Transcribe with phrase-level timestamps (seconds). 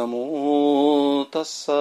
[0.00, 1.72] ナモタッサ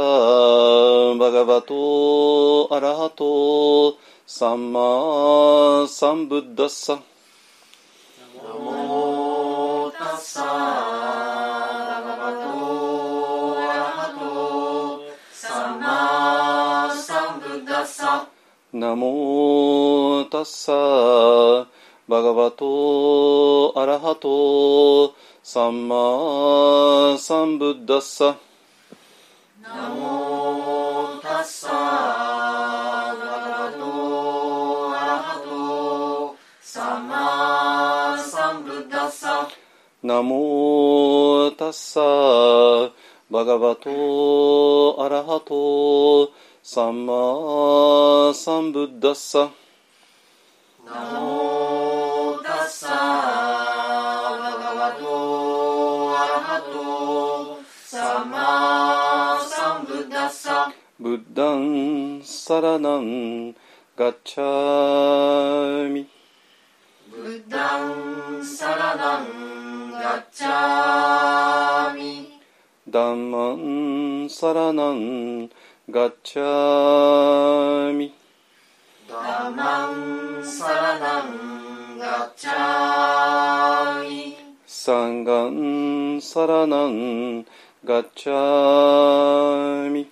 [1.17, 3.97] バガバトアラハト
[4.27, 7.01] サンマサンブッダッサナ
[8.43, 14.99] モタッサバガバトアラハト
[15.31, 18.27] サンマサンブッダッサ
[18.73, 21.69] ナモタッサ
[22.09, 25.15] バガバトアラハト
[25.51, 28.37] サンマサンブッダッサ
[29.63, 39.49] ナモタッサバガバトアラハトサンマサンブッダッサ
[40.03, 42.93] ナモタッサ
[43.31, 49.49] バガバトアラハトサンマサンブッダッサ
[50.85, 53.78] ナモタッサ
[58.29, 63.55] マサンブッダッサブッダンサラナン
[63.97, 66.07] ガッチャミ。
[67.09, 72.39] ブッダンサラダンガッチャミ。
[72.87, 75.49] ダンマンサラナン
[75.89, 78.13] ガッチャミ。
[79.09, 84.35] ダマンサラダンガッチャミ。
[84.67, 90.11] サンガンサラナンガッチャミガチャミ。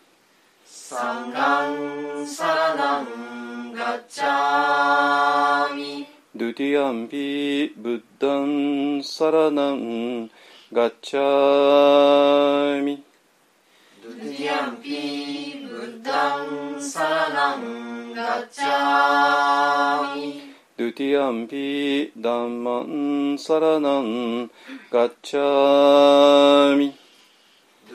[6.34, 9.84] ドゥティアンピブッダンサラナンガッチャミ。
[9.84, 13.04] ドゥティアンピブッダンサラダンガッチャミ。
[14.02, 15.68] ドゥティアンピ
[16.04, 20.42] ダンマンサラナンガッダマンサラナンガッチャミ。
[20.78, 24.52] ドゥティアンピダンマンサラナン
[24.92, 27.07] ガッチャミ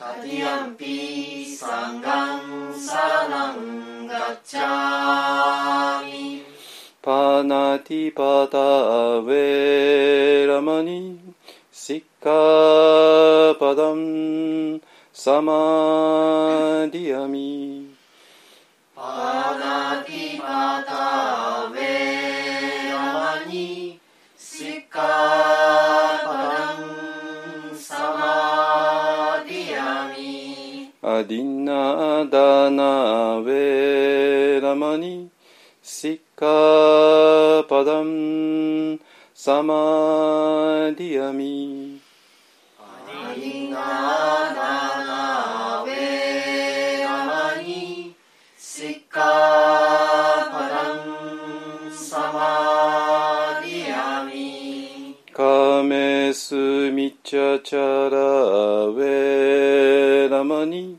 [0.00, 0.22] ガッ
[4.44, 6.36] チャミ
[19.02, 21.57] タティア
[31.18, 35.28] ミアディナダナウェラマニ
[35.82, 39.00] シッカパダン
[39.34, 42.00] サマディアミ
[42.78, 43.76] アリナ
[44.54, 48.14] ダナウェラマニ
[48.56, 56.54] シカパダンサマディアミカメス
[56.92, 58.18] ミチャチャラ
[58.86, 60.98] ウェラマニ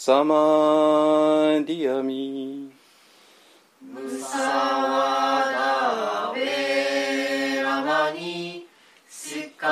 [0.00, 2.70] サマディアミ
[3.82, 8.64] ムサワダウェラマニ
[9.10, 9.66] シッカ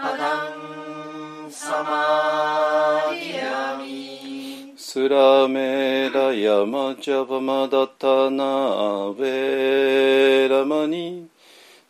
[0.00, 4.74] パダンサマディアミ。
[4.76, 8.44] スラメラヤマジャバマダタナ
[9.08, 11.26] ウェラマニ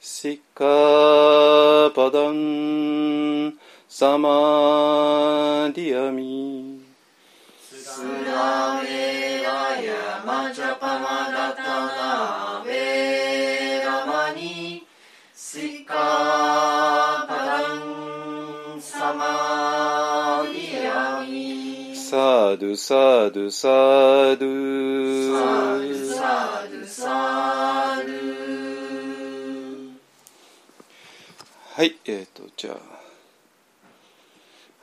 [0.01, 3.53] シッカパダン
[3.91, 6.54] サマディアミ
[22.15, 24.51] sadhu sadhu sadhu
[25.33, 28.21] sadhu sadhu sadhu
[31.75, 32.77] はいえっ、ー、とじゃあ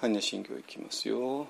[0.02, 1.48] 般若心経いきますよ。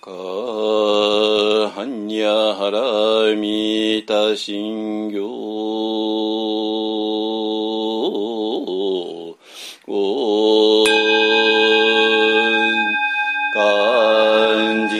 [0.00, 0.12] マカ
[1.72, 5.20] ハンニャハラミタ心経
[9.88, 10.84] お
[13.52, 14.96] 漢字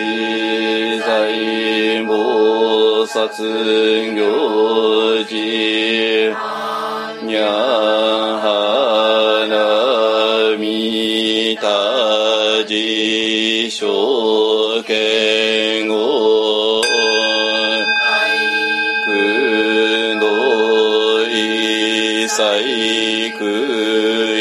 [0.98, 5.30] 財菩薩行事。
[7.26, 7.46] にゃ
[8.42, 8.48] は
[9.48, 16.82] なみたじしょけんご苦
[20.16, 20.24] の
[21.28, 23.44] 一切苦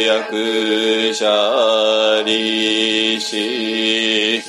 [0.07, 4.41] 役者利子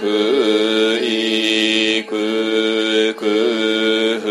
[0.00, 0.04] 不
[1.04, 4.24] 意苦苦不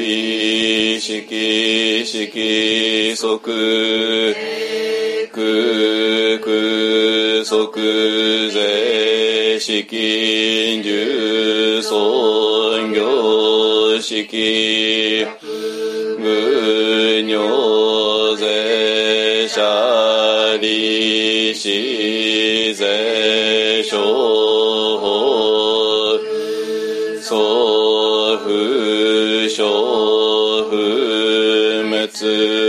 [0.00, 3.16] 意識識
[9.58, 10.92] 即苦苦即税式重
[11.82, 15.26] 尊行式
[16.18, 16.24] 無
[17.22, 21.70] 尿税者利子
[22.74, 23.98] 税商
[25.00, 25.04] 法
[27.22, 29.64] 祖父小
[30.68, 30.76] 父
[31.82, 32.65] 滅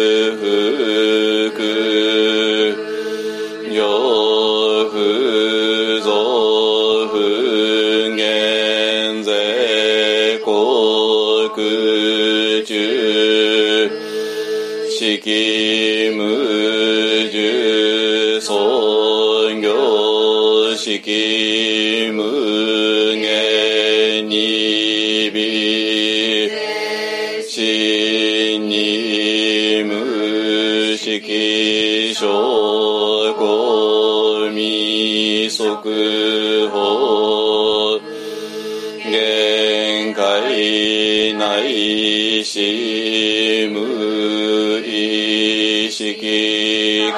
[15.20, 15.57] 式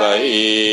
[0.02, 0.69] 識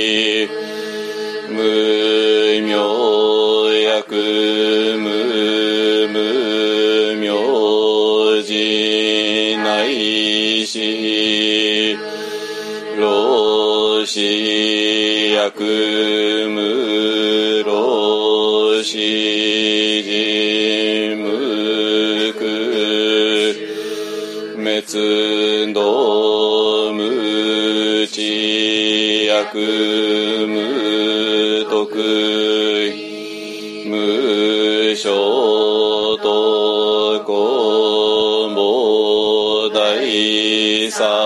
[40.96, 41.25] 大サ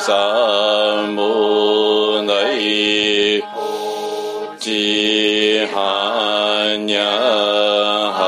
[0.00, 2.32] 三本大
[4.58, 7.00] ちはにゃ
[8.12, 8.22] は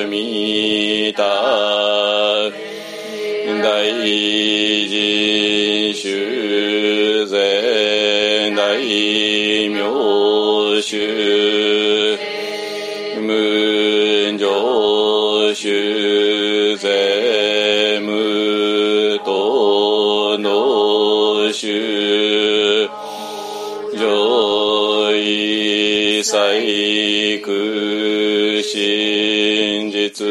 [0.00, 1.22] らみた
[3.62, 9.78] 大事修善大名
[10.82, 11.47] 修
[26.60, 30.26] 一切空真実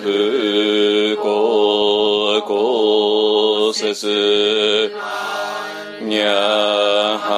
[0.00, 4.92] 不幸公説
[6.02, 7.28] にゃは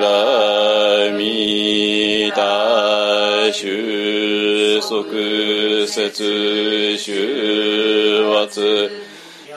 [0.00, 8.90] らみた収束説収圧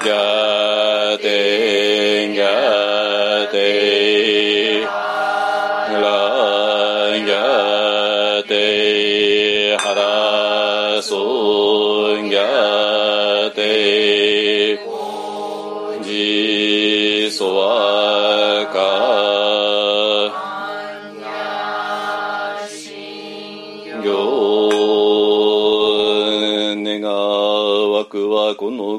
[0.05, 1.66] やて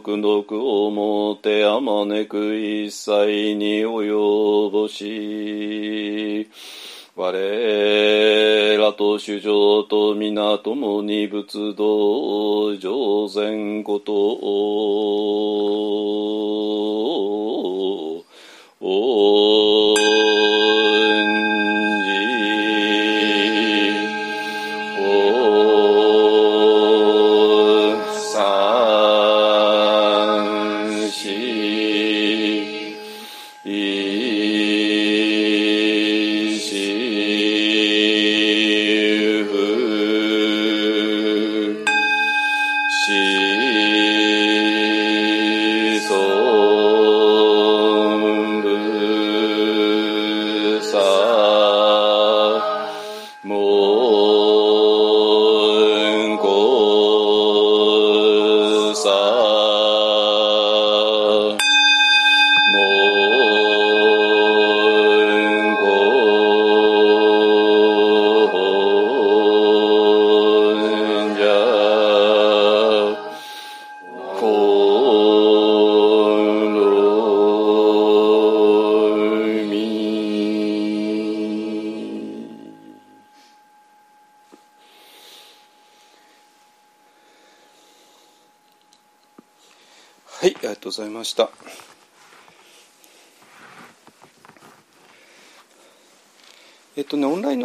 [0.09, 6.49] この苦毒をもてあまねく一切に及ぼし
[7.15, 14.13] 我らと主上と皆共に仏道上善こと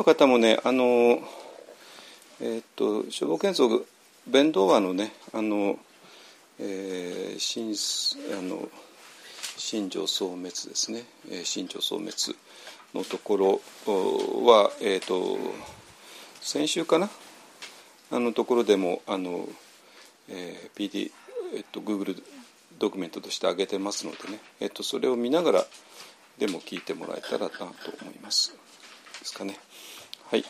[0.03, 1.21] の方もね、あの、
[2.41, 3.85] えっと、消防建造
[4.27, 5.79] 弁道話のね、あの、
[6.59, 7.73] えー、新
[8.37, 8.67] あの
[9.55, 12.13] 新庄消滅ですね、えー、新庄消滅
[12.93, 13.61] のところ
[14.45, 15.37] は、えーと、
[16.41, 17.09] 先週かな？
[18.11, 19.47] あのところでもあの、
[20.27, 21.11] えー、PD、
[21.55, 22.21] えーと、Google
[22.77, 25.65] ドキュメントとして上げてますのでね、えーと、それを見ながら
[26.37, 27.63] でも聞いてもらえたらなと
[28.01, 28.53] 思います。
[29.19, 29.57] ですかね。
[30.29, 30.43] はい。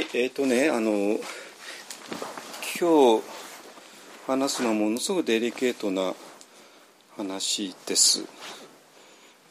[0.00, 1.18] い、えっ、ー、とね、あの、
[2.80, 3.22] 今日
[4.26, 6.14] 話すのはものすごくデリケートな
[7.16, 8.24] 話です。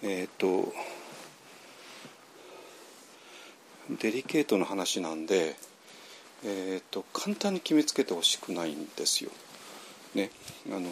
[0.01, 0.73] えっ、ー、と、
[4.01, 5.55] デリケートな話なんで、
[6.43, 9.31] えっ、ー、と、簡単に決めつけてほしくないんですよ。
[10.15, 10.31] ね、
[10.67, 10.89] あの、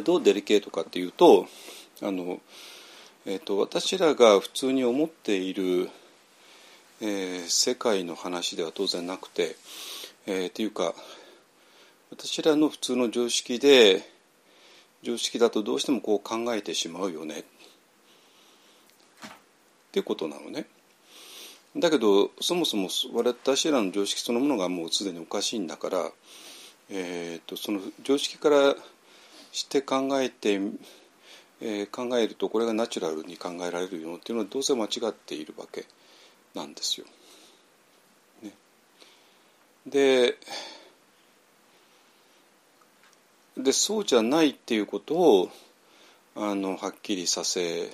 [0.00, 1.46] どうデリケートかっていうと
[2.02, 2.40] あの、
[3.26, 5.90] えーと、私らが普通に思っている、
[7.00, 9.56] えー、世界の話では当然なくて、
[10.26, 10.94] えー、っていうか
[12.10, 14.02] 私らの普通の常識で
[15.02, 17.44] 常識だとどうしてもこう考えてしまうよねっ
[19.92, 20.66] てことなのね。
[21.76, 26.10] だけどそもそも私らの常識そのものがもうすでにおかしいんだから、
[26.90, 28.74] えーと、とその常識から
[29.52, 30.60] して考えて、
[31.60, 35.86] えー、考えるとこれがナチュラルに考えられるよっていうのはどうせ間違っているわけ
[36.54, 37.06] なんですよ。
[38.42, 38.52] ね、
[39.86, 40.38] で
[43.56, 45.50] でそうじゃないっていうことを
[46.36, 47.90] あのはっきりさせ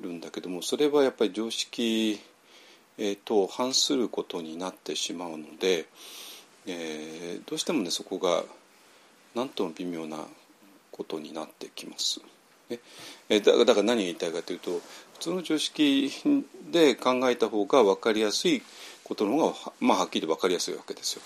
[0.00, 2.18] るんだけどもそれはやっぱり常識、
[2.96, 5.86] えー、と反することになってしまうので、
[6.66, 8.42] えー、どうしてもねそこが
[9.34, 10.24] 何とも微妙な
[10.90, 12.20] ことになってきます。
[12.68, 12.78] ね、
[13.28, 14.80] えだから何が言いたいかというと
[15.14, 16.10] 普通の常識
[16.70, 18.62] で考えた方が分かりやすい
[19.04, 21.22] ことの方が、まあ、はっきり分かりやすいわけですよ。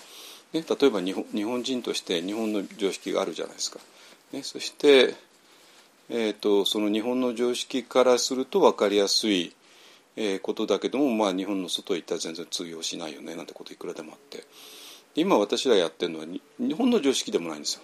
[0.55, 3.81] ね、例えば日本日本人として日本の常識があるじゃないですか。
[4.33, 5.15] ね、そして、
[6.09, 9.55] えーと、その日本の常識からすると分かりやすい、
[10.17, 14.45] えー、ことだけども、まあ、日本の外へ行ったら全然通用しないよねなんてこといくらでもあって
[15.15, 16.27] 今私らやってるのは
[16.59, 17.83] 日本の常識でもないんですよ。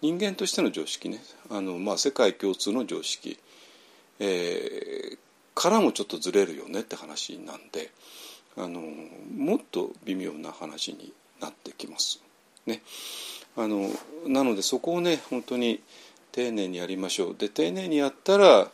[0.00, 3.38] 人間としての常識ねあの、まあ、世界共通の常識、
[4.20, 5.18] えー、
[5.54, 7.90] からもちょっとずれるよねって話なんで
[8.56, 8.80] あの
[9.36, 12.20] もっと微妙な話になってきます。
[12.66, 12.82] ね、
[13.56, 13.88] あの
[14.26, 15.80] なのでそこをね本当に
[16.32, 17.36] 丁寧にやりましょう。
[17.36, 18.68] で丁寧にやったら、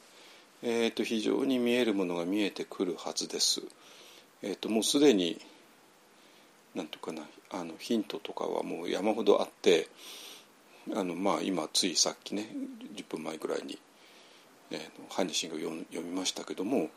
[0.62, 3.62] えーと、非常に見えるものが見えてくるはずです。
[4.42, 5.40] えーと、もうすでに
[6.74, 9.88] なんとかなあのヒントとかはもう山ほどあって
[10.92, 12.48] あの、まあ、今ついさっきね
[12.94, 13.78] 10分前ぐらいに
[14.70, 16.90] 「えー、般若心経」を読みましたけども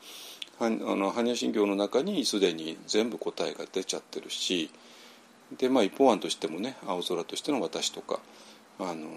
[0.60, 4.72] あの般若心経の中にすでに全部答えが出ちゃってるし
[5.58, 8.20] でまあ一方案としてもね青空としての私とか
[8.80, 9.08] あの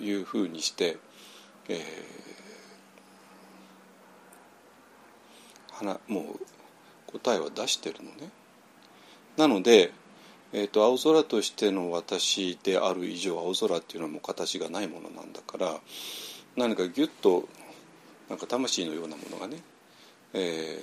[0.00, 0.98] いうふうにして、
[1.68, 8.30] えー、もう答えは出してるのね。
[9.36, 9.92] なので、
[10.54, 15.80] えーと、青空としての私である以上青空っていうのはもう形がないものなんだから
[16.56, 17.48] 何かギュッと
[18.28, 19.58] なんか魂のようなものがね、
[20.34, 20.78] え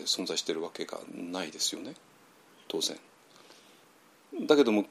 [0.00, 1.94] ー、存在してるわけがないですよね
[2.68, 2.96] 当然。
[4.46, 4.84] だけども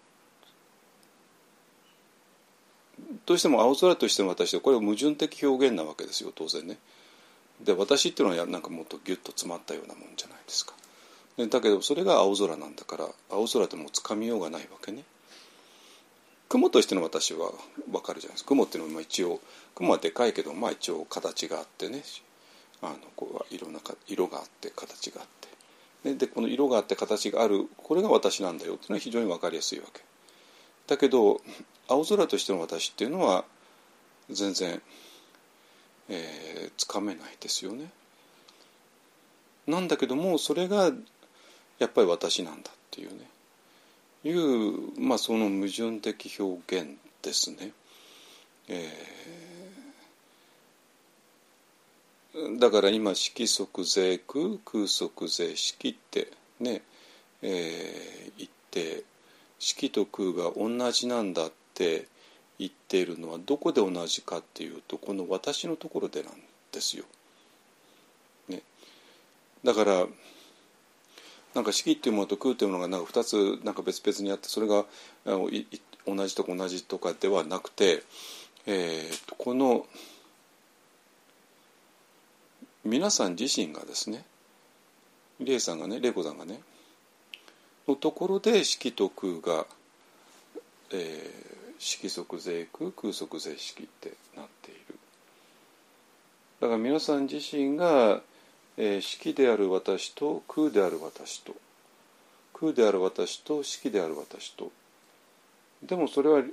[3.25, 6.77] どうしても青空としての私はこれは矛盾的表現なわけですよ当然ね。
[7.63, 10.73] で私っていうのはなんかもっとギュッと詰まったようなもんじゃないですか。
[11.47, 15.03] だけどそれが青空なんだから青空ってもうつかみようがないわけね。
[16.49, 17.51] 雲としての私は
[17.91, 19.39] 分かるじゃないですか雲っていうのは一応
[19.75, 22.01] 雲はでかいけどまあ一応形があってね
[22.81, 25.27] あのこういろんな色があって形があっ
[26.03, 30.01] てでこの色があって形があるこれが私なんだよっていうのは非常に分かりやすいわけ。
[30.87, 31.41] だけど
[31.87, 33.45] 青空としての私っていうのは
[34.31, 34.81] 全然
[36.09, 37.91] えー、つかめないですよね。
[39.67, 40.91] なんだけどもそれが
[41.79, 43.29] やっぱり私なんだっていうね
[44.23, 47.71] いう、まあ、その矛盾的表現ですね。
[48.67, 56.81] えー、だから今色即税空空即税色ってね、
[57.41, 59.03] えー、言って
[59.57, 62.05] 色と空が同じなんだって
[62.59, 66.33] 言っているのはどこで同じかっていうとこの私のところでなん
[66.71, 67.05] ですよ。
[68.49, 68.61] ね、
[69.63, 70.07] だから
[71.59, 74.85] なんか式っていうものと空というものがなんか2つなんか別々にあってそれが
[75.25, 78.01] 同じとか同じとかではなくて、
[78.65, 79.85] えー、この
[82.85, 84.23] 皆さん自身がですね
[85.41, 86.61] 理恵さんがね玲子さんがね
[87.89, 89.65] のところで式と空が、
[90.93, 94.97] えー、色即税空空即税式ってなっている。
[96.61, 98.21] だから皆さん自身が、
[98.81, 101.53] え、式である私と空である私と
[102.53, 104.71] 空である私と式である私と
[105.83, 106.43] でもそれは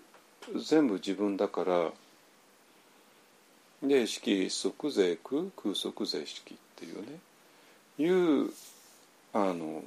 [0.57, 1.91] 全部自分だから
[3.83, 7.21] で式即税空空即税式っていうね
[7.99, 8.51] いう
[9.33, 9.85] あの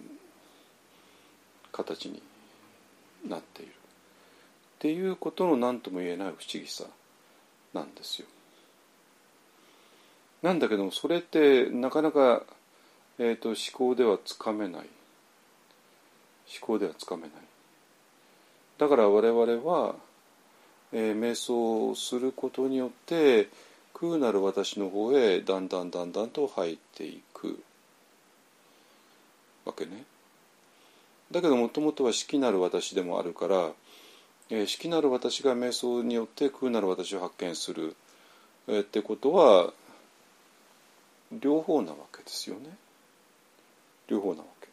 [1.73, 2.21] 形に
[3.27, 3.71] なっている。
[3.71, 3.75] っ
[4.79, 6.85] ていうことの何とも言えない不思議さ
[7.73, 8.27] なんですよ。
[10.41, 12.43] なんだけどもそれってなかなか、
[13.17, 14.81] えーと、思考ではつかめない。
[14.81, 14.87] 思
[16.61, 17.31] 考ではつかめない。
[18.77, 19.95] だから我々は、
[20.93, 23.49] えー、瞑想をすることによって
[23.93, 27.61] 空なる私の方へだんだんだんだんと入っていく。
[29.65, 30.05] わけね。
[31.31, 33.71] だけどもともとは式なる私でもあるから
[34.51, 37.95] えー、式なる私が瞑想によって空なる私を発見する、
[38.67, 39.73] えー、ってことは
[41.31, 42.69] 両方なわけですよね。
[44.07, 44.67] 両方なわけ。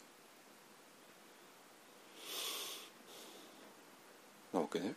[4.54, 4.94] なわけね。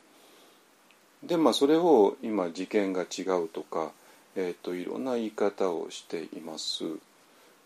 [1.23, 3.91] でまあそれを今事件が違うとか、
[4.35, 6.83] えーと、いろんな言い方をしています。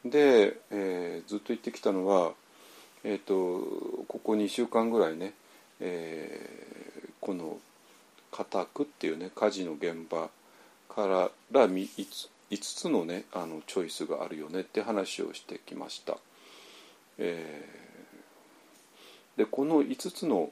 [0.03, 2.33] で、えー、ずっと言ってきたのは
[3.03, 3.33] えっ、ー、と
[4.07, 5.33] ここ2週間ぐらいね、
[5.79, 6.63] えー
[7.23, 7.57] この
[8.31, 10.29] 固くっていうね火事の現場
[10.93, 11.67] からら
[12.53, 16.17] 5, つのねあのチョイスがあるよねって話をしてきました。
[17.17, 20.51] えー、でこの5つの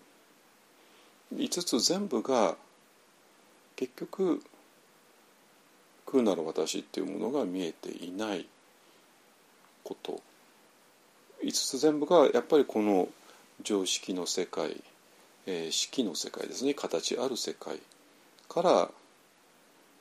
[1.33, 2.55] 5つ全部が
[3.75, 4.43] 結局
[6.05, 8.47] 「空なる私」っていうものが見えていない
[9.83, 10.21] こと。
[11.43, 13.09] 5つ全部がやっぱりこの
[13.63, 14.83] 常識の世界、
[15.45, 16.73] えー、式の世界ですね。
[16.73, 17.79] 形ある世界
[18.47, 18.91] から、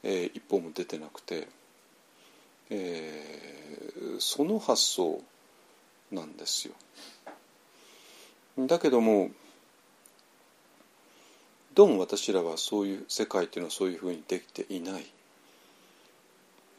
[0.03, 1.49] えー、一歩も出てなくて、
[2.71, 5.23] えー、その発想
[6.11, 6.75] なんですよ。
[8.67, 9.31] だけども
[11.75, 15.07] どうも私らはそういう世界っていうのはそういうふうにできていない。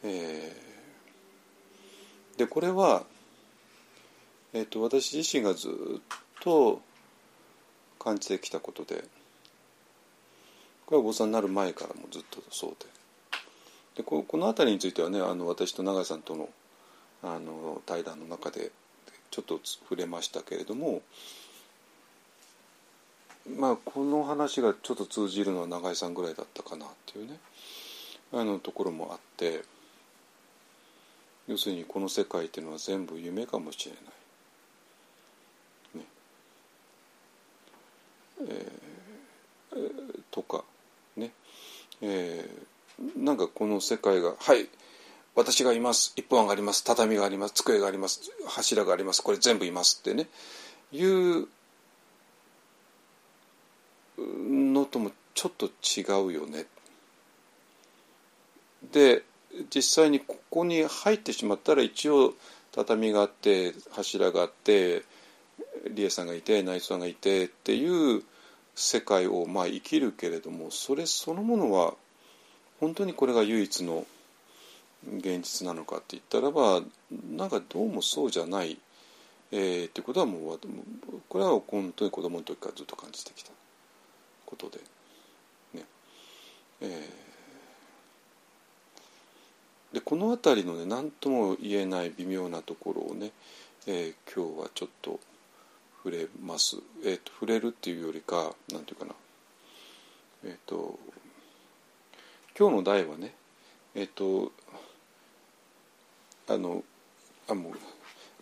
[0.03, 3.03] えー、でこれは
[4.53, 5.71] えーと、私自身がずっ
[6.41, 6.81] と
[7.97, 9.05] 感じてきたことで
[10.85, 13.00] これはお坊さんになる前からもずっとそうで
[14.01, 16.49] でここの辺りについてはねあの私と永井さんとの
[17.23, 18.71] あの対談の中で
[19.29, 21.03] ちょっと触れましたけれども
[23.57, 27.37] まあこの話がちょっと通じるのは永井さんぐらいだったかなっていうね
[28.33, 29.61] あのところもあって
[31.47, 34.01] 要するにこの世界っていうのは全部夢かもしれない。
[38.43, 40.63] えー、とか
[41.15, 41.29] ね、
[42.01, 42.70] えー、
[43.15, 44.69] なんかこの世界が「はい
[45.33, 46.11] 私がいます。
[46.17, 46.83] 一本があります。
[46.83, 47.53] 畳があります。
[47.53, 48.21] 机があります。
[48.45, 49.23] 柱があります。
[49.23, 50.27] これ全部います」ってね。
[50.91, 51.47] いう
[54.17, 56.67] のともちょっと違うよね。
[58.91, 59.23] で
[59.73, 62.33] 実際にここに入ってしまったら一応
[62.71, 65.03] 畳があって柱があって
[65.89, 68.23] 理恵さんがいて内藤さんがいてっていう
[68.75, 71.93] 世界をまあ生きるけれどもそれそのものは
[72.81, 74.05] 本当にこれが唯一の
[75.17, 76.81] 現実なのかって言ったらば
[77.31, 78.77] なんかどうもそうじゃない、
[79.51, 80.59] えー、ってことはもう
[81.29, 83.51] これは本当に子供の時からずっと感じてきた
[84.47, 84.79] ことで
[85.75, 85.85] ね。
[86.81, 93.31] えー、でこの辺りのね何とも言えない微妙なところをね、
[93.85, 95.19] えー、今日はちょっと
[96.03, 99.13] 触れます、えーと、触れるっていうよりかなんていうかな。
[100.43, 100.97] えっ、ー、と
[102.61, 103.33] 今日の題はね
[103.95, 104.51] えっ、と
[106.47, 106.83] あの
[107.49, 107.73] あもう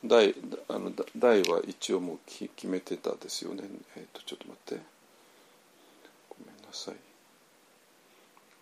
[0.05, 0.35] 題
[0.67, 3.63] あの題は一応もうき決めてたですよね。
[3.95, 4.83] えっ、とちょっと待って。
[6.29, 6.95] ごめんなさい。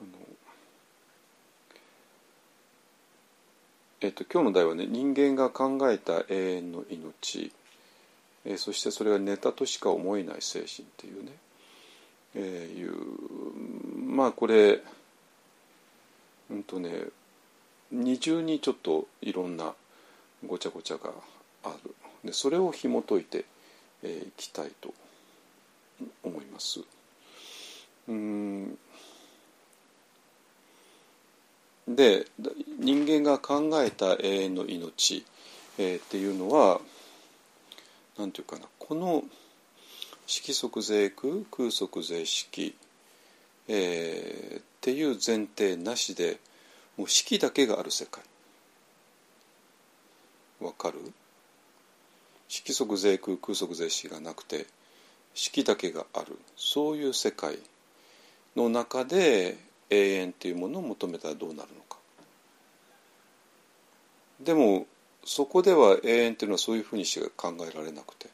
[0.02, 0.10] あの
[4.02, 7.52] えっ、と今日の題はね人間が考えた永遠の命。
[8.46, 11.32] えー、そしてそれがネタとしか思えない精神っていうね、
[12.36, 12.94] えー、いう
[14.06, 14.84] まあこれ
[16.50, 17.06] うんとね
[17.92, 19.74] 二重にちょっといろんな
[20.46, 21.12] ごちゃごちゃが
[21.64, 23.44] あるでそれを紐解いてい、
[24.04, 24.94] えー、きたいと
[26.24, 26.82] 思います。
[28.08, 28.78] うん
[31.88, 32.28] で
[32.80, 35.26] 人間が考えた永遠の命、
[35.78, 36.82] えー、っていうのは
[38.18, 39.24] なんていうかなこの
[40.26, 42.76] 色即税空空即税式、
[43.68, 46.40] えー、っていう前提なしで
[46.98, 48.24] もう式だけがある世界。
[50.60, 51.00] わかる？
[52.48, 54.66] 色即税空空即税式がなくて
[55.34, 56.38] 式だけがある。
[56.56, 57.60] そういう世界
[58.56, 59.58] の中で
[59.90, 61.98] 永遠っていうものを求めたらどうなるのか。
[64.40, 64.88] でも
[65.26, 68.30] そこでは永遠っていうのはそういうふうにしか考えられなくて。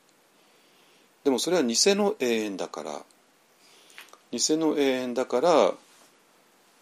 [1.24, 3.02] でもそれは偽の永遠だから
[4.34, 5.74] 偽の永遠だから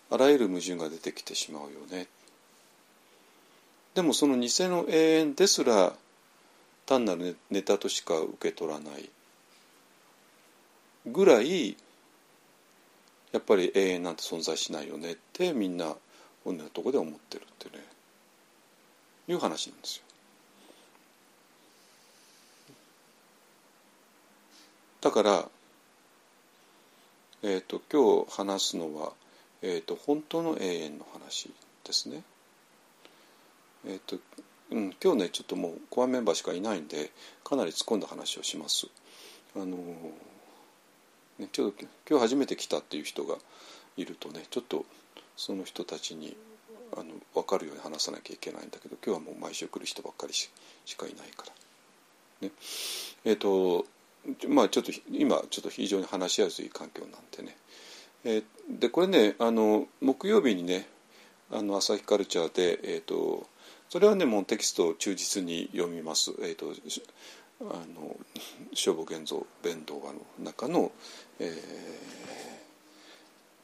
[0.10, 2.08] あらゆる矛盾が出てきてしまうよね。
[3.94, 5.94] でもその偽の永遠ですら
[6.86, 9.10] 単なるネタとしか受け取らない。
[11.06, 11.76] ぐらい
[13.34, 15.96] やっぱり永遠なんて存在しないよねってみんな
[16.46, 17.84] 本音のとこで思ってるってね。
[19.28, 20.04] いう話なんですよ。
[25.02, 25.50] だから、
[27.44, 29.14] えーと、今日話すのは、
[29.64, 31.50] えーと、本当の永遠の話
[31.84, 32.22] ですね。
[33.88, 34.18] えーと
[34.70, 37.10] うん、今日ねちょっともうコアメンバーしかいないんで
[37.44, 38.88] かなり突っ込んだ話をします。
[39.56, 39.76] あの
[41.40, 43.36] ね、ちょっと今日初めて来たっていう人が
[43.98, 44.86] いるとねちょっと
[45.36, 46.38] その人たちに
[46.96, 50.50] あの分かるように話さなきゃいけないんだけど今日はもう毎週来る人ばっかりし
[50.96, 51.46] かいないか
[52.42, 52.48] ら。
[52.48, 52.54] ね、
[53.26, 53.86] えっ、ー、と
[54.48, 57.58] まあちょっと今ちょっと非常に話しやすい環境なんでね、
[58.24, 58.44] えー
[58.80, 60.88] でこれねあの木曜日にね
[61.52, 63.48] あの朝日カルチャーで、えー、と
[63.90, 66.32] それはねもうテキストを忠実に読みます。
[66.42, 66.74] えー、と
[67.62, 68.16] あの
[68.74, 70.92] 消防現像弁動画の中の、
[71.40, 71.50] えー、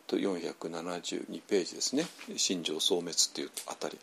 [0.05, 3.97] と472ページですね「心情消滅」っていうあたり、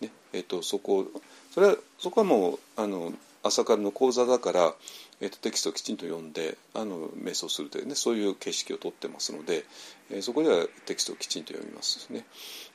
[0.00, 1.06] ねえー、とそこ
[1.52, 4.74] それはそこはもうあの朝からの講座だから、
[5.20, 9.64] えー、とテキストをきちんと読んであの瞑想するというねそういう形式をとってますので、
[10.10, 12.24] えーそこではテキストをきちんと読みますね。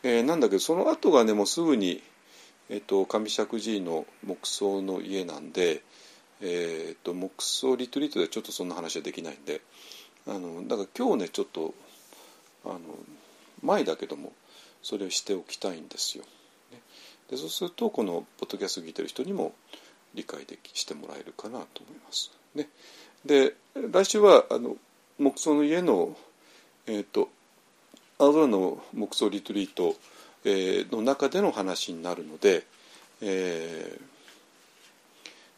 [0.03, 2.01] えーなんだけどその後がねもうすぐに、
[2.69, 5.83] えー、と上釈寺の木葬の家なんで、
[6.41, 9.61] えー、と木葬リトリートではちょっとそんな話はできないんで
[10.27, 11.73] あのだから今日ねちょっと
[12.65, 12.79] あの
[13.61, 14.33] 前だけども
[14.81, 16.25] それをしておきたいんですよ。
[17.29, 19.53] でそうするとこのポッドキャスト聞いてる人にも
[20.13, 22.31] 理解できしてもらえるかなと思います。
[22.55, 22.69] ね、
[23.25, 23.55] で
[23.91, 24.75] 来週はあの
[25.17, 26.15] 木葬の家の、
[26.87, 27.29] えー、と
[28.19, 29.95] 青空の木葬リトリート、
[30.45, 32.65] えーの中での話になるので、
[33.21, 34.13] えー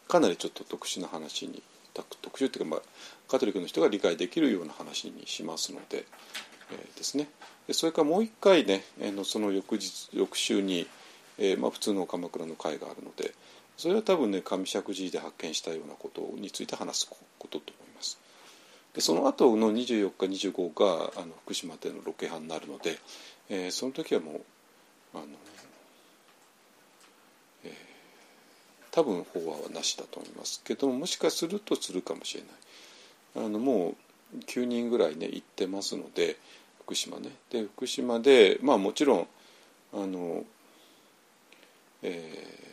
[0.07, 1.63] かなりちょっと特殊な話に
[1.95, 2.81] 特特殊っていうか、まあ、
[3.27, 6.05] カトリックの人が理解できるような話にしますので、
[6.71, 7.27] えーですね
[7.67, 10.87] でそれからもう一回ね、えーのその翌日翌週に、
[11.39, 13.33] えーまあ、普通の鎌倉の会があるので
[13.77, 18.17] それは多分ね上石寺で発見したようなことについて話すことと思います。
[18.93, 22.97] でその後の24日25があの福島でのロケハンになるので、
[23.49, 24.41] えーその時はもう
[25.15, 25.25] あの、
[27.65, 27.71] えー
[28.91, 32.43] 多分法話はなしだと思いますけどももしかするとするかもしれ
[33.35, 33.95] ないあのも
[34.33, 36.37] う9人ぐらいね行ってますので
[36.79, 39.27] 福島ねで福島でまあもちろん
[39.93, 40.45] あの、
[42.03, 42.64] えー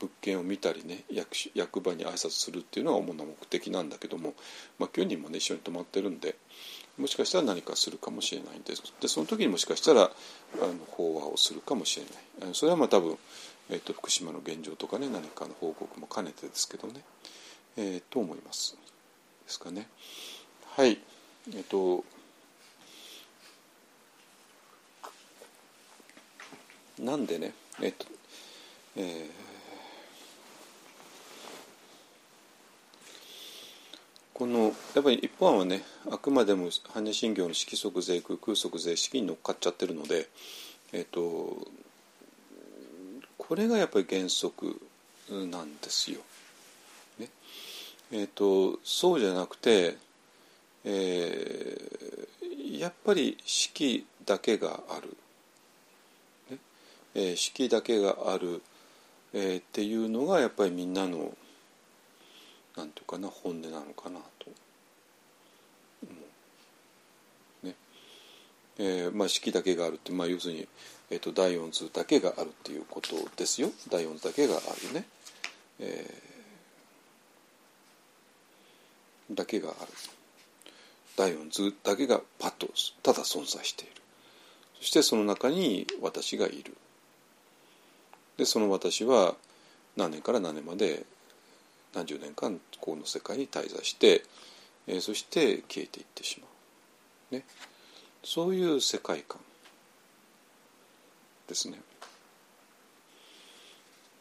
[0.00, 4.34] 物件を見たりね役役場に挨拶するっていうのが主な目的なんだけども、
[4.78, 6.36] まあ、9人もね一緒に泊まってるんで
[6.98, 8.82] もしかしたら何かするかもしれないんです。
[9.00, 10.06] でその時にもしかしたらあ
[10.66, 12.06] の法話をするかもしれ
[12.44, 12.54] ない。
[12.54, 13.16] それはまあ多分、
[13.70, 17.04] えー、と福島の現状とかね何かの報告も兼ねてですけどね、
[17.76, 18.76] えーと思います。
[19.44, 19.86] ですかね。
[20.76, 20.98] はい。
[21.54, 22.04] えっ、と
[26.98, 28.06] なんでねえっ、と
[28.96, 29.57] えー
[34.38, 40.28] このやっぱり一方案はねあくまでも般若心経の色即税空空即税式に乗っかっちゃってるので、
[40.92, 41.66] えっと
[43.36, 44.80] これがやっぱり原則
[45.28, 46.20] なんですよ。
[47.18, 47.30] ね。
[48.12, 49.96] えっとそうじゃなくて、
[50.84, 55.16] えーやっぱり式だけがある、
[56.48, 56.58] ね。
[57.16, 58.62] えー式だけがある、
[59.32, 61.32] えーっていうのがやっぱりみんなの
[62.78, 64.50] なんていうかな本音なのかなと。
[66.06, 66.12] 思
[67.64, 67.66] う。
[67.66, 67.74] ね。
[68.78, 70.68] えーまあ、式だけがあるって、まあ、要するに、
[71.10, 73.72] えー、と第四図だけがあるっていうことですよ。
[73.90, 75.04] 第四図だけがあるね、
[75.80, 76.28] えー
[79.30, 79.92] だけがある。
[81.16, 82.68] 第四図だけがパッと
[83.02, 83.92] ただ存在している。
[84.78, 86.76] そしてその中に私がいる。
[88.38, 89.34] でその私は
[89.96, 91.04] 何年から何年まで
[91.94, 94.22] 何十年間この世界に滞在して、
[94.86, 96.46] えーそして消えていってしま
[97.32, 97.44] う、ね、
[98.24, 99.38] そういう世界観
[101.46, 101.78] ですね。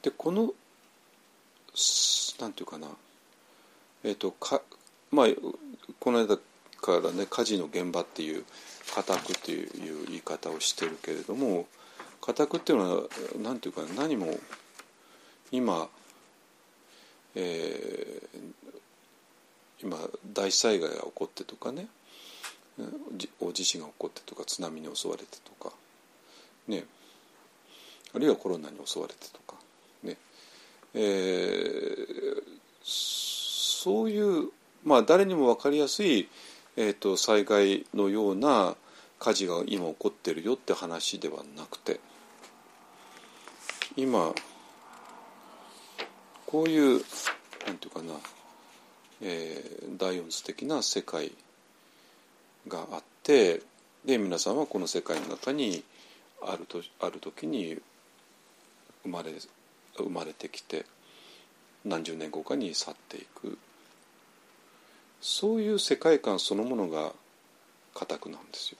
[0.01, 0.53] でこの
[2.39, 2.88] なんていうかな。
[4.03, 4.62] えっ、とか
[5.12, 5.27] まあ
[5.99, 6.38] この間
[6.82, 8.45] からね火事の現場っていう
[8.95, 11.67] 家宅っていう言い方をしてるけれども
[12.21, 13.03] 家宅っていうのは
[13.41, 14.27] 何ていうか何も
[15.51, 15.89] 今
[17.39, 18.28] えー
[19.80, 19.95] 今
[20.34, 21.88] 大災害が起こってとかね
[23.39, 25.71] 大地震が起こってとか津波に襲われてとか
[26.67, 26.84] ね
[28.15, 29.56] あるいはコロナに襲われてとか
[30.04, 30.17] ね
[30.95, 34.50] えーそういう
[34.84, 36.28] まあ誰にも分かりやすい、
[36.76, 38.76] えー、と災害のような
[39.19, 42.00] 火事が今起こってるよって話ではなくて
[43.95, 44.34] 今
[46.47, 47.03] こういう
[47.67, 48.13] なんていうかな、
[49.21, 51.31] えー、第四図的な世界
[52.67, 53.62] があって
[54.05, 55.83] で皆さんはこの世界の中に
[56.41, 57.77] あるとある時に
[59.03, 59.31] 生まれ
[59.97, 60.86] 生まれてきて
[61.83, 63.57] 何十年後かに去っていく。
[65.19, 67.12] そういう世界観そのものが
[67.95, 68.77] 固くなんですよ。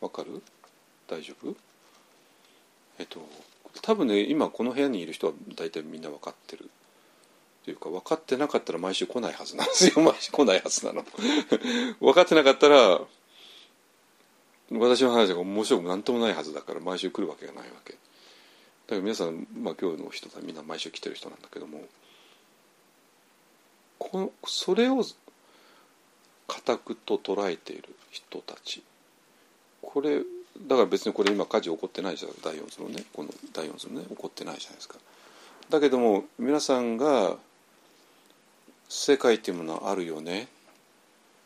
[0.00, 0.42] わかる？
[1.08, 1.56] 大丈夫？
[2.98, 3.20] えっと
[3.82, 6.70] 多分ね今この部屋にいる人は大体みんな分かってる
[7.64, 10.00] というか分かってなかったら毎週来ないはずなんですよ。
[10.02, 11.04] 毎週来ないはずなの。
[12.00, 13.00] 分かってなかったら
[14.70, 17.92] 私の話が面白く何ともないはずだから毎週来るわけがないわけ。
[17.92, 21.86] だから皆さん、まあ、今日の人はみんな毎週来てる人なんだけども
[23.98, 25.04] このそれを
[26.46, 28.82] 固くと捉えている人たち。
[29.82, 30.22] これ
[30.66, 34.96] だから別にこれ今火事起こってないじゃん第4図のねこの第4図のね起こってないじゃないですか。
[35.70, 37.36] だけども皆さんが
[38.88, 40.48] 世界っていうものはあるよね。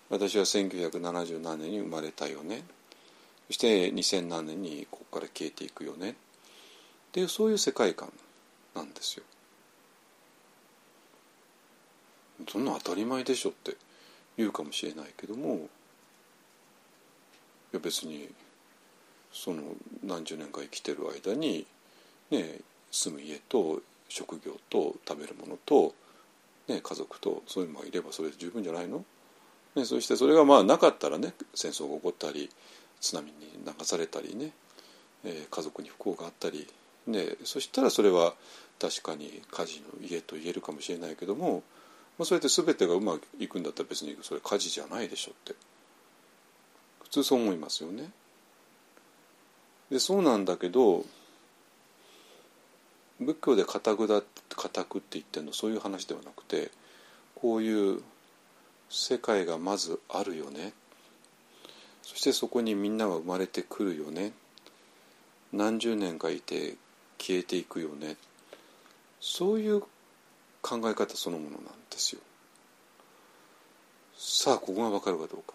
[0.09, 2.65] 私は1970何年に生まれたよね。
[3.49, 6.11] そして2000何年にここから消えていくよね。
[6.11, 6.15] っ
[7.13, 8.13] ていうそういう世界観
[8.75, 9.25] なんですよ。
[12.49, 13.77] そんな当たり前でしょって
[14.37, 15.59] 言うかもしれないけどもい
[17.73, 18.29] や別に
[19.33, 19.63] その
[20.05, 21.67] 何十年か生きてる間に、
[22.31, 25.95] ね、住む家と職業と食べるものと、
[26.69, 29.05] ね、家族とそういうのがいればそれで十分じゃないの、
[29.75, 32.51] ね、そしてそれがまあなかったらね戦争が起こったり
[33.01, 33.33] 津波に
[33.65, 34.53] 流されたりね、
[35.25, 36.69] えー、家族に不幸があったり、
[37.07, 38.35] ね、そしたらそれは
[38.79, 41.63] 確かに火事の家と言えるかもしれないけども、
[42.19, 45.55] まあ、それって全てがうまくいくんだったら別にそれ火事じゃないでしょって
[47.03, 48.11] 普通そう思いますよね。
[49.93, 51.05] でそうなんだけど
[53.21, 56.71] 仏教で固くだ固くって言ってるのそういう話ではなくて
[57.35, 58.03] こういう
[58.89, 60.73] 世界がまずあるよね
[62.03, 64.33] そしてそこにみんなが生まれてくるよね
[65.53, 66.77] 何十年かいて
[67.19, 68.17] 消えていくよね
[69.21, 69.83] そういう
[70.63, 72.23] 考え方そのものなんですよ。
[74.17, 75.55] さあここが分かるかどうか。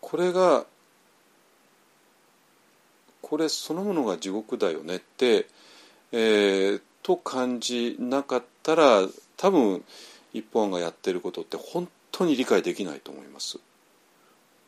[0.00, 0.64] これが
[3.30, 5.46] これそのものが地獄だよねって、
[6.10, 9.84] えー、と感じなかったら多分
[10.32, 13.60] 一本がやってることって本当に理解できないと思います。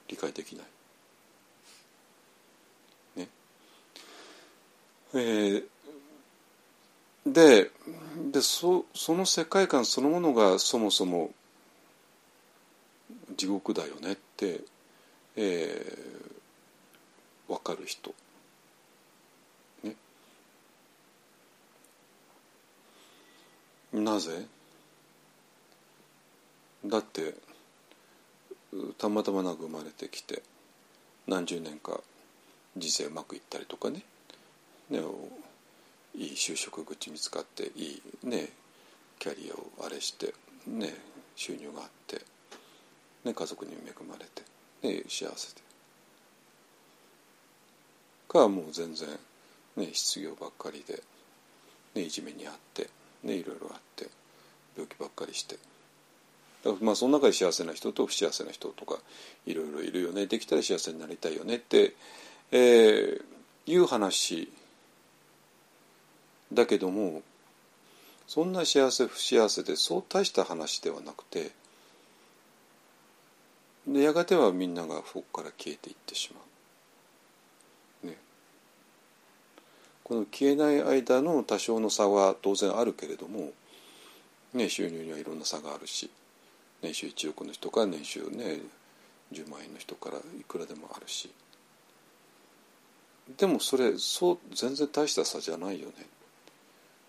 [0.06, 0.64] 理解できない。
[3.16, 3.28] ね。
[5.14, 5.64] えー、
[7.26, 7.68] で
[8.30, 11.32] でそその世界観そのものがそもそも
[13.36, 14.60] 地獄だよねって、
[15.34, 18.14] えー、分かる人。
[23.92, 24.46] なぜ？
[26.84, 27.34] だって
[28.98, 30.42] たまたまなく生まれてきて
[31.26, 32.00] 何十年か
[32.76, 34.02] 人生うまくいったりとかね。
[34.90, 35.00] ね
[36.14, 38.48] いい就職口見つかっていいね
[39.18, 40.34] キャリアをあれして
[40.66, 40.94] ね
[41.36, 42.20] 収入があって、
[43.24, 44.42] ね、家族に恵まれて、
[44.82, 45.62] ね、幸せで。
[48.28, 49.08] かもう全然、
[49.76, 51.02] ね、失業ばっかりで、
[51.94, 52.88] ね、いじめにあって
[53.22, 54.08] ねいろいろあって
[54.76, 55.56] 病気ばっかりして
[56.80, 58.98] まあその中で幸せな人と不幸せな人とか
[59.46, 61.94] いろいろいるよねできたら幸せになりたいよねって、
[62.52, 63.22] えー、
[63.66, 64.52] いう話
[66.52, 67.22] だけども
[68.26, 71.50] そんな幸せ不幸せでそう大した話ではなくて
[73.86, 76.51] でやがてはみんながそこから消えていってしまう。
[80.12, 83.50] この消えない間の多少の差は当然あるけれども、
[84.52, 86.10] ね、収入にはいろんな差があるし
[86.82, 88.58] 年収1億の人から年収ね
[89.32, 91.30] 10万円の人からいくらでもあるし。
[93.38, 95.94] でもそれそう全然大した差じゃないよね。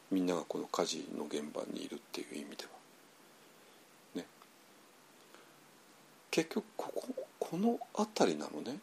[0.10, 2.70] みんながこの火事の現場にいるっていう意味では。
[4.16, 4.26] ね。
[6.32, 8.78] 結局こここの辺りなのね。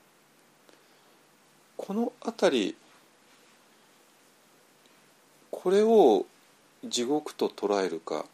[1.78, 2.76] この辺り
[5.62, 6.24] これを
[6.86, 8.24] 地獄と捉えるか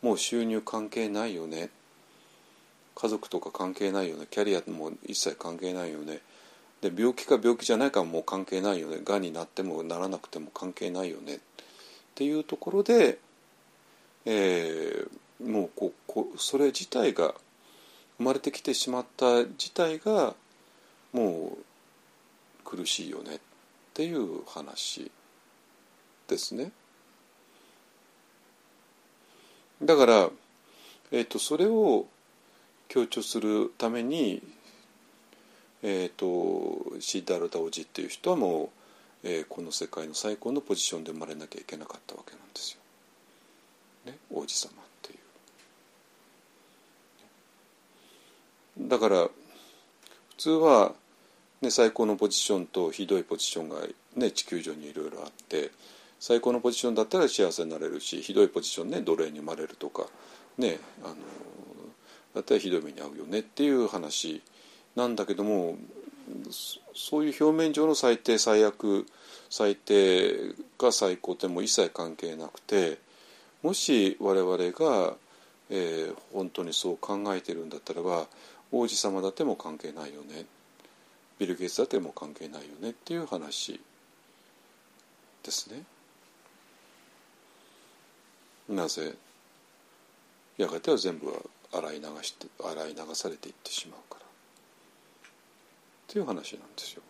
[0.00, 1.70] もう収入関係ないよね。
[2.94, 4.28] 家族とか関係ないよね。
[4.30, 6.20] キャリアも一切関係ないよね。
[6.80, 9.00] で病気か病気じゃないかもう関係ないよね。
[9.04, 11.36] がんになってもならなくても関係ないよね。
[11.36, 11.38] っ
[12.14, 13.18] ていうところで、
[14.24, 17.34] えー、もうここそれ自体が
[18.18, 20.34] 生まれてきてしまった自体が
[21.12, 23.36] もう苦しいよね。
[23.36, 23.38] っ
[23.94, 25.10] ていう話。
[26.32, 26.72] ですね。
[29.82, 30.30] だから、
[31.10, 32.06] えーと、それを
[32.88, 34.42] 強調するために、
[35.82, 38.70] えーと、シーダルダ王子っていう人はも
[39.24, 44.12] う、えー、この世界の最高のポジションで生まれなきゃいけなかったわけなんですよ。
[44.12, 45.16] ね、王子様ってい
[48.86, 48.88] う。
[48.88, 49.30] だから普
[50.38, 50.94] 通は、
[51.60, 53.76] ね、最高のポジションとひどいポジションが、
[54.16, 55.70] ね、地球上にいろいろあって
[56.22, 60.06] 最高のポジションだったら幸せになれるしひどいポジションね奴隷に生まれるとか
[60.56, 61.16] ねあの
[62.32, 64.40] だったらひどい目に遭うよねっていう話
[64.94, 65.76] なんだけども
[66.94, 69.04] そういう表面上の最低最悪
[69.50, 72.98] 最低が最高っても一切関係なくて
[73.64, 75.14] もし我々が、
[75.70, 78.28] えー、本当にそう考えてるんだったらば
[78.70, 80.46] 王子様だっても関係ないよね
[81.40, 83.80] ビル・ゲイツだっても関係ないよねっていう話
[85.42, 85.82] ですね。
[88.68, 89.14] なぜ？
[90.56, 91.34] やがては全部は
[91.72, 94.26] 洗い流して洗い流されていってしまうから。
[94.26, 94.28] っ
[96.08, 97.02] ていう話なんですよ。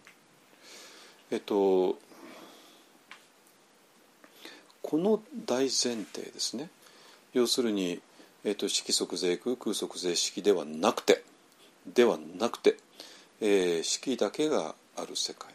[1.30, 1.98] えっと
[4.82, 6.68] この大前提ですね。
[7.32, 8.00] 要するに、
[8.44, 11.24] えっと、色即税空空即税式ではなくて
[11.86, 12.76] ではなくて、
[13.40, 15.53] えー、式だけがある世界。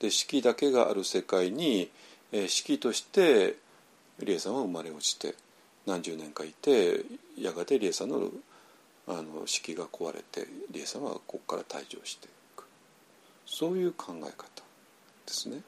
[0.00, 1.90] で式だけがある世界に、
[2.32, 3.56] えー、式として
[4.20, 5.34] 理恵さんは生まれ落ちて
[5.86, 7.04] 何十年かいて
[7.38, 8.30] やがて理恵さんの
[9.06, 12.64] あの式が壊れて理恵さんはここから退場していく
[13.44, 14.62] そういう考え方
[15.26, 15.60] ですね。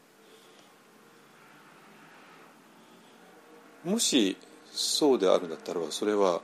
[3.85, 4.37] もし
[4.73, 6.41] そうであるんだったらばそれは、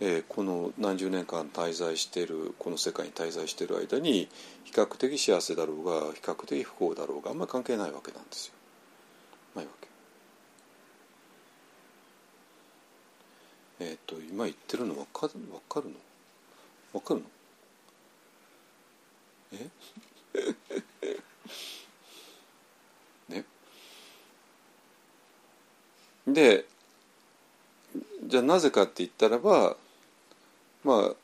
[0.00, 4.28] えー、この何十年間滞在しているこの世界に滞在している間に
[4.64, 8.54] 比較的幸せだろうが比較的不幸だろうがあんまり関係ないわけなんですよ。
[9.56, 9.88] ないわけ。
[13.80, 15.94] えっ、ー、と今言ってるの分かる分かるの？
[16.92, 17.26] 分かるの？
[19.52, 19.70] え？
[23.34, 23.44] ね？
[26.26, 26.66] で
[28.24, 29.76] じゃあなぜかって言ったらば
[30.84, 31.14] まあ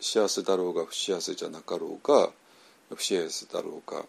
[0.00, 2.30] 幸せだろうが不幸せじゃなかろうが
[2.94, 4.04] 不幸せだろうが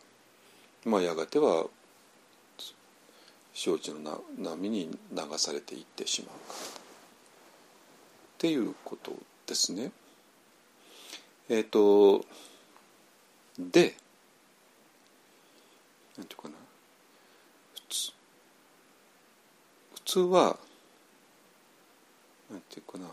[0.85, 1.65] まあやがては
[3.53, 6.35] 承知の波に流されていってしまう。
[6.35, 6.43] か
[6.75, 6.78] ら
[8.39, 9.11] っていうこと
[9.45, 9.91] ですね。
[11.49, 12.25] えっ、ー、と
[13.59, 13.95] で
[16.17, 16.55] なんていうかな
[17.73, 18.11] 普通
[19.95, 20.57] 普通は
[22.49, 23.07] なんていうかな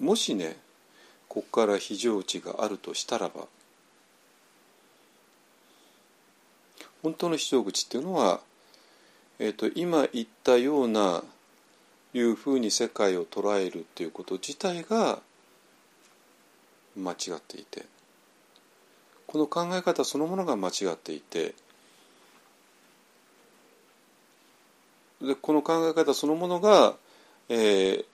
[0.00, 0.56] もしね
[1.28, 3.48] ここから非常値があるとしたらば
[7.04, 8.40] 本当の非常口っていうのは、
[9.38, 11.22] えーと、今言ったような
[12.14, 15.18] いうふうに世界を捉えるっていうこと自体が
[16.96, 17.84] 間違っていて
[19.26, 21.54] この考え方そのものが間違っていて
[25.20, 26.94] でこの考え方そのものが、
[27.50, 28.04] えー、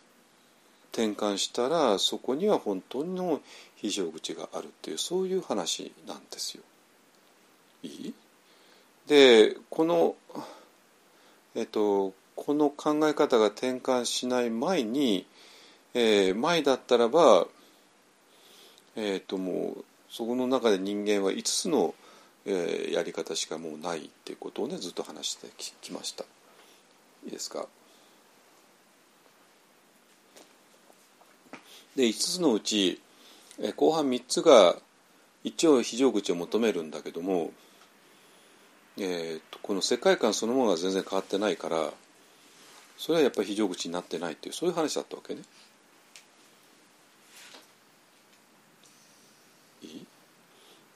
[0.93, 3.41] 転換したらそこには本当の
[3.77, 6.63] 非常口があるっていうそういう話なんですよ。
[7.85, 8.15] いい？
[9.11, 10.15] でこの
[11.57, 15.27] えっとこの考え方が転換しない前に、
[15.95, 17.49] えー、前だったらば
[18.95, 21.93] えっともうそこの中で人間は5つの、
[22.47, 25.49] えー、やり方しかもうないっていうことをねずっと話して
[25.81, 26.23] きました。
[27.25, 27.67] いいですか？
[31.97, 33.01] で5つのうち、
[33.61, 34.77] え後半3つが
[35.43, 37.51] 一応非常口を求めるんだけども
[39.03, 41.91] えーと、この世界観そのものが全然変わってないから
[42.99, 45.41] それはやっぱり非常口になってないっていうそういう話だったわけね。
[49.83, 50.07] いい？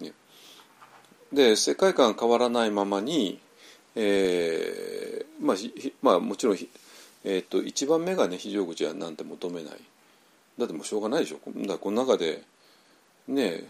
[0.01, 0.13] ね。
[1.33, 3.41] で世界観変わらないままに、
[3.97, 5.57] えー、まあ、
[6.03, 6.59] まあもちろん、
[7.25, 9.81] えーと、一番目がね非常口はなんて求めない。
[10.59, 11.39] だってもうしょうがないでしょ。
[11.67, 12.43] だこの中で
[13.29, 13.65] ね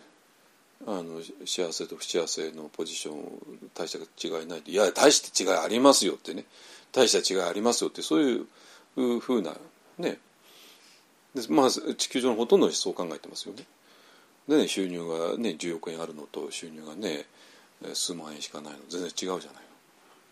[0.87, 6.45] あの幸せと不幸せのポジション大した違いないいや大して違いありますよってね。
[6.93, 9.53] 大した違いありますよってそういうふうな
[9.99, 10.19] ね。
[11.35, 13.65] でまあ地球上のほとんどの人そう考えてますよね。
[14.47, 17.25] でね収入がね10億円あるのと収入がね
[17.95, 18.79] 数万円しかないの。
[18.91, 19.63] 全然違うじゃない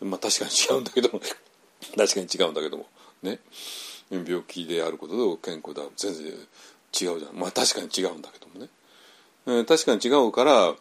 [0.03, 0.09] の。
[0.09, 1.21] まあ確かに違うんだけども。
[1.97, 2.87] 確かに違うんだけども。
[3.23, 3.41] ね。
[4.11, 6.39] 病気であることと健康だ全然違う
[6.93, 7.39] じゃん。
[7.39, 8.69] まあ確かに違うんだけどもね。
[9.45, 10.75] 確かに違うから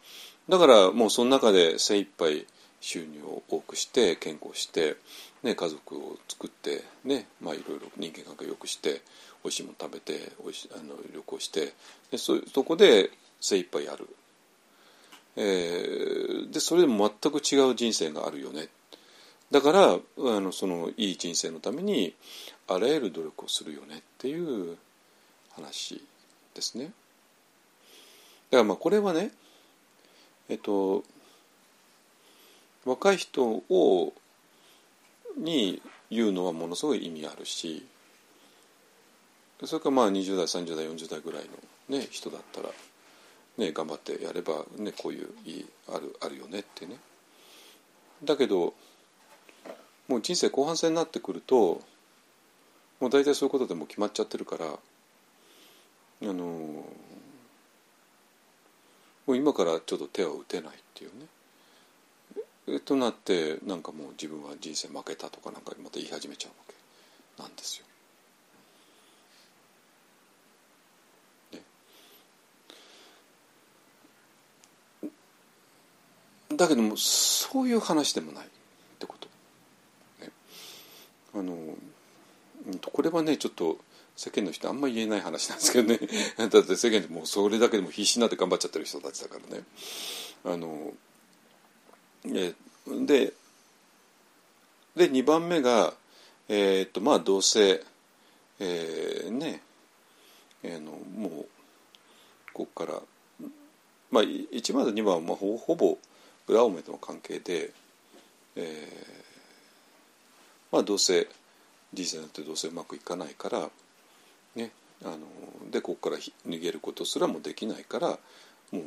[0.50, 2.46] だからもうその中で精一杯
[2.80, 4.98] 収入を多くして健康して、
[5.44, 9.02] ね、家族を作ってねまあいろいろ人間関係を良くして
[9.44, 11.74] おいしいもの食べておいしあの旅行して
[12.12, 14.08] でそそこで精一杯やる、
[15.36, 18.68] えー、でそれでも全く違う人生があるよね
[19.52, 22.14] だからあのそのいい人生のために
[22.68, 24.78] あらゆる努力をするよねっていう
[25.56, 26.02] 話
[26.56, 26.92] ですね。
[28.52, 29.32] だからまあこれはね
[30.50, 31.04] えっと
[32.86, 34.14] 若い人を
[35.38, 37.86] に言うのはものすごい意味あるし
[39.64, 41.44] それからまあ20代30代40代ぐらい
[41.90, 42.70] の、ね、人だったら、
[43.58, 46.98] ね、頑張ってやれば、ね、こういういいあるあるよねってね。
[48.24, 48.74] だけど
[50.08, 51.82] もう人生後半戦になってくると
[53.00, 54.78] もう大体そういうことでも決まっちゃってるからあ
[56.22, 56.84] の
[59.32, 61.26] もう今からちょっと手を打てないっていうね。
[62.68, 67.86] えとなってなんかもう自分は人生負けたとかなんかまた言い始めちゃうわけなんですよ。
[76.58, 78.50] だけどもそういう話でもないっ
[79.00, 79.30] てこと。
[80.26, 80.32] ね、
[81.36, 81.56] あの
[82.92, 83.78] これはねちょっと
[84.22, 86.00] 世間の人あんまり言えない話なんですけどね
[86.38, 89.64] だって世間でもうそれだけでも必死になって頑張っちゃってる人たちだからね。
[90.44, 90.94] あの
[92.26, 92.54] え
[92.86, 93.34] で
[94.96, 95.96] で2番目が、
[96.48, 97.84] えー、っとまあどうせ、
[98.60, 99.64] えー、ね、
[100.62, 101.48] えー、のもう
[102.54, 103.02] ここから、
[104.12, 105.98] まあ、1番と2番はまあほほぼ
[106.48, 107.74] 裏表の関係で、
[108.56, 109.16] えー、
[110.72, 111.28] まあどうせ
[111.92, 113.72] 人生なんてどうせうまくいかないから
[114.56, 114.72] ね
[115.04, 115.20] あの
[115.72, 118.08] でここから逃げることすらもできないから
[118.72, 118.82] もう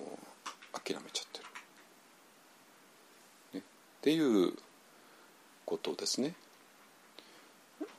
[0.73, 1.45] 諦めちゃってる。
[3.55, 3.63] ね、っ
[4.01, 4.53] ていう
[5.65, 6.35] ことですね。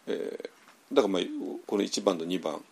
[0.07, 1.22] えー、だからまあ
[1.68, 2.63] この1番と2番、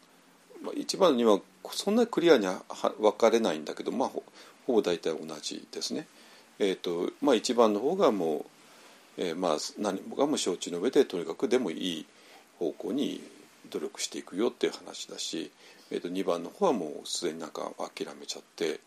[0.61, 1.41] まあ、1番と2番
[1.71, 2.63] そんなクリアには
[2.99, 4.23] 分かれないんだけどまあほ
[4.67, 6.07] ぼ大体同じですね。
[6.59, 8.45] えーとまあ、1番の方がも
[9.17, 12.05] う、えー、まあ何もかも承知の上でとにかくでもいい
[12.59, 13.21] 方向に
[13.73, 15.51] 努力していくよっていう話だし、
[15.89, 18.79] えー、と2番の方はもうすでになんか諦めちゃって、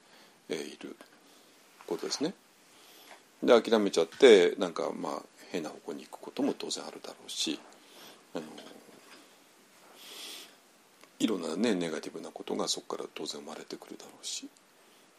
[0.49, 0.97] え、いる
[1.87, 2.35] ことですね。
[3.43, 7.61] で諦めちゃってなんかまあ変な方向に行くことも当然あるだろうし
[8.35, 8.45] あの
[11.19, 14.49] いろんなねネガティブなことがそこから当然生まれてくるだろうし。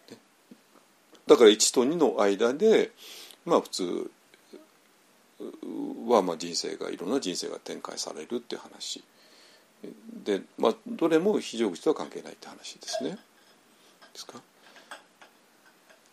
[0.09, 0.17] ね
[1.27, 2.91] だから1と2の間で
[3.45, 4.11] まあ普通
[6.07, 9.03] はまあ人生がいろんな人生が展開されるっていう話
[10.23, 13.11] で、まあ、どれも非常口とは関係ないって話ですね。
[13.11, 13.17] で
[14.15, 14.41] すか？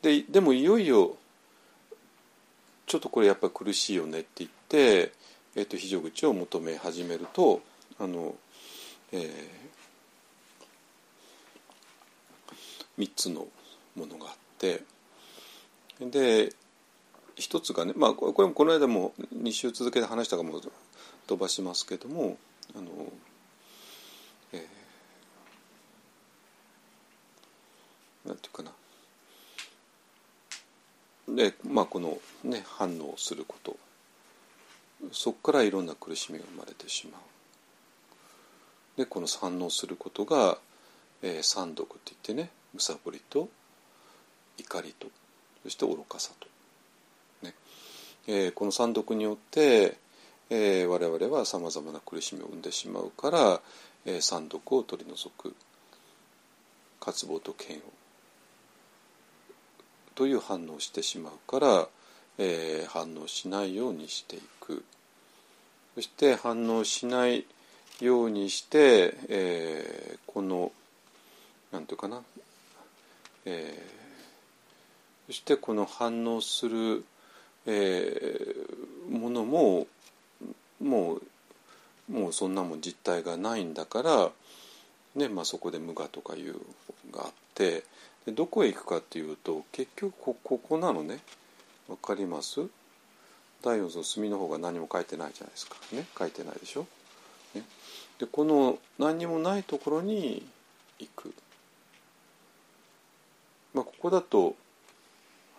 [0.02, 1.16] ででもいよいよ
[2.86, 5.12] ちょっとこれやっぱり苦しいよねって言って、
[5.56, 7.62] えー、と非常口を求め始めると
[7.98, 8.34] あの、
[9.12, 13.46] えー、3つの
[13.96, 14.82] ものがあって。
[16.00, 16.52] で
[17.36, 20.60] 一つがね、まあ、これもこの間も2週続けて話したかも
[21.26, 22.36] 飛ばしますけども
[22.76, 22.90] あの、
[24.52, 24.60] えー、
[28.26, 28.72] なんていうかな。
[31.28, 33.76] でまあこのね反応すること。
[35.12, 37.20] そこからいろんな苦しみが生まれてしまう。
[38.96, 40.58] でこの反応することが、
[41.22, 43.48] えー、三毒って言ってねむさぼりと
[44.56, 45.08] 怒りと
[45.64, 46.46] そして愚かさと、
[47.46, 47.54] ね。
[48.26, 49.96] えー、この三毒によって、
[50.50, 53.60] えー、我々はさまざまな苦しみを生んでしまうから、
[54.06, 55.54] えー、三毒を取り除く。
[57.00, 57.82] 渇望と嫌悪。
[60.14, 61.88] という反応をしてしまうから、
[62.38, 64.84] えー、反応しないようにしていく。
[65.94, 67.44] そして反応しない
[68.00, 70.72] ようにして、えー、この
[71.72, 72.22] 何て言うかな、
[73.44, 74.04] えー
[75.26, 77.04] そしてこの反応する、
[77.66, 79.86] えー、ものも
[80.82, 81.22] もう
[82.12, 84.30] もうそんなもん実体がないんだから、
[85.14, 86.56] ねまあ、そこで無我とかいう
[87.10, 87.84] があって
[88.26, 91.18] でどこへ行くかっていうと結局こここなのね
[91.88, 92.60] わかります？
[93.62, 96.06] 第四の墨の方が何も書いてないじゃないですかね？
[96.18, 96.86] 書いてないでしょ？
[97.54, 97.62] ね、
[98.18, 100.46] でこの何にもないところに
[100.98, 101.34] 行く。
[103.74, 104.54] まあ、ここだと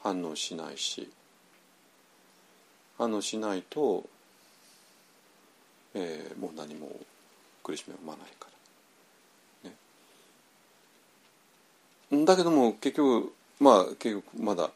[0.01, 1.09] 反応しないし
[2.97, 4.05] 反応しないと、
[5.93, 6.91] えー、もう何も
[7.61, 8.54] 苦しみを生まないから。
[12.23, 14.69] だけども結局まあ結局まだ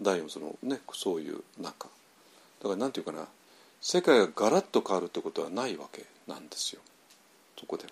[0.00, 1.88] 第四そのねそういう中
[2.62, 3.26] だからなんていうかな
[3.80, 6.80] 世界がガラッと変わるってことはないわけなんですよ
[7.58, 7.90] そこでは。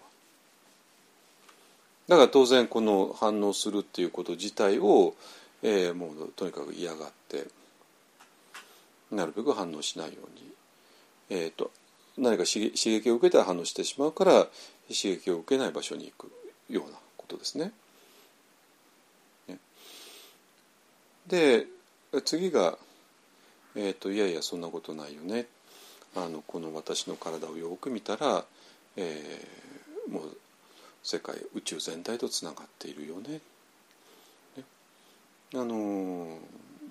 [2.08, 5.14] だから当然この反応するっていうこと自体を
[5.62, 7.46] えー、もうとにかく嫌がって
[9.10, 10.52] なるべく反応しないように、
[11.30, 11.70] えーと、
[12.18, 14.32] 何か刺激を受けたら反応してしまうから
[14.88, 16.32] 刺激を受けない場所に行く
[16.68, 17.56] ようなことです。
[17.58, 17.72] ね
[21.26, 21.66] で
[22.24, 22.78] 次が、
[23.74, 25.46] えーと「いやいやそんなことないよね」
[26.16, 28.44] あのこの私の体をよく見たら、
[28.96, 30.38] えー、もう
[31.02, 33.40] 世界宇宙全体とつながっているよね。
[34.56, 34.64] ね
[35.54, 36.38] あの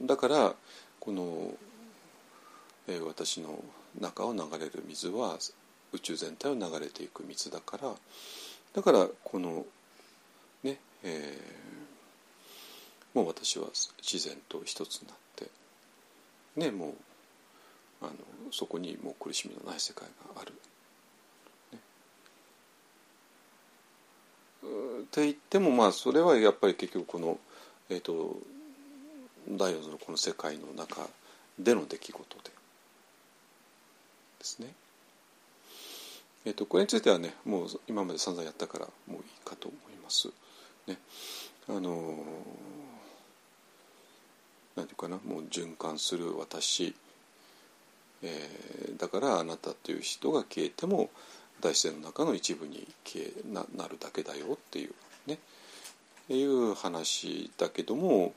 [0.01, 0.55] だから
[0.99, 1.53] この、
[2.87, 3.63] えー、私の
[3.99, 5.39] 中を流れる水は
[5.91, 7.95] 宇宙全体を流れていく水だから
[8.73, 9.65] だからこの
[10.63, 11.84] ね、えー、
[13.15, 13.67] もう私は
[14.01, 15.47] 自然と一つになって
[16.57, 16.93] ねもう
[18.01, 18.13] あの
[18.51, 20.51] そこにもう苦しみのない世界がある。
[21.71, 21.79] ね、
[25.01, 27.39] って言ってもまあそれはやっぱり結局この、
[27.89, 28.35] えーと、
[29.49, 31.07] 第四のこの世界の中
[31.57, 32.51] での出来事で
[34.39, 34.73] ですね。
[36.45, 40.29] えーと、これについてはねもう今まで散々やったからもういいかと思います。
[40.85, 40.97] ね、
[41.69, 42.23] あの
[44.75, 46.95] 何て言うかなもう循環する私。
[48.23, 51.09] えー、だからあなたという人が消えても
[51.61, 54.93] 大自然の中の一部に消えななるだけだよっていう
[55.27, 55.35] ね。
[55.35, 58.33] っていう話だけども、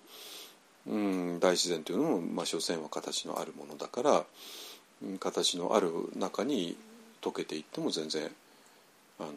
[0.86, 4.24] うん、大自然というのも、まあ、所詮は形のあるものだから、
[5.20, 6.76] 形のある中に
[7.22, 8.30] 溶けていっても全然
[9.18, 9.32] あの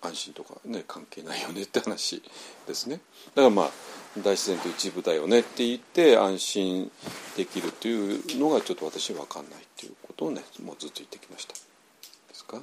[0.00, 2.22] 安心とかね関係ないよねって話
[2.66, 3.00] ですね。
[3.34, 3.70] だからまあ
[4.18, 6.90] 大自然と一部だよねって言って安心
[7.36, 11.54] できるというのがちょっと私分かんないっていうことをねもうずっと言ってきました。
[11.54, 11.60] で
[12.32, 12.60] すか？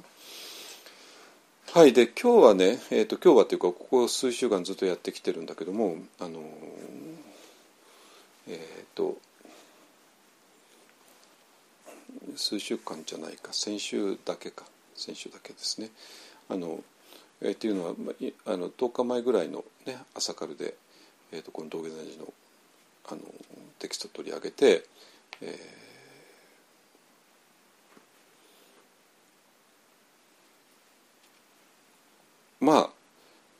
[1.72, 1.92] はい。
[1.92, 6.40] で今日はね、えーと、今日はというかここ数週間ずっとやってきてるんだけどもあの
[8.48, 9.18] えっ、ー、と
[12.36, 13.52] 数週間じゃないか。
[13.52, 14.64] 先週だけか。
[14.94, 15.90] 先週だけですね。
[16.48, 16.82] あの
[17.42, 20.74] えー、っていうのは、まあ、あの10日前ぐらいの、ね、朝からで、
[21.32, 22.32] えーと、この道下禅師の
[23.08, 23.20] あの
[23.78, 24.84] テキストを取り上げて、
[25.40, 32.90] えー、まあ、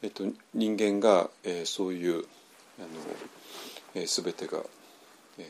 [0.02, 2.24] えーと、人間が、えー、そういう
[2.80, 2.88] あの、
[3.94, 4.58] えー、全てが、
[5.38, 5.42] え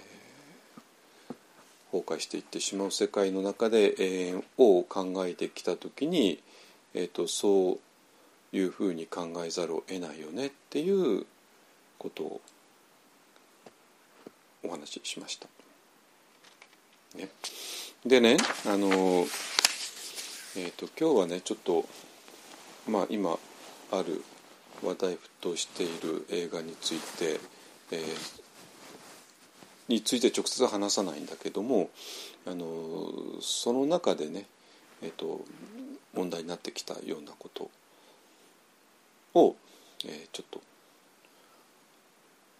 [1.33, 1.35] ー、
[1.91, 6.43] 崩壊していってしまう世界の中で永遠を考えてきた時に、
[6.93, 7.79] えーとそう
[8.53, 11.27] いうふうに考えざるを得ないよねっていう
[11.99, 12.41] ことを
[14.65, 15.49] お話ししました。
[17.17, 17.29] ね、
[18.05, 18.37] でね
[18.67, 21.87] あの、えーと、今日はねちょっと
[22.89, 23.39] まあ今
[23.91, 24.23] ある
[24.83, 27.41] 話題沸騰している映画について、
[27.93, 28.43] えー、
[29.89, 31.89] について直接話さないんだけども
[32.47, 33.09] あの
[33.41, 34.47] その中でね、
[35.03, 35.41] えーと
[36.17, 37.71] 問題になってきたようなこと
[39.37, 39.57] を、
[40.05, 40.61] えー、ちょっと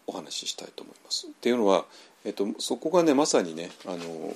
[0.07, 1.27] お話ししたいと思います。
[1.27, 1.85] っていうのは、
[2.23, 4.33] えーと、そこがねまさにねあの、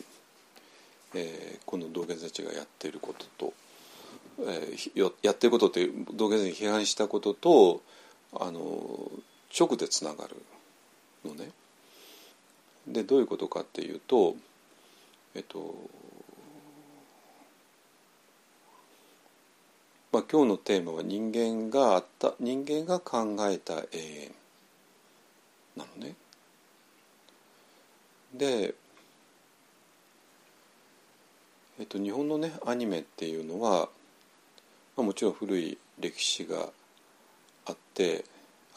[1.16, 3.54] えー、この道元たちがやっていることと、
[4.40, 7.82] えー、やってることって道元に批判したことと
[8.34, 9.12] あの
[9.58, 10.36] 直でつながる
[11.26, 11.52] のね。
[12.88, 14.36] でどういうことかっていうと
[15.36, 15.76] えっ、ー、と
[20.12, 24.32] まあ、今日のテーマは人間があった人間が考えた永遠
[25.78, 26.16] なのね。
[28.34, 28.76] で、
[31.80, 33.90] えっと、日本のねアニメっていうのは、
[34.98, 36.68] まあ、もちろん古い歴史が
[37.66, 38.26] あって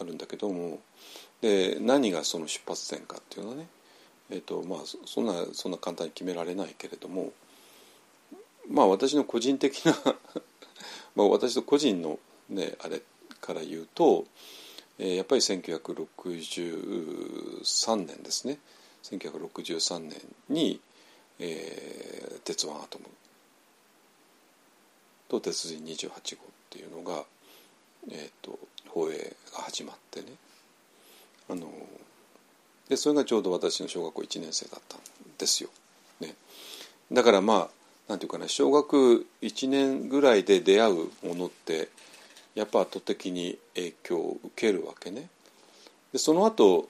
[0.01, 0.79] あるんだけども
[1.41, 3.67] で何がその出発点かっていうのはね、
[4.31, 7.33] えっとまあ、そんなそんな簡単に決められないけれども
[8.71, 9.95] まあ私の個人的な
[11.15, 13.03] まあ、私と個人の、ね、あれ
[13.41, 14.25] から言うと、
[14.99, 18.59] えー、やっぱり1963年ですね。
[19.03, 20.13] 1963年
[20.49, 20.81] に、
[21.39, 23.05] えー、鉄腕アトム
[25.29, 26.19] と鉄人28号っ
[26.71, 27.25] ていうのが、
[28.11, 28.59] えーと、
[28.89, 30.27] 放映が始まってね。
[31.51, 31.71] あの
[32.89, 35.01] でそれがちょうど私の小学校1年生だったん
[35.39, 35.71] ですよ。
[36.21, 36.35] ね、
[37.13, 37.69] だからまあ
[38.09, 40.95] なんていうかな小学1年ぐらいで出会う
[41.27, 41.89] ものって
[42.55, 45.29] やっぱ圧倒的に影響を受けるわけね。
[46.13, 46.89] でその後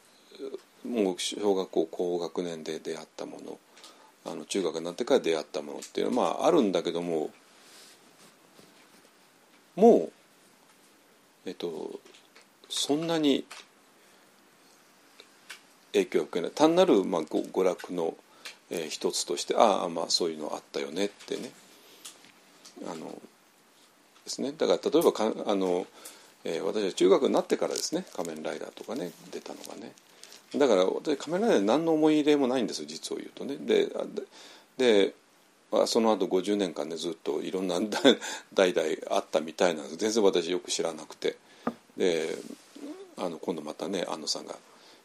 [0.85, 3.59] もう小学校高学年で出会ったもの
[4.27, 7.31] あの中学になってから出会ったものっていうのはまああるんだけども
[9.77, 10.12] もう
[11.47, 12.01] えっと
[12.69, 13.45] そんなに
[15.93, 18.15] 影響を受けない単なる、まあ、娯楽の
[18.75, 21.51] えー、一つとしてああまあそういうのあったよねってね。
[22.87, 23.07] あの
[24.25, 24.53] ですね。
[24.53, 25.87] だから例えばかあの、
[26.43, 29.93] えー、私は中学になってからですね「仮面ライダー」とかね出たのがね。
[30.57, 33.57] だから私仮面ライダーに何の思い入れもないんですよ実を言うとね。
[33.57, 33.89] で
[34.77, 35.14] で
[35.70, 37.81] あその後50年間ねずっといろんな
[38.53, 39.97] 代々あったみたいなんです。
[39.99, 41.37] 全然私よく知らなくて。
[41.97, 42.37] で
[43.16, 44.57] あの今度またね安野さんが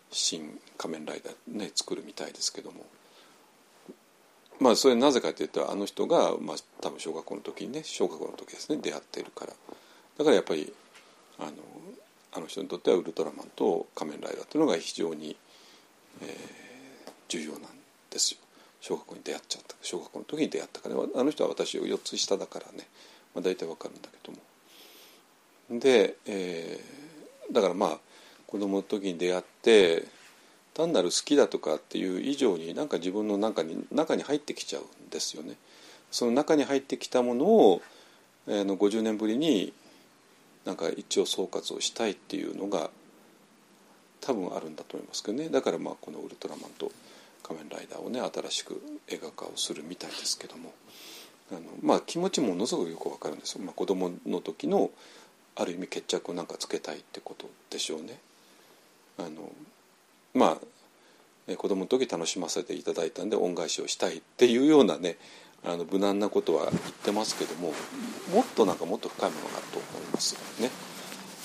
[0.10, 2.84] 新仮面ライダーね作るみたいですけども。
[4.60, 9.54] まあそれなぜかというとあの人が、まあ、多分小学校の時にね小学校の時ですね出会っているから。
[10.18, 10.74] だからやっぱり
[11.40, 11.52] あの
[12.34, 15.36] あの人にとってはウルトラマンと仮面ライダーというのが非常に、
[16.22, 17.62] えー、重要なん
[18.10, 18.40] ですよ。
[18.82, 19.76] 小学校に出会っちゃった。
[19.82, 20.96] 小学校の時に出会ったから。
[20.96, 22.88] あの人は私を4つ下だからね、
[23.34, 25.80] まあ、大体わかるんだけども。
[25.80, 28.00] で、えー、だからまあ
[28.48, 30.06] 子供の時に出会って
[30.80, 35.56] 単なる好きだとかっていう以上になんか自分の中に中に入ってきちゃうんですよね。
[36.10, 37.82] その中に入ってきたものを、
[38.48, 39.74] えー、の50年ぶりに
[40.64, 42.92] なんか一応総括をしたいっていうのが
[44.22, 46.92] 多分あるんだと思いますけどねだからまあこの「ウルトラマン」と
[47.44, 50.74] 「仮面ライダー」をね新しく映画化をするみたいですけども
[51.52, 54.90] あのまあ気持ちものすごくよくわかるんですよ、まあ、子供の時の
[55.56, 58.20] ある意味決着をなんかつけたいってことでしょうね。
[59.18, 59.52] あの
[60.34, 60.60] ま
[61.52, 65.18] あ子供の時楽しませていただいたんで恩返しをしたいっていうようなね
[65.66, 67.74] あの無難なことは言ってますけども
[68.34, 70.70] もっとなんかもっと深いものがあると思いますね。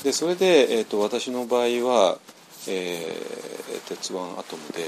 [0.04, 2.18] でそれで、えーと、私の場合は、
[2.68, 4.84] えー、鉄腕アトムで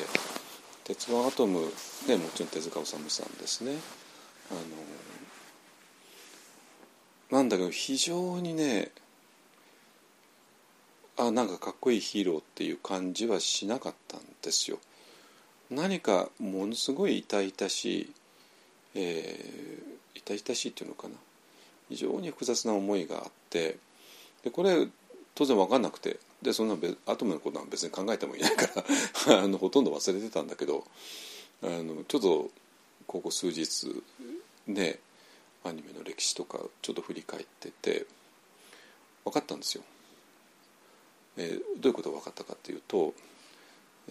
[0.85, 1.61] 鉄腕アトム、
[2.07, 3.77] ね、もちろん手塚治虫さんですね。
[4.51, 4.55] あ
[7.33, 8.93] のなんだけど非常にね
[11.19, 14.79] あなんかかっこいいヒーローっていう感じはしなかったんですよ。
[15.71, 18.13] 何かものすごい痛々しい、
[18.95, 21.15] えー、痛々しいっていうのかな
[21.89, 23.77] 非常に複雑な思いがあって
[24.45, 24.87] でこれ
[25.35, 28.69] 当然分かんなくてでそんなアトムのことは別に考えてもいないか
[29.27, 30.87] ら あのほとんど忘れてたんだけど
[31.63, 32.51] あのちょっと
[33.07, 34.03] ここ数日
[34.69, 35.01] ね
[35.65, 38.07] アニメの歴史とかちょっと振り返ってて
[39.25, 39.83] 分かったんですよ。
[41.37, 43.15] えー、どういうことが分かったかっていうと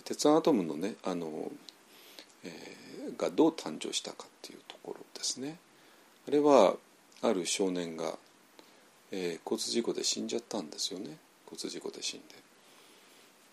[0.03, 1.51] 鉄腕アトムのねあの、
[2.43, 5.57] えー、がどう誕生したかっていうところですね。
[6.28, 6.76] あれは
[7.21, 8.17] ある少年が、
[9.11, 11.17] えー、交通事故で死んじゃったんですよね
[11.51, 12.21] 交通事故で死ん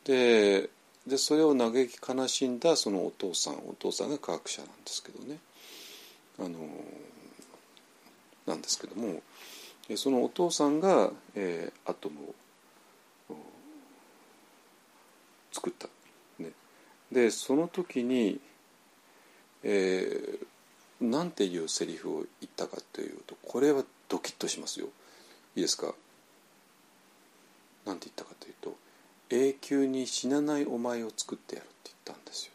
[0.04, 0.62] で。
[0.62, 0.70] で
[1.06, 5.38] でそれを嘆き悲しんだそのお父さんお父さんが科学者なんですけどね
[6.38, 6.58] あの
[8.46, 9.20] なんですけども
[9.96, 12.34] そのお父さんが、えー、アトムを
[15.62, 15.88] 作った。
[16.42, 16.50] ね、
[17.12, 18.40] でその時に、
[19.62, 24.86] えー、なんていうセリフを言ったかというとこれはドキッとしますよ。
[25.54, 25.94] いいですか？
[27.86, 28.76] なんて言ったかというと
[29.30, 32.52] 「永久に死なないお前を作ってやる」って言ったんですよ。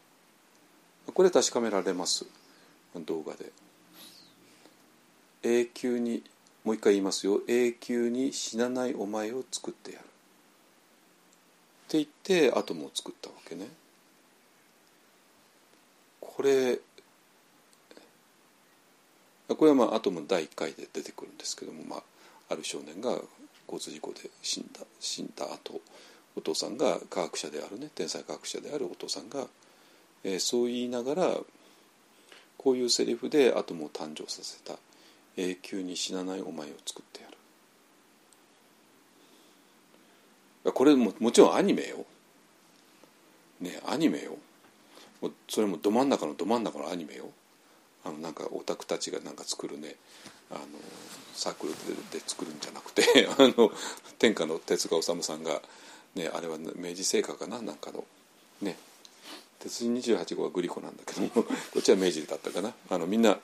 [1.14, 2.26] これ確かめられます
[2.94, 3.52] 動画で。
[5.42, 6.22] 永久に
[6.64, 10.04] もう一回言いますよ永久に死なないお前を作ってやる
[11.88, 12.06] って言っ
[12.50, 13.66] てアトムを作ったわけね。
[16.20, 16.78] これ
[19.48, 22.02] これはまあアトム第1回で出てくるんですけども、まあ、
[22.50, 23.18] ある少年が
[23.66, 25.80] 交通事故で死んだ死んだ後
[26.36, 29.46] お父さんが科学者であるね天才科学者であるお父さんが、
[30.22, 31.30] えー、そう言いながら
[32.58, 34.78] こういうセリフでアトムを誕生させた
[35.38, 37.38] 永久に死なないお前を作ってやる
[40.72, 42.04] これももちろんアニメよ。
[43.60, 44.36] ねアニメよ。
[45.20, 47.26] もうそれもど真ん中のど真ん中のアニメよ。
[48.04, 49.96] あのなんかオタクたちがなんか作るね
[50.50, 50.60] あの
[51.34, 51.72] サークル
[52.10, 53.70] で作るんじゃなくて あの
[54.18, 55.62] 天下の手塚治さんが、
[56.14, 57.60] ね、あれは明治製菓かな？
[57.60, 58.04] なんかの
[58.62, 58.76] ね
[59.58, 61.46] 鉄人28号はグリコなんだけども こ
[61.78, 62.74] っちは明治だったかな？
[62.90, 63.38] あのみんな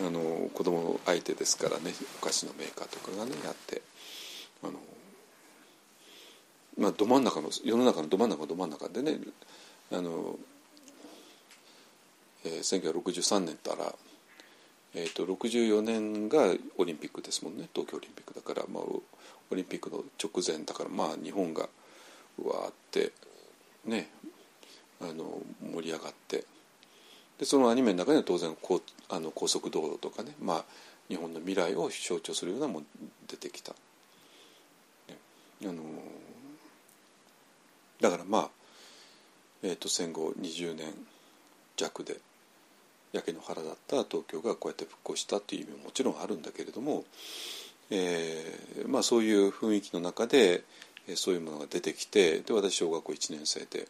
[0.00, 3.80] あの子供相手ですからねお菓子のメーカーとかがねやって
[4.62, 4.72] あの
[6.78, 9.18] まあ、ど真ん中の世の中のど真ん中ど真ん中でね
[9.92, 10.38] あの、
[12.44, 13.94] えー、1963年たら、
[14.94, 21.68] えーと、64年がオリンピックですもんね東京オリンピックだから、まあ、オリンピックの直前だからまあ日本が
[22.38, 23.12] うわーって
[23.86, 24.10] ね
[25.00, 25.40] あの
[25.74, 26.44] 盛り上がって
[27.38, 30.64] でそのアニメの中には当然こうあの高速道路とかね、まあ、
[31.08, 32.86] 日本の未来を象徴するようなもの
[33.28, 33.72] 出てきた。
[35.08, 35.16] ね、
[35.62, 35.74] あの
[38.00, 38.50] だからまあ、
[39.62, 40.92] えー、と戦後20年
[41.76, 42.18] 弱で
[43.12, 47.04] 焼け野原だった東京がこうやって復興したっていう意味ももちろんあるんだけれども、
[47.90, 50.64] えーまあ、そういう雰囲気の中で、
[51.08, 53.88] えー、そういうものが出てきてで私小学校1年生で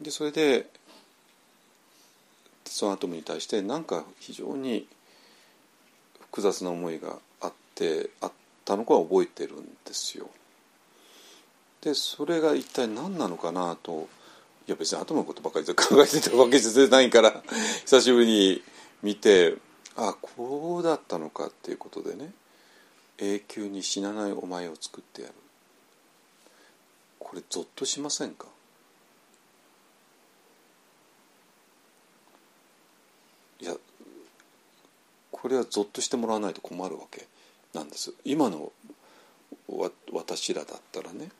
[0.00, 0.66] でそれで
[2.64, 4.86] 鉄腕アトムに対してなんか非常に
[6.20, 8.32] 複雑な思いがあってあっ
[8.64, 10.28] たのかは覚えてるんですよ。
[11.86, 14.08] でそれが一体何なのかなと
[14.66, 15.72] いや別にアトムのことばかり考
[16.02, 17.44] えてたわけじゃないから
[17.86, 18.62] 久しぶりに
[19.04, 19.56] 見て
[19.94, 22.34] あこうだったのかっていうことでね
[23.18, 25.34] 永久に死なないお前を作ってやる。
[27.20, 28.48] これゾッとしませんか？
[33.60, 33.76] いや
[35.30, 37.26] これはゾッとしてもらわないと困るわけ
[37.72, 38.12] なんです。
[38.24, 38.72] 今の
[40.12, 41.30] 私らだったらね。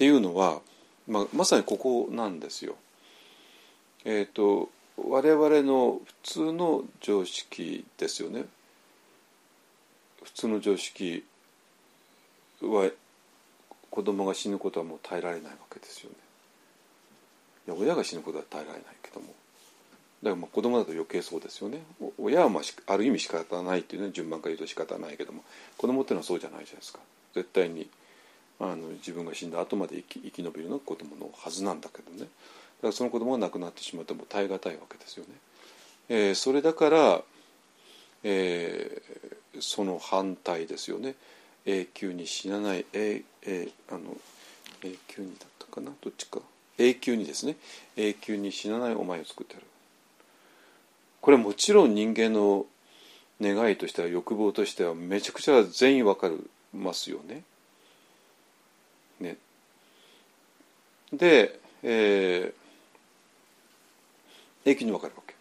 [0.00, 0.62] っていうのは、
[1.06, 2.74] まあ、まさにここなんですよ。
[4.06, 8.46] えっ、ー、と我々の普通の常識ですよね。
[10.22, 11.22] 普通の常識
[12.62, 12.90] は
[13.90, 16.16] 子供が死ぬことはもう耐えられないわけですよね。
[17.68, 19.34] いや親が死ぬことは耐えられないけどもだか
[20.30, 21.82] らまあ子供だと余計そうですよね
[22.16, 25.44] 親はまあある意味仕方ないっていうね順番から言うと仕方ないけども
[25.76, 27.00] 子供っていうのはそうじゃないじゃないですか
[27.34, 27.90] 絶対に
[28.60, 32.18] あの自分が死んだ後まで生き生き延びるのが子供のはずなんだけどね。
[32.20, 32.28] だか
[32.82, 35.30] らその子供が亡くなってしまっても耐え難いわけですよね。
[36.10, 37.22] えー、それだから、
[38.22, 41.14] えー、その反対ですよね。
[41.66, 44.00] 永久に死なない、ええあの
[44.82, 45.92] 永久にだったかな？
[46.02, 46.40] どっちか？
[46.78, 47.56] 永久にですね。
[47.96, 49.66] 永久に死なないお前を作ってやる。
[51.20, 52.66] これもちろん人間の
[53.40, 56.36] 願いとしては欲望としてはめちゃくちゃ全員わかり
[56.74, 57.20] ますよ。
[57.26, 57.42] ね。
[61.12, 65.34] で、えー、永久にわかるわけ。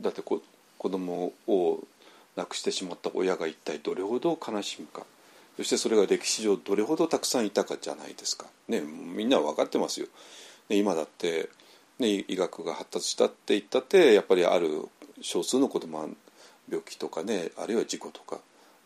[0.00, 0.40] だってこ
[0.78, 1.80] 子供を
[2.36, 5.04] 亡くしてしまった親が一体どれほど悲しむか
[5.56, 8.46] そしてそれが歴史上どれほどたくさんいたかじゃないですか。
[8.68, 10.06] ねみんな分かってますよ。
[10.68, 11.50] ね、今だって
[11.98, 14.88] ね、医学が発達したって言ったってやっぱりある
[15.20, 16.08] 少数の子供は
[16.68, 18.38] 病気とかねあるいは事故とか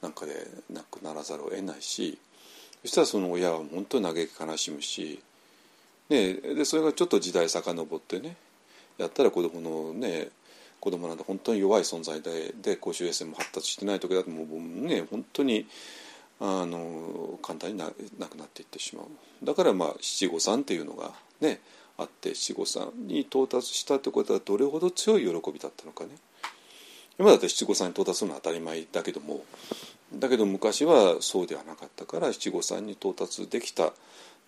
[0.02, 0.32] なんかで
[0.70, 2.18] 亡くならざるを得ないし
[2.82, 5.22] そしたらその親は本当に嘆き悲しむし、
[6.08, 8.36] ね、でそれがちょっと時代遡ってね。
[8.98, 10.28] やったら子供のね
[10.80, 15.66] 子供なんて本当に弱い存在でで公衆衛生も発達してない時だともうね本当に
[16.40, 17.86] あの簡単にな
[18.26, 19.06] くなっていってしまう。
[19.42, 21.60] だからまあ七五三っていうのがね
[21.96, 26.10] あって七五三に到達したってことはどれほど強い喜びだったのかね。
[27.18, 29.44] 今だって七五三に到達するのは当たり前だけども
[30.12, 33.92] だけど昔はそうではなかったから七五三に到達できた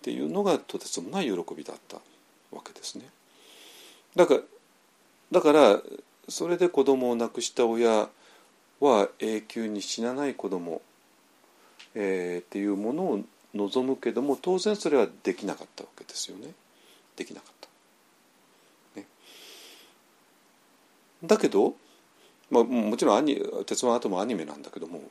[0.07, 1.97] っていうのがとてつもない喜びだった
[2.55, 3.09] わけですね。
[4.15, 4.39] だから
[5.33, 5.81] だから
[6.29, 8.07] それで子供を亡くした親
[8.79, 10.81] は永久に死なない子供、
[11.93, 13.21] えー、っていうものを
[13.53, 16.53] 望むけども当然それはできなかったわけですよね。
[17.17, 17.53] できなかっ
[18.95, 19.01] た。
[19.01, 19.07] ね、
[21.25, 21.73] だけど、
[22.49, 23.35] まあ、もちろんアニ
[23.67, 25.01] 「鉄腕アトム」はアニメなんだけども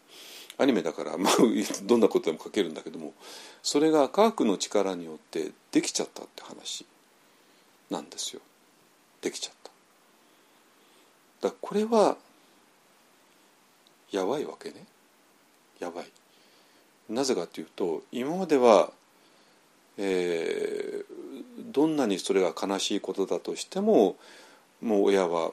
[0.59, 1.34] アニメだから、まあ、
[1.84, 3.12] どんなことでも書けるんだけども
[3.62, 6.86] それが科学の力によってできちゃったって話
[7.90, 8.40] なんですよ。
[9.20, 9.54] できちゃっ
[11.40, 11.48] た。
[11.48, 12.16] だこれは
[14.11, 14.86] やばいわけね。
[15.78, 16.07] やばい。
[17.09, 18.90] なぜかというと今までは、
[19.98, 24.16] えー、どんなにそれが悲しいことだとしても
[24.80, 25.52] もう親は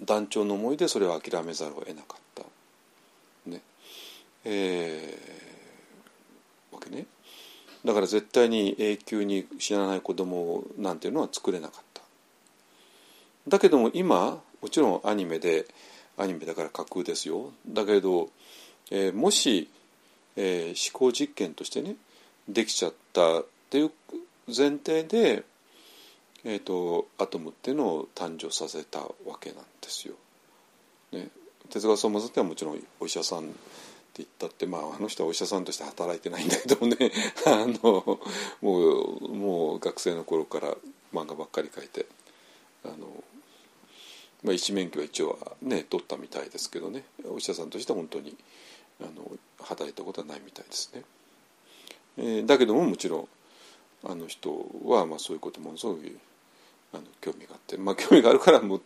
[0.00, 2.42] 断腸の思いでそれを諦めざるを得なかった。
[4.44, 7.06] えー、わけね。
[7.84, 12.02] だから絶対に永久に死なない子供なんていうのは作れなかった。
[13.48, 15.66] だけども今もちろんアニメで
[16.16, 17.52] アニメだから架空ですよ。
[17.66, 18.30] だけど、
[18.90, 19.68] えー、もし、
[20.36, 21.96] えー、思考実験としてね
[22.48, 23.90] できちゃったっていう
[24.46, 25.44] 前提で、
[26.44, 30.14] えーと、アトムっていうのを誕生させたわけなんですよ。
[31.12, 31.28] ね、
[31.70, 33.54] 哲学総正ってはもちろんお医者さん
[34.18, 36.96] 言ったって、まあ、あの人はお医者さんとして働いてないんだけどもね
[37.46, 38.20] あの
[38.60, 40.76] もうもう学生の頃から
[41.12, 42.06] 漫画ばっかり描いて
[42.84, 43.24] あの、
[44.42, 48.36] まあ、医師免許は一応はね取ったみたいですけどねお医者さんとしては本当に
[49.00, 51.04] あの働いたことはないみたいですね。
[52.18, 53.28] えー、だけどももちろん
[54.04, 54.50] あの人
[54.84, 56.16] はまあそういうことものすごい
[56.92, 58.80] あの興味があって、まあ、興味があるからも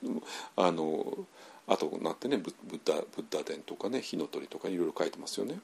[0.56, 1.26] あの
[1.66, 5.58] 後になってねブッダブッダ伝とかね火の鳥とかいろいろ書いてますよね。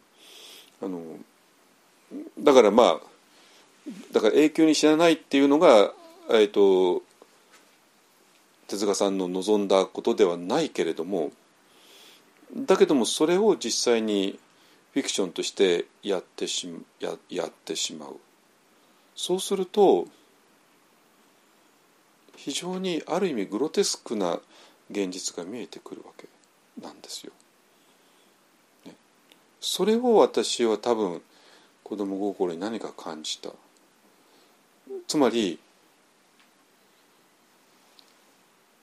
[0.83, 1.01] あの
[2.39, 3.01] だからまあ
[4.13, 5.93] だから永久に死なないっていうのが、
[6.31, 7.03] えーと、
[8.69, 11.33] 手塚さんの望んだことではないけれども
[12.55, 14.39] だけどもそれを実際に
[14.93, 18.17] フィクションとしてやってしややってしまう
[19.17, 20.07] そうすると
[22.37, 24.39] 非常にある意味グロテスクな
[24.93, 26.29] 現実が見えてくるわけ
[26.81, 27.33] なんですよ。
[28.87, 28.95] ね、
[29.61, 31.21] それを私は多分
[31.83, 33.51] 子供心に何か感じた。
[35.09, 35.59] つまり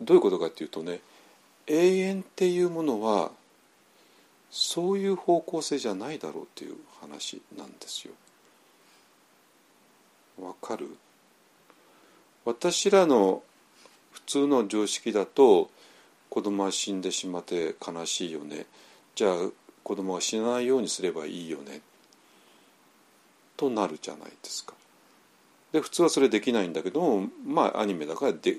[0.02, 1.00] どういうことかっていうとね
[1.68, 3.32] 永遠っていうものは
[4.50, 8.14] そういう方向性じゃないだろうっていう話なんですよ。
[10.42, 10.98] わかる？
[12.46, 13.44] 私らの
[14.12, 15.70] 普通の常識だと
[16.30, 18.66] 子供は死んでしまって悲しいよね
[19.16, 19.36] じゃあ
[19.84, 21.82] 子供が死なないようにすればいいよね
[23.58, 24.74] となるじゃないですか。
[25.74, 28.56] で普通はそれできないんだけどもまあアニメだからで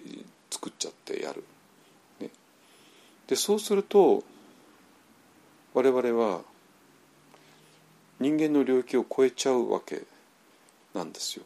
[0.50, 1.42] 作っちゃってやる。
[2.20, 2.28] ね、
[3.26, 4.22] でそうすると
[5.72, 6.42] 我々は
[8.18, 10.02] 人間の領域を超えちゃうわけ
[10.94, 11.44] なんですよ。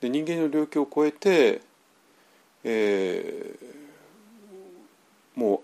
[0.00, 1.62] で人間の領域を超えて、
[2.62, 3.85] えー、
[5.36, 5.62] も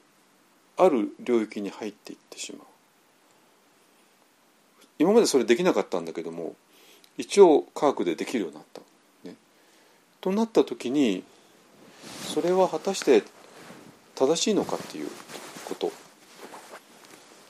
[0.79, 2.67] うある領域に入っていってしまう。
[4.99, 6.55] 今までそれできなかったんだけども
[7.19, 8.81] 一応科学でできるようになった。
[9.25, 9.35] ね、
[10.21, 11.25] となった時に
[12.33, 13.25] それは果たして
[14.15, 15.09] 正しいのかっていう
[15.65, 15.91] こと。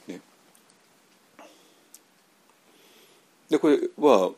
[0.07, 0.19] ね、
[3.49, 4.31] でこれは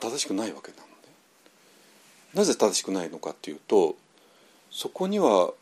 [0.00, 0.88] 正しくないわけなのね。
[2.34, 3.96] なぜ正しくないのかっていうと
[4.70, 5.52] そこには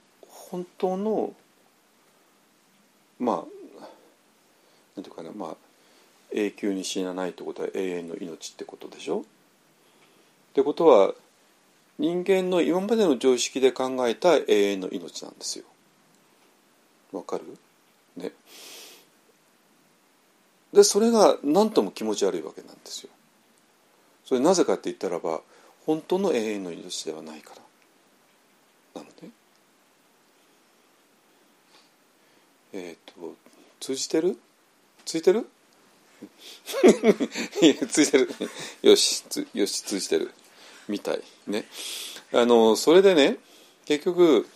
[0.50, 1.34] 本当の
[3.18, 3.36] まあ
[4.96, 5.56] なんていうかなまあ
[6.32, 9.20] 永久に死なないってことは永遠の命ってことでしょ？
[9.20, 9.22] っ
[10.54, 11.14] てことは
[11.98, 15.64] 人間の今までの常識で考えた永遠の命なんですよ。
[17.12, 17.44] わかる？
[18.16, 18.32] ね。
[20.72, 23.10] でそれが何とも気持ち悪いわけなんですよ。
[24.24, 25.40] それなぜかって言ったらば
[25.86, 27.54] 本当の永遠の命ではないか
[28.94, 29.30] らなのね。
[32.78, 33.34] えっ、ー、と
[33.80, 34.38] 通じてる？
[35.04, 35.48] ついてる？
[37.90, 38.30] ついてる。
[38.82, 40.32] よしよし通じてる。
[40.86, 41.22] みたい。
[41.48, 41.64] ね。
[42.32, 43.38] あのそれでね
[43.84, 44.48] 結局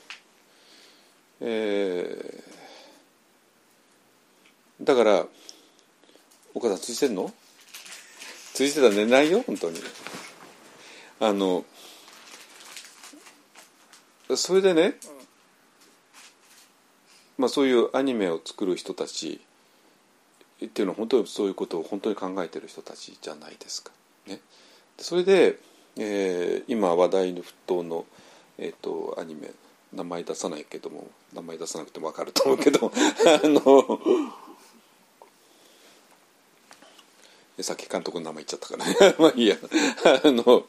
[1.40, 5.26] えー、だから
[6.54, 7.32] お母さん通じてんの？
[8.54, 9.42] 通じてたら寝ないよ？
[9.46, 9.80] 本当に
[11.18, 11.64] あの
[14.36, 14.98] それでね
[17.38, 19.40] まあそういうアニメを作る人たち
[20.64, 23.90] っていうのは本当にそういうことを本当に考えてる人たちじゃないですか。
[24.26, 24.40] ね、
[24.98, 25.58] それで、
[25.96, 28.06] えー、今話題の沸騰の、
[28.58, 29.50] えーと、アニメ
[29.92, 34.00] 名前出さないけども名前出さなくても分かると思うけど あの
[37.60, 39.56] さっき監督の名前言っちゃったから まあいいや。
[40.24, 40.66] あの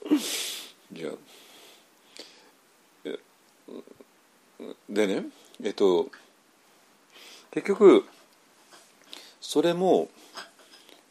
[0.93, 1.11] いや。
[4.89, 5.25] でね
[5.63, 6.09] えっと
[7.53, 8.03] 結局
[9.39, 10.09] それも、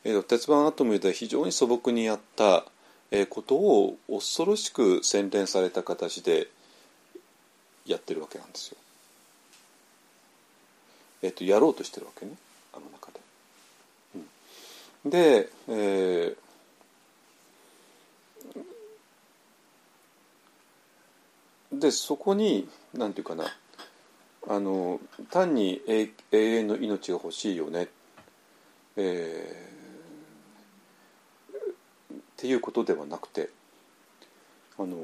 [0.03, 2.65] えー、鉄腕アトムで非常に素朴にやった、
[3.13, 6.49] えー、ことを恐ろしく洗練された形で
[7.87, 8.77] やってるわけなんですよ。
[11.23, 12.33] えっ、ー、とやろうとしてるわけね
[12.73, 13.21] あの中で。
[15.05, 23.49] うん、で、えー、でそこに何て言うかな
[24.49, 27.89] あの単に永遠の命が欲しいよね
[28.97, 33.49] えー、っていうことではなくて
[34.79, 34.97] あの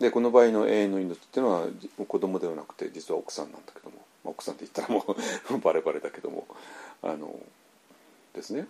[0.00, 1.66] でこの場合の永遠の命っていうのは
[2.08, 5.04] 子供ではなくて実は奥さんなんだけども、まあ、奥さんって言ったらも
[5.50, 6.46] う バレバレだけども
[7.02, 7.38] あの
[8.34, 8.66] ですね。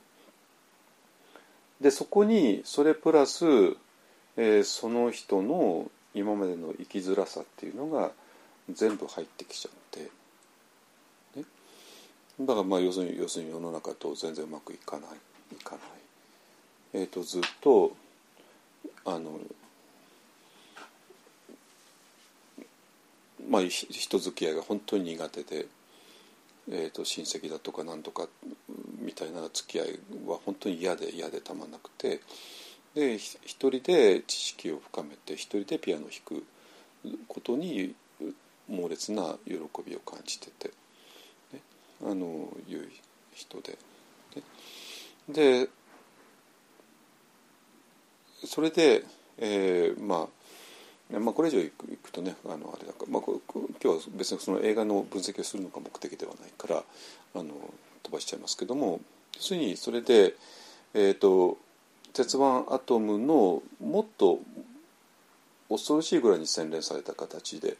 [1.81, 3.45] でそこにそれプラス、
[4.37, 8.13] えー、その人の今までの生きづらさっていうのが
[8.71, 10.11] 全部入ってきちゃって。
[12.41, 15.11] だからまあ要するに要するに世の中と全然うまくいかない。
[15.53, 15.81] いかない、
[16.95, 17.95] えーと、ずっと
[19.05, 19.39] あの
[23.49, 25.67] まあ人付き合いが本当に苦手で、
[26.71, 28.29] えーと、親戚だとかなんとか
[29.01, 32.21] みたいな付き合いは本当に嫌で嫌でたまんなくて。
[32.95, 36.45] で一人で知識を深めて一人でピアノを弾く
[37.27, 37.95] ことに
[38.69, 39.55] 猛烈な喜
[39.85, 40.71] びを感じてて。
[42.05, 42.89] あのいう
[43.35, 43.79] 人で。
[45.29, 45.69] で
[48.45, 49.05] それで、
[49.39, 50.29] えー、ま
[51.15, 53.39] あまあ、これ以上いくいくとねあのあれだから、まあ、今
[53.83, 56.83] 日は別にその映画の分析をするのが目的ではないから
[57.35, 57.53] あの
[58.03, 59.01] 飛ばしちゃいますけども
[59.37, 60.35] 要するにそれで、
[60.95, 61.59] えーと、
[62.15, 64.41] 鉄腕アトムのもっと
[65.69, 67.77] 恐ろしいぐらいに洗練された形で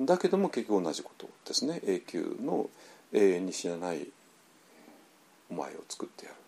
[0.00, 2.68] だけども結局同じことですね永久の
[3.12, 4.06] 永遠に死なない
[5.50, 6.38] お前を作ってやるっ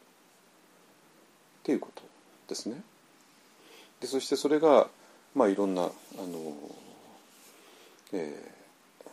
[1.62, 2.02] ていうこと
[2.48, 2.82] ですね。
[4.00, 4.88] でそしてそれが
[5.34, 6.54] まあいろんなあの、
[8.12, 9.08] えー、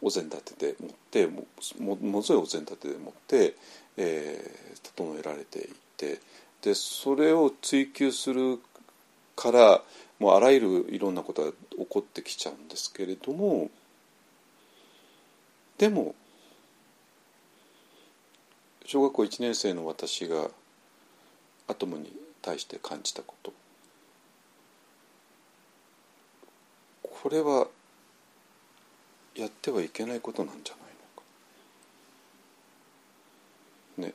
[0.00, 1.46] お膳立てでもっても
[1.78, 3.54] もものすごいお膳立てでもって、
[3.96, 6.20] えー、整えられていって
[6.62, 8.58] でそれを追求する
[9.36, 9.82] から
[10.22, 13.70] もうあらゆるいろんなことが起こってきちゃうんですけれども
[15.78, 16.14] でも
[18.86, 20.48] 小学校1年生の私が
[21.66, 23.52] アトムに対して感じたこと。
[27.02, 27.66] これは
[29.34, 30.74] やってはいけないことなんじゃ
[33.96, 34.12] ないのか。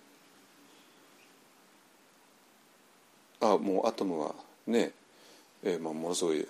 [3.51, 3.55] ね。
[3.55, 4.35] あもうアトムは
[4.67, 4.93] ね
[5.63, 6.47] えーまあ、ものすごい、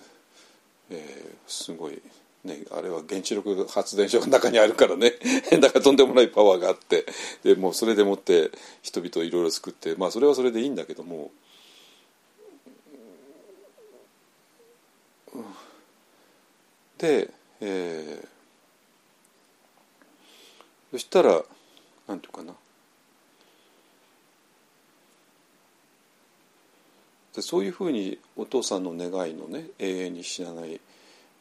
[0.90, 2.02] えー、すごい、
[2.44, 5.14] ね、あれは原子力発電所が中にあるからね
[5.60, 7.06] だからとんでもないパワーがあって
[7.44, 8.52] でもうそれでもって
[8.82, 11.32] 人々をいろいろ救ってまあそれはそれでいいんだけども。
[16.98, 17.30] で、
[17.62, 18.28] えー、
[20.92, 21.44] そしたら
[22.08, 22.54] なんていうかな
[27.38, 30.82] でそういうふうにお父さんの願いのね永遠に死なない、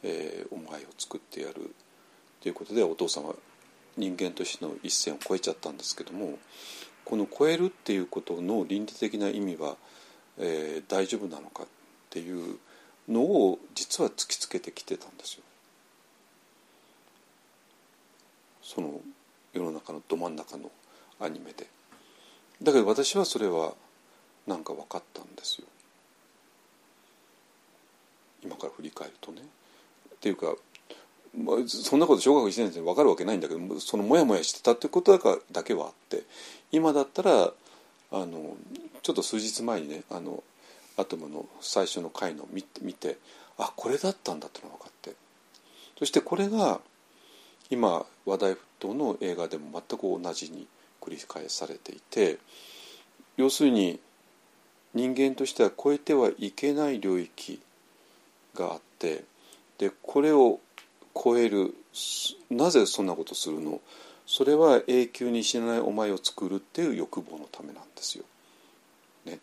[0.03, 1.73] えー、お前を作ってやる
[2.39, 3.33] ということでお父さんは
[3.97, 6.37] 人間としての一線を越えちゃったんですけども
[7.03, 9.75] この超えるっていうことの倫理的な意味は、
[10.37, 11.67] えー、大丈夫なのかっ
[12.11, 12.57] ていう
[13.09, 15.41] のを実は突きつけてきてたんですよ。
[18.61, 19.01] その
[19.51, 20.69] 世の中のど真ん中の
[21.19, 21.65] アニメで。
[22.61, 23.73] だけど私はそれは
[24.45, 25.67] なんか分かったんですよ。
[28.43, 29.41] 今から振り返るとね。
[29.41, 30.55] っていうか、
[31.37, 36.23] まあ、そんなこと小学1年生に分かるわけないんだけどそのモヤモヤしてたってことだかだけはあって
[36.71, 37.51] 今だったら
[38.11, 38.55] あの
[39.03, 40.43] ちょっと数日前にねあの
[40.97, 43.17] アトムの最初の回の見見て
[43.57, 45.13] あこれだったんだってのが分かって
[45.99, 46.79] そしてこれが
[47.69, 50.67] 今話題沸騰の映画でも全く同じに
[51.01, 52.37] 繰り返されていて
[53.35, 53.99] 要するに
[54.93, 57.61] 人間としては超えてはいけない領域
[58.57, 59.23] があって
[59.77, 60.59] でこれを
[61.13, 61.75] 超える
[62.49, 63.79] なぜそんなことするの？
[64.25, 68.25] それは永久に死なないお前を作るっていう欲望のためなんですよ。
[69.25, 69.39] ね、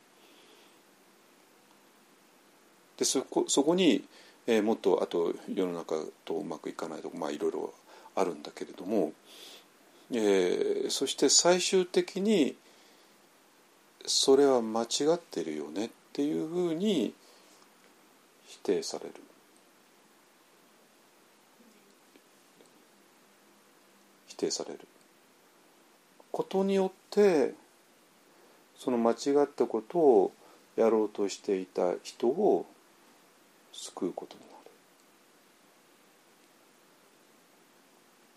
[2.99, 4.05] でそこそこに、
[4.47, 7.73] えー、もっとあと世の中とうまくいかないとかまあいろいろ
[8.15, 9.13] あるんだけれども、
[10.13, 12.55] えー、そして最終的に
[14.07, 17.15] それは間違ってるよねっていうふうに
[18.55, 19.15] 否定される。
[24.29, 24.81] 否定される
[26.33, 27.55] ことによって
[28.77, 30.33] その間違ったことを
[30.77, 32.67] やろうとしていた人を
[33.73, 34.53] 救うことになる。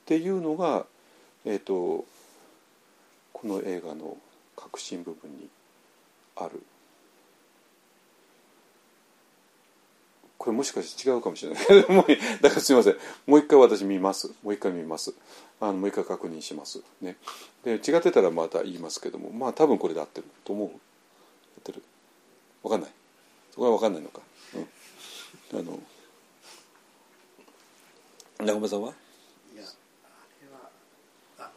[0.03, 0.85] っていうのが、
[1.45, 2.05] えーと
[3.33, 4.17] この映画の
[4.55, 5.47] 核心部分に
[6.35, 6.63] ある
[10.37, 11.63] これもしかして違うかもしれない。
[11.91, 12.05] もう
[12.41, 12.97] だからすみません。
[13.25, 14.27] もう一回私見ます。
[14.43, 15.13] もう一回見ます。
[15.59, 16.81] あのもう一回確認します。
[17.01, 17.17] ね。
[17.63, 19.31] で違ってたらまた言いますけども。
[19.31, 20.67] まあ多分これで合ってると思う。
[20.69, 20.75] 合っ
[21.63, 21.81] てる。
[22.61, 22.91] 分かんない。
[23.51, 24.21] そこは分かんないのか。
[25.53, 25.59] うん。
[25.59, 25.79] あの
[28.45, 28.93] 中村さんは？
[29.53, 29.65] いやあ
[30.43, 30.69] れは
[31.39, 31.49] あの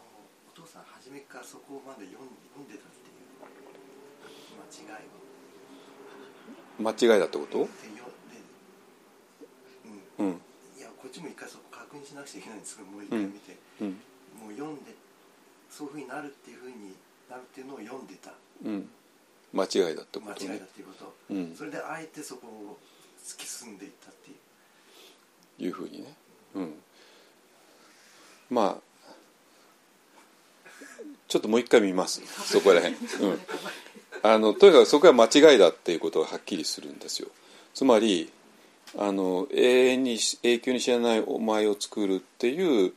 [0.48, 6.93] お父さん初めからそこまで読ん読んでたっていう間違いは。
[6.93, 7.69] 間違いだってこと？
[10.20, 10.40] うん、うん
[10.80, 13.88] いやこっちも一回そこ確認しなくちゃいけないんですけどもう一回見て、うん。
[14.40, 14.94] もう読んで
[15.68, 16.97] そういうふうになるっていうふうに
[17.28, 18.32] なるっていうのを読んでた。
[18.64, 18.88] うん。
[19.52, 21.55] 間違いだってこ間違いだとねっていうこと、うん。
[21.55, 22.78] それであえてそこを
[23.22, 24.34] 突き進んでいったってい
[25.66, 25.68] う。
[25.68, 26.14] いうふうにね。
[26.55, 26.74] うん。
[28.48, 28.90] まあ
[31.28, 32.22] ちょっともう一回見ます。
[32.47, 32.97] そこら辺。
[32.97, 33.40] うん。
[34.22, 37.28] あのとにかくそこは間違いだっていうことがはっきりするんですよ。
[37.74, 38.32] つまり
[38.99, 42.93] あの永遠に永久に知らないお前を作るっていう、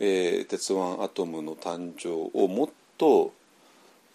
[0.00, 3.32] えー鉄腕アトムの誕生をもっと、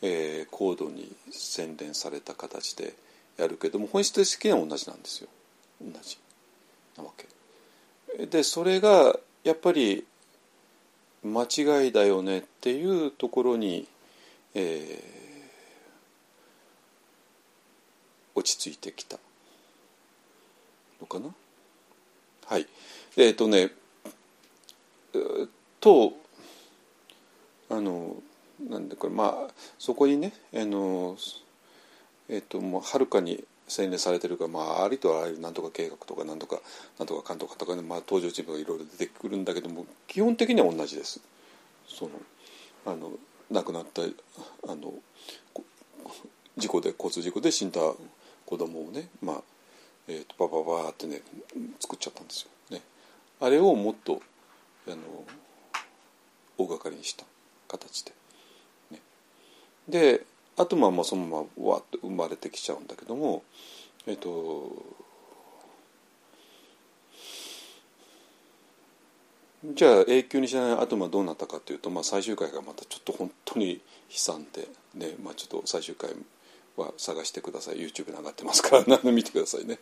[0.02, 2.94] えー高度に洗練された形で
[3.38, 5.30] やるけども本質的には同じなんですよ。
[5.82, 6.18] 同じ。
[6.98, 8.26] なわけ。
[8.26, 10.06] でそれがやっぱり
[11.24, 13.88] 間違いだよねっていうところに、
[14.54, 15.20] えー
[18.36, 19.18] 落ち着いてきた。
[21.01, 21.34] のかな？
[22.45, 22.67] はい
[23.17, 23.71] えっ、とね
[25.80, 26.13] と
[27.69, 28.15] あの
[28.69, 31.17] なんでこれまあそこにねあの
[32.27, 36.59] えっ、ともうはるかに洗練されてるから、まあ、ありとあらゆるなんとか計画とかなんとか
[36.97, 41.21] なんとかかんとかとかね、まあ、登場人物がいろいろ出てくるんだけども基本的には同じです。
[41.88, 42.11] その
[42.85, 43.11] あの
[43.51, 44.93] 亡くなったあの
[46.57, 47.80] 事故で交通事故で死んだ
[48.45, 49.43] 子供をね、まあ
[50.10, 51.22] えー、とバババーってね
[51.80, 52.49] 作っちゃったんですよ。
[52.72, 52.81] ね、
[53.40, 54.22] あれをもっと
[54.88, 54.98] あの
[56.57, 57.26] 大掛かりにした
[57.68, 58.11] 形で。
[58.91, 58.99] ね、
[59.88, 60.26] で
[60.57, 63.44] あとまあまあそのままわっと生まれてきちゃうんだけども
[64.07, 64.72] えっ、と
[69.73, 73.80] じゃあ永久に知らない後はどうなったかというと、まあ、最終回がまたちょっと本当に悲
[74.10, 76.11] 惨で、ねまあ、ちょっと最終回
[76.80, 77.77] は探してください。
[77.77, 78.84] YouTube に上がってますから。
[78.88, 79.80] 何で見てくださいね。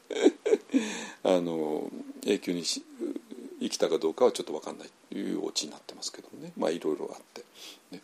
[1.23, 1.89] あの
[2.25, 6.51] 永久に生きたかどうかはちょっと分かんないというオチになってますけどもね。
[6.57, 7.43] まあいろいろあって、
[7.91, 8.01] ね、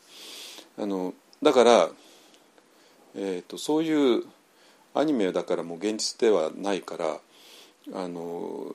[0.77, 1.91] あのだから、
[3.15, 4.25] えーと、そういう
[4.93, 7.19] アニメだからもう現実ではないから
[7.93, 8.73] あの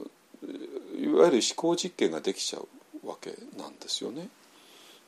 [0.98, 4.28] いわゆる思考実験ができちゃうわけなんですよね。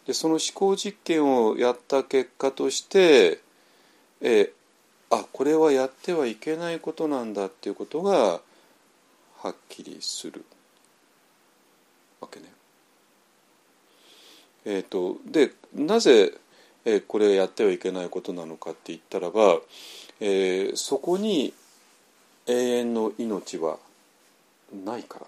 [0.07, 3.41] でその思考実験をやった結果として、
[4.20, 4.53] えー、
[5.11, 8.41] あこれはやってはいけないことなんだっていうことが
[9.43, 10.45] はっきりする
[12.20, 12.47] わけね。
[14.65, 16.32] えーと、でなぜ、
[16.85, 19.59] えー、これやってはいけないことなのかって言ったらば、
[20.20, 21.55] えー、そこに
[22.47, 23.78] 永遠の命は
[24.85, 25.27] ないから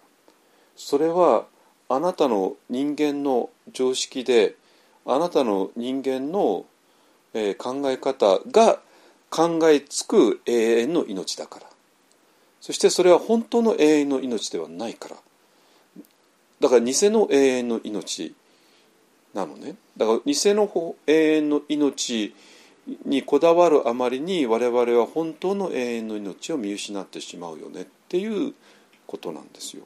[0.77, 1.47] それは
[1.89, 4.55] あなたの人間の常識で
[5.07, 6.65] あなたの人間の、
[7.35, 8.81] えー、考え方が
[9.33, 11.67] 考えつく永遠の命だから。
[12.61, 15.17] そしてそれは本当の永遠の命ではないから。
[16.61, 18.35] だから偽の永遠の命
[19.33, 19.77] なのね。
[19.97, 22.35] だから偽の永遠の命
[23.07, 28.53] にこだわるあまりに我々は本当の永遠の命を見失ってしまうよねっていう
[29.07, 29.85] ことなんですよ。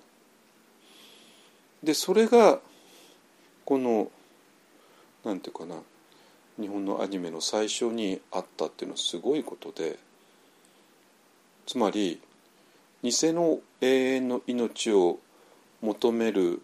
[1.84, 2.58] でそれが
[3.64, 4.10] この
[5.24, 5.76] なんていうかな。
[6.60, 9.98] 日本のアニメの最初にあったっていうのはすごいことで
[11.66, 12.20] つまり
[13.02, 15.18] 偽の永遠の命を
[15.82, 16.62] 求める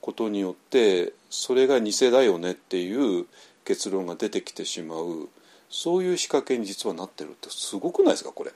[0.00, 3.26] ことによってそれが偽だよねっていう
[3.64, 5.28] 結論が出てきてしまう
[5.68, 8.52] そういう仕掛けに実はなってるってすごくないですかこれ。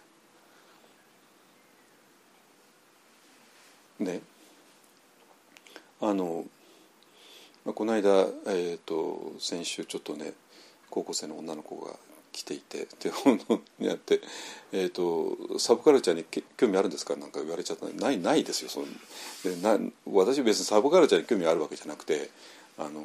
[3.99, 4.21] ね。
[6.01, 6.45] あの、
[7.65, 8.11] まあ、この間、
[8.47, 10.33] えーと、先週ちょっとね
[10.91, 11.95] 高校生の女の子が
[12.33, 13.41] 来ていてで本
[13.79, 14.21] にやって、
[14.73, 16.25] えーと「サブカルチャーに
[16.57, 18.87] 興味あるんですか?」なんか言われちゃったないないですよその
[19.45, 22.31] でな私別にサブカルチャーに興味あるわけじゃなくて
[22.79, 23.05] あの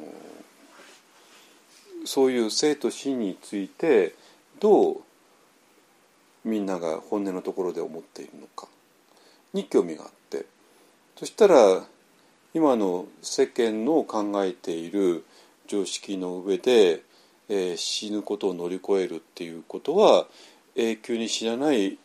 [2.04, 4.14] そういう生と死について
[4.60, 5.02] どう
[6.44, 8.68] みんなが本音のところで思っているのか
[9.52, 10.46] に興味があって
[11.18, 11.86] そしたら
[12.54, 15.24] 今の世間の考えている
[15.66, 17.02] 常識の上で、
[17.48, 20.26] えー、死ぬことを乗り越えるっていうことは
[20.74, 21.98] 永久に死なない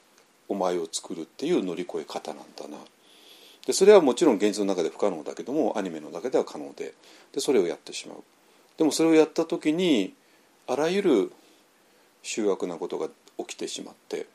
[0.47, 2.77] お前を作るっていう乗り越え方なんだな。
[3.65, 6.93] でそれはもちろん現実の中で不可能だけどもアニメの中では可能で。
[7.31, 8.23] でそれをやってしまう。
[8.77, 10.13] でもそれをやった時に
[10.67, 11.31] あらゆる
[12.23, 13.07] 醜悪なことが
[13.37, 14.27] 起きてしまって。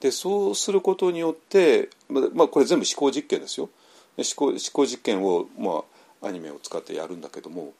[0.00, 3.68] でそうすることによってまあこれ全部思考実験ですよ。
[4.16, 5.84] 思考思考実験を、ま
[6.22, 7.72] あ、アニメを使ってやるんだけども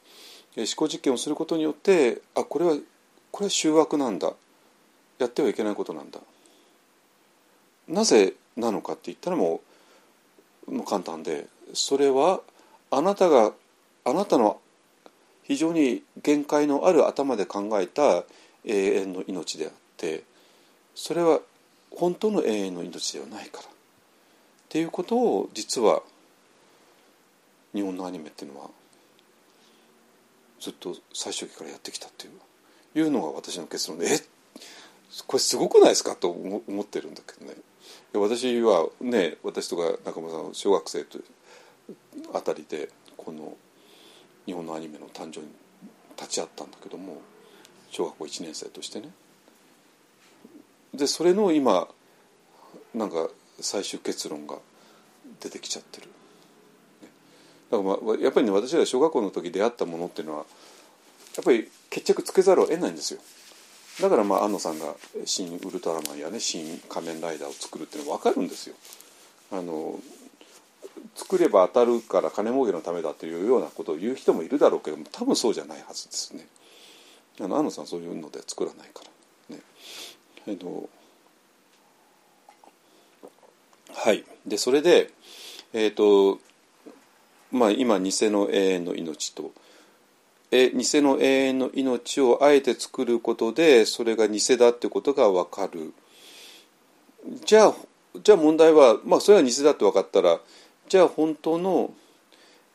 [0.57, 2.75] 思考実験をすることによってあこれは
[3.31, 4.33] これは醜悪なんだ。
[5.19, 6.19] やってはいけないことなんだ。
[7.87, 9.61] なぜなのかって言ったらも
[10.67, 12.41] うもう簡単でそれは
[12.89, 13.53] あなたが
[14.05, 14.59] あなたの
[15.43, 18.23] 非常に限界のある頭で考えた
[18.65, 20.23] 永遠の命であって
[20.95, 21.39] それは
[21.91, 23.67] 本当の永遠の命ではないから。
[23.67, 23.69] っ
[24.69, 26.01] ていうことを実は
[27.73, 28.69] 日本のアニメっていうのは
[30.61, 34.19] ずっと最初期からやってきたっていういうのが私の結論でえ
[35.27, 36.15] これすごくないですか？
[36.15, 37.57] と思ってるんだけどね。
[38.13, 41.19] 私はね私とか中村さん小学生と
[42.33, 43.57] あたりでこの
[44.45, 45.47] 日本のアニメの誕生に
[46.17, 47.21] 立ち会ったんだけども
[47.89, 49.09] 小学校1年生としてね。
[50.93, 51.87] でそれの今
[52.93, 53.29] なんか
[53.59, 54.57] 最終結論が
[55.39, 56.07] 出てきちゃってる。
[57.71, 60.45] だから、まあ、やっぱりね私が小学校の時出会ったものっていうのは
[61.35, 63.21] やっぱり決着つけざるを得ないんですよ。
[64.01, 64.95] だからまあ安野さんが
[65.25, 68.75] 「新ウルトラマン」やね「新仮面ライダー」を作るっていうのは分かるんですよ。
[69.51, 69.99] あの
[71.15, 76.47] 作れば当たるから金儲けのためだというようなことを言う人もいるだろうけども多分そうじゃないはずですね。
[77.39, 79.03] あの安野さんそういうので作らないか
[79.49, 79.61] らね。
[80.47, 80.89] えっと
[83.93, 85.11] はいでそれで
[85.73, 86.39] えっ、と
[87.51, 89.51] まあ今偽の永遠の命と。
[90.51, 95.93] え偽の永遠の命をあえて作ることでそれが偽だってことが分かる。
[97.45, 97.75] じゃあ
[98.21, 100.39] じゃあ問題はまあそれは偽だって分かったら
[100.89, 101.93] じゃあ本当の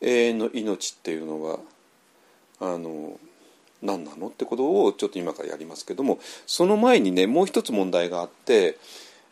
[0.01, 1.59] 永遠の命っていうのは
[2.61, 3.19] あの
[3.83, 8.79] 何なのってことをちょっと今からやりますけどもその前にねもう一つ問題があって、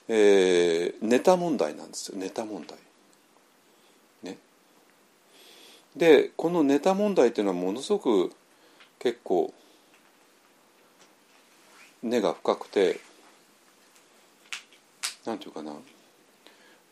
[0.08, 2.18] えーネタ問題なんですよ。
[2.18, 2.78] ネタ問題。
[4.22, 4.38] ね、
[5.96, 8.32] でこのネタ問題っていうのはものすごく
[8.98, 9.52] 結構
[12.02, 13.00] 根が深くて
[15.24, 15.72] なんていうかな。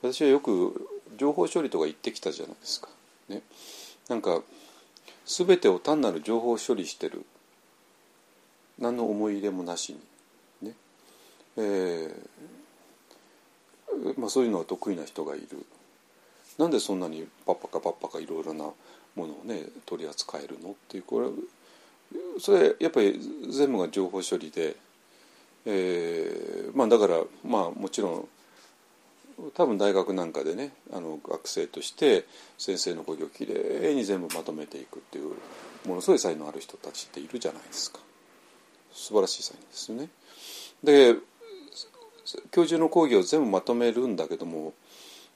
[0.02, 2.88] 私はよく情報処理とか言ってきたじゃないですか。
[3.28, 3.42] ね、
[4.08, 4.42] なんか
[5.26, 7.24] 全てを単なる情報処理してる。
[8.78, 9.96] 何の思い入れもなし
[10.60, 10.68] に。
[10.68, 10.74] ね、
[11.56, 12.12] えー
[14.18, 15.64] まあ、そういうのは得意な人がいる。
[16.58, 18.64] なんでそんなにパッパカパッパカいろいろな
[19.14, 21.28] ものをね取り扱えるのっていうこれ
[22.38, 23.18] それやっぱり
[23.50, 24.76] 全部が情報処理で、
[25.66, 28.28] えーまあ、だからまあもちろん
[29.54, 32.26] 多分大学なんかでねあの学生として
[32.58, 35.34] 先生の講義をきれいに全部まとめていくっていう
[35.88, 37.98] ものすごい才能ある人たちっているじゃないですか
[38.92, 40.08] 素晴らしい才能ですよね。
[40.84, 41.16] で
[42.50, 44.74] 教授の講義を全部まとめるんだけども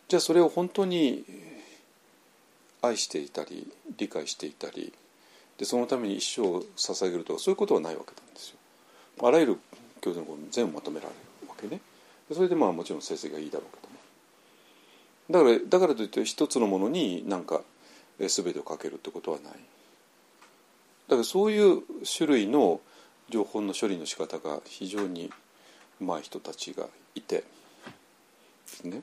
[0.08, 1.24] じゃあそれを本当に
[2.82, 3.66] 愛していたり
[3.98, 4.92] 理解していたり
[5.58, 8.56] でそのために一生を捧げるとかそういうことはないわけなんですよ。
[9.22, 9.58] あらゆる
[10.00, 11.12] 教授の全部まとめられ
[11.42, 11.80] るわけね。
[12.32, 17.62] それでまあもちろん成績がいいだろうけどもだからだからといって一つのものになんか
[18.18, 19.52] 全てをかけるってことはない。
[21.08, 22.80] だからそういう種類の
[23.30, 25.32] 情報の処理の仕方が非常に
[26.00, 27.44] うまい人たちがいてで
[28.66, 29.02] すね。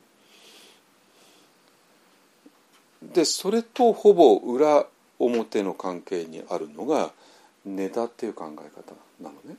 [3.14, 4.86] でそれとほぼ裏
[5.20, 7.12] 表の関係にあるのが
[7.66, 9.58] ネタっていう考え方なのね。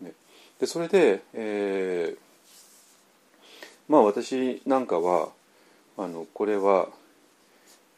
[0.00, 0.12] ね
[0.60, 2.24] でそれで、えー
[3.88, 5.28] まあ私なんかは
[5.98, 6.88] あのこれは、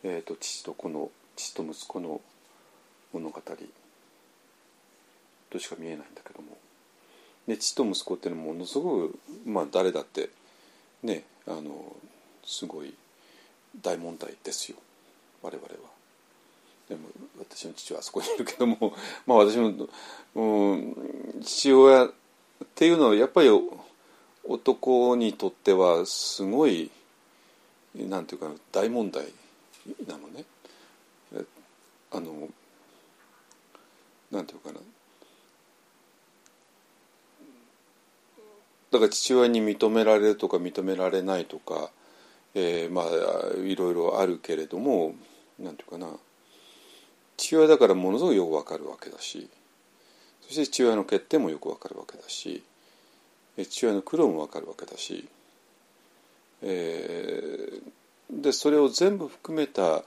[0.03, 2.20] えー、と父と子の父と息子の
[3.12, 3.40] 物語
[5.51, 6.59] としか見えないんだけども
[7.47, 10.31] で父と息子っていうのはものすごく、まあ、誰だって
[11.03, 11.97] ねあの
[12.44, 12.93] すごい
[13.82, 14.78] 大問題ですよ
[15.43, 15.97] 我々は。
[16.89, 17.09] でも
[17.39, 18.94] 私の父はあそこにいるけども
[19.27, 19.89] まあ私の、
[20.35, 22.12] うん、父親っ
[22.74, 23.48] ていうのはやっぱり
[24.44, 26.90] 男にとってはすごい
[27.94, 29.27] なんていうか大問題
[30.07, 30.44] なのね。
[32.12, 32.48] あの
[34.31, 34.81] なんていうかな
[38.90, 41.90] だから父親に認められるとか認められないとか、
[42.58, 43.06] えーまあ
[43.62, 45.14] いろいろあるけれども
[45.58, 46.08] なんていうかな。
[47.36, 49.50] 父親だからものすごくよくわかるわけだし
[50.40, 52.62] そして父親の欠点もよくわかるわけだし
[53.62, 55.28] 父親の苦労もわかるわけだし、
[56.62, 57.92] えー
[58.30, 60.02] でそれを全部含めた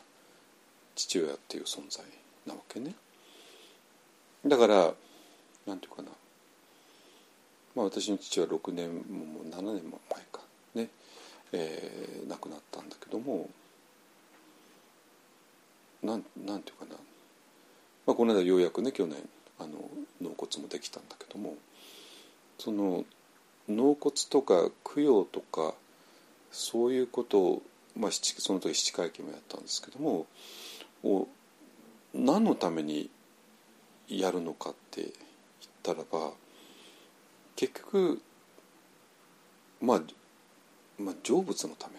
[0.96, 2.04] 父親っていう存在
[2.46, 2.94] なわけね。
[4.46, 4.94] だから
[5.66, 6.10] なんていうかな。
[7.76, 10.42] まあ私の父は6年ももう7年も前か
[10.76, 10.90] ね、
[11.54, 13.50] えー亡くなったんだけども
[16.04, 16.96] なんなんていうかな、
[18.06, 19.18] まあ、この間ようやくね去年
[19.58, 19.74] あの
[20.22, 21.56] 納骨もできたんだけども
[22.60, 23.04] その
[23.68, 25.74] 納骨とか供養とか
[26.52, 27.62] そういうことを、
[27.98, 30.28] まあ、七その時七回忌もやったんですけども
[31.04, 31.28] を
[32.14, 33.10] 何のために
[34.08, 35.12] やるのかって言っ
[35.84, 36.32] たらば
[37.56, 38.22] 結局
[39.82, 40.02] まあ、
[41.00, 41.94] まあ、成仏のため。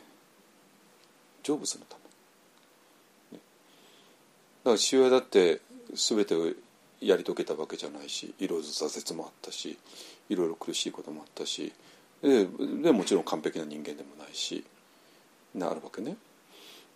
[1.43, 1.97] 成仏のた
[3.33, 3.43] め、ね、
[4.65, 5.61] だから父親だって
[5.95, 6.47] 全てを
[7.01, 9.79] やり遂げたわけじゃないしいろいろ挫折もあったし
[10.29, 11.73] いろいろ苦しいこともあったし
[12.23, 12.47] で
[12.83, 14.65] でもちろん完璧な人間でもないし
[15.55, 16.17] なるわけね。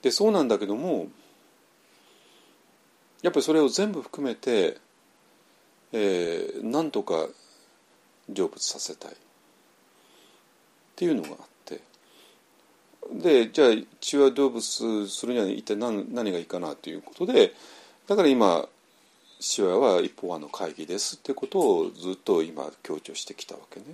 [0.02, 1.09] でそうなんだけども
[3.22, 4.76] やっぱりそれを全部含めて、
[5.93, 7.26] えー、なんとか
[8.28, 9.12] 成仏させたい。
[9.12, 9.14] っ
[10.97, 11.53] ていうのがあって。
[13.15, 13.69] でじゃあ
[14.01, 17.55] 父親成仏するには一体何何がいいかなということで
[18.09, 18.69] だから今
[19.39, 23.86] 父親は一方派の会議ですってことをずっと今強調してきたわけね。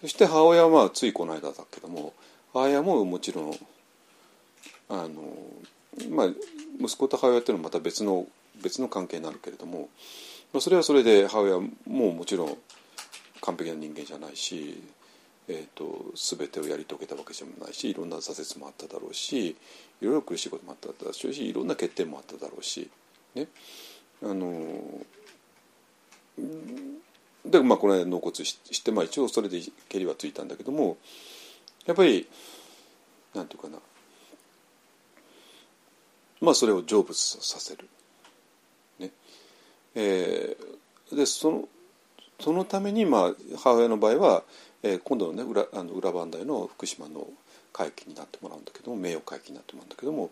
[0.00, 2.12] そして母親はついこの間だけども
[2.52, 3.58] 母親ももちろん
[4.88, 5.08] あの
[6.10, 6.28] まあ
[6.80, 8.26] 息子と母親っていうのはまた別の
[8.62, 9.88] 別の関係になるけれども
[10.52, 12.56] まあそれはそれで母親ももちろん
[13.40, 14.82] 完璧な人間じゃないし、
[15.48, 19.56] えーと、全てをやり遂げたわけじゃないしいろんな挫折もあっただろうしい
[20.02, 22.90] ろいろ苦しいこともあっただろうしいろんな欠点もあっただろうし
[23.34, 23.48] ね。
[24.22, 25.06] あの
[27.46, 30.98] でまあこの間納骨して、まあ、一応それでけりはついたんだけども
[31.86, 32.28] やっぱり
[33.34, 33.78] なんていうかな。
[36.40, 37.88] まあそれを成仏させる。
[38.98, 39.10] ね。
[39.94, 41.68] えー、でその
[42.40, 44.44] そのために、まあ、母親の場合は、
[44.82, 47.26] えー、今度のね裏あの裏磐梯の福島の
[47.72, 50.30] 会期になってもらうんだけども名誉会期になってもらうんだけども、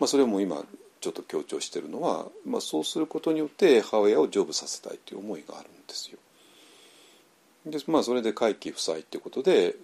[0.00, 0.64] まあ、それも今
[1.00, 6.18] ちょっと強調してるのは、まあ、そうすることによって母親を成仏させたいという思いがあるんですよ。
[7.66, 9.74] でまあそれで回帰不在っていうことで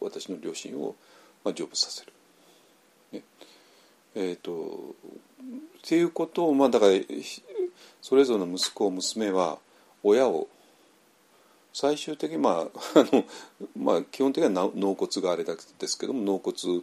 [0.00, 0.96] 私の両親を、
[1.44, 2.12] まあ、成仏させる。
[3.12, 3.22] ね
[4.14, 4.94] えーと、
[5.78, 6.92] っていうことをまあだから
[8.02, 9.58] それぞれの息子娘は
[10.02, 10.48] 親を
[11.72, 13.24] 最終的にまあ あの、
[13.76, 15.56] まあ、基本的には納骨があれで
[15.86, 16.82] すけども納骨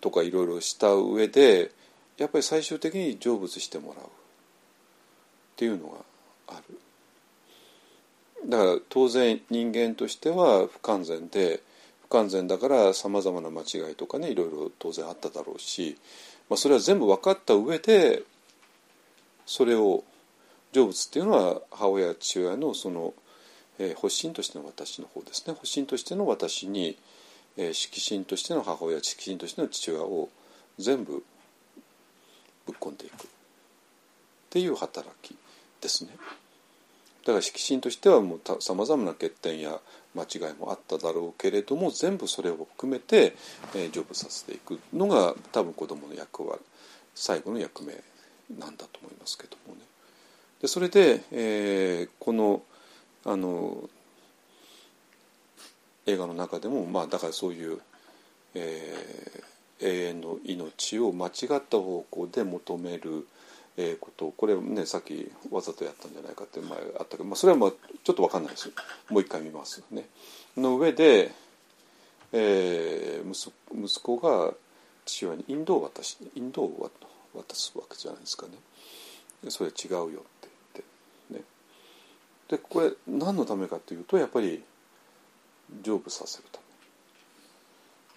[0.00, 1.72] とかいろいろした上で
[2.18, 4.08] やっぱり最終的に成仏してもらうっ
[5.56, 5.88] ていうの
[6.46, 6.78] がある。
[8.46, 11.62] だから当然人間としては不完全で
[12.02, 15.96] 不完全だからさまざまな間違いとかねいろいろ当然あっただろうし、
[16.48, 18.24] まあ、それは全部分かった上で
[19.46, 20.02] それを
[20.72, 23.14] 成仏っていうのは母親父親のその、
[23.78, 26.96] えー、発信としての私の方ですね発信としての私に、
[27.56, 30.28] えー、色心としての母親色心としての父親を
[30.78, 31.22] 全部
[32.66, 33.26] ぶっ込んでいくっ
[34.50, 35.36] ていう働き
[35.80, 36.10] ですね。
[37.22, 39.80] だから色心としてはもうさまざまな欠点や
[40.14, 43.34] 間違いもあっただろうけれども全部それを含めて、
[43.74, 46.60] えー、成仏させていくのが多分子どもの役割
[47.14, 47.94] 最後の役目
[48.58, 49.80] なんだと思いますけどもね。
[50.60, 52.62] でそれで、えー、この
[53.24, 53.88] あの
[56.06, 57.78] 映画の中でもまあだからそういう、
[58.54, 63.26] えー、永遠の命を間違った方向で求める
[63.76, 67.70] えー、ことこれねさっきわざとやったんじゃないかって前あったけど、まあ、それはまあ
[68.04, 68.70] ちょっと分かんないです
[69.08, 70.04] もう一回見ますね。
[70.56, 71.32] の上で、
[72.32, 73.30] えー、
[73.74, 74.52] 息子が
[75.06, 76.90] 父親にインドを渡しインドを
[77.34, 78.52] 渡すわけじゃないですかね。
[79.48, 80.24] それ違うよ。
[82.52, 84.62] でこれ何のためかというとやっぱり
[85.82, 86.58] 成仏させるた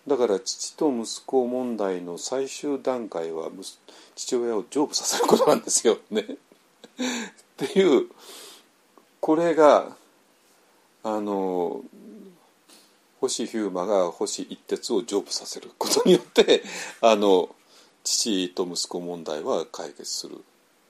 [0.09, 0.17] め。
[0.17, 3.49] だから父と息子問題の最終段階は
[4.13, 6.21] 父親を成仏させることなんですよね。
[6.27, 6.37] っ
[7.55, 8.09] ていう
[9.21, 9.95] これが
[11.03, 11.81] あの
[13.21, 16.61] 星飛雄馬が星一徹を成仏させることによって
[16.99, 17.55] あの
[18.03, 20.43] 父と息子問題は解決する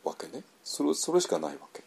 [0.03, 1.84] わけねそれそれしかないわけ。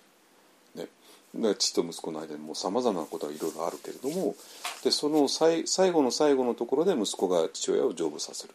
[1.55, 4.35] 父と息子の間にもさまざまなことがいろいろあるけれども
[4.83, 8.55] でその最後の最後のところで息子が父親を成仏させる、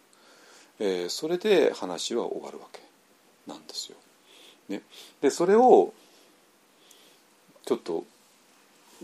[0.79, 2.81] えー、それで話は終わるわけ
[3.47, 3.97] なんですよ。
[4.69, 4.81] ね、
[5.21, 5.93] でそれを
[7.65, 8.05] ちょっと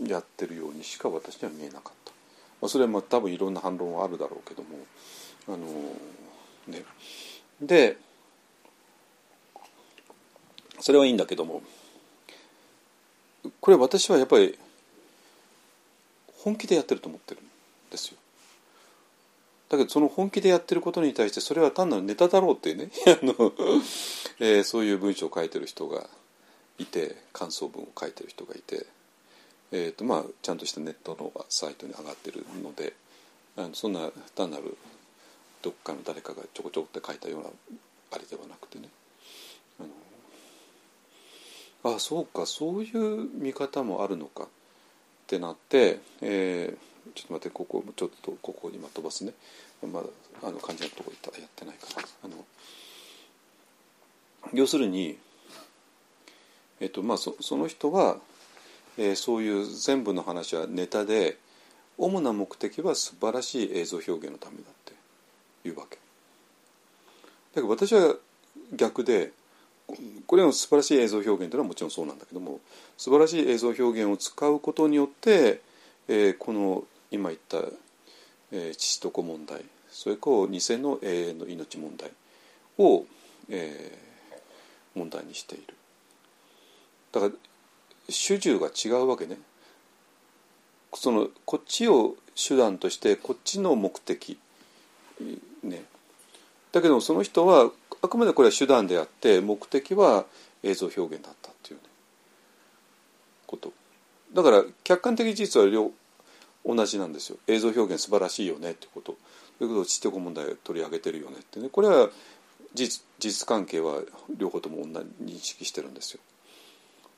[0.06, 2.12] やってるようにしか私には見えなかった。
[2.60, 4.68] まあ、それはまあ多分いろんな反論はあるだろうけども
[5.48, 5.58] あの
[6.68, 6.84] ね
[7.60, 7.96] で
[10.80, 11.62] それはいいんだけども
[13.60, 14.58] これ私はやっぱり
[16.38, 17.44] 本気でやってると思ってるん
[17.90, 18.16] ですよ。
[19.68, 23.52] だけどその本気でやってることに対してそれは単なるネタだろうっていうね あの、
[24.40, 26.10] えー、そういう文章を書いてる人が
[26.78, 28.86] いて感想文を書いてる人がいて、
[29.70, 32.94] えーとまあ、ちゃんとしたネットのサイトに上がってるので
[33.56, 34.76] あのそんな単なる
[35.62, 37.50] どっかの誰かがちょこちょこって書いたような
[38.10, 38.88] あれではなくてね
[41.82, 44.46] あそうかそういう見方もあるのかっ
[45.26, 49.32] てなって、えー、ちょっと待ってここちょっとここに今飛ばすね
[49.82, 50.06] まだ
[50.42, 52.44] あの漢字のとこいったやってないからあの
[54.52, 55.18] 要するに、
[56.80, 58.16] えっとまあ、そその人は、
[58.98, 61.38] えー、そういう全部の話はネタで
[61.98, 65.96] 主な目的は素晴らしい映像表現のためだっていうわけ。
[65.96, 66.00] だ
[67.56, 68.16] けど私は
[68.74, 69.32] 逆で
[70.26, 72.60] これの素晴らしい映像表現というのはもちろんそうなんだけども
[72.96, 75.60] 素晴らしい映像表現を使うことによって、
[76.08, 77.58] えー、この今言った、
[78.52, 82.10] えー、父と子問題それから偽の永遠の命問題
[82.78, 83.04] を、
[83.48, 85.74] えー、問題にしている。
[87.12, 87.32] だから
[88.08, 89.38] 主従が違うわけね。
[90.94, 94.38] そのこっちを手段としてこっちの目的
[95.62, 95.84] ね。
[96.72, 97.70] だけどその人は
[98.02, 100.24] あくまでこれは手段であって目的は
[100.62, 101.82] 映像表現だったっていう、ね、
[103.46, 103.72] こと。
[104.34, 105.90] だから客観的事実は両
[106.64, 107.38] 同じなんですよ。
[107.46, 109.16] 映像表現素晴らしいよねってこと。
[109.58, 111.68] ということを知的問題を取り上げてるよねってね。
[111.68, 112.10] これは
[112.74, 114.00] 事実事実関係は
[114.36, 116.20] 両方とも同じ認識してるんですよ。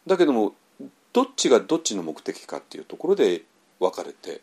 [0.07, 0.55] だけども
[1.13, 3.43] どっちがどっちの目的かっていうところで
[3.79, 4.41] 分かれて、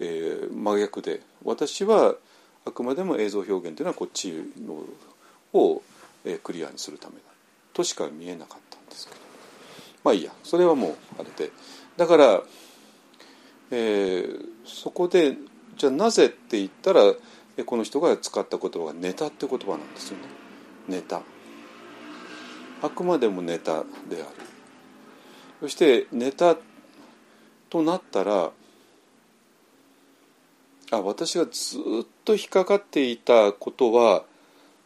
[0.00, 2.16] えー、真逆で私は
[2.66, 4.32] あくまでも映像表現というのはこっち
[4.66, 4.82] の
[5.54, 5.82] を、
[6.42, 7.20] クリアにするためだ。
[7.72, 9.20] としか見えなかったんですけど。
[10.04, 10.32] まあいいや。
[10.42, 11.50] それはもうあれで。
[11.96, 12.42] だから、
[13.70, 15.36] えー、そこで
[15.76, 17.02] じゃあなぜって言ったら
[17.66, 20.24] この人が使った言葉がネタって言葉なんですよね。
[20.88, 21.22] ネタ。
[22.82, 24.26] あくまでもネタである。
[25.60, 26.56] そしてネタ
[27.70, 28.50] となったら
[30.90, 34.24] あ私がずっと引っかかっていたことは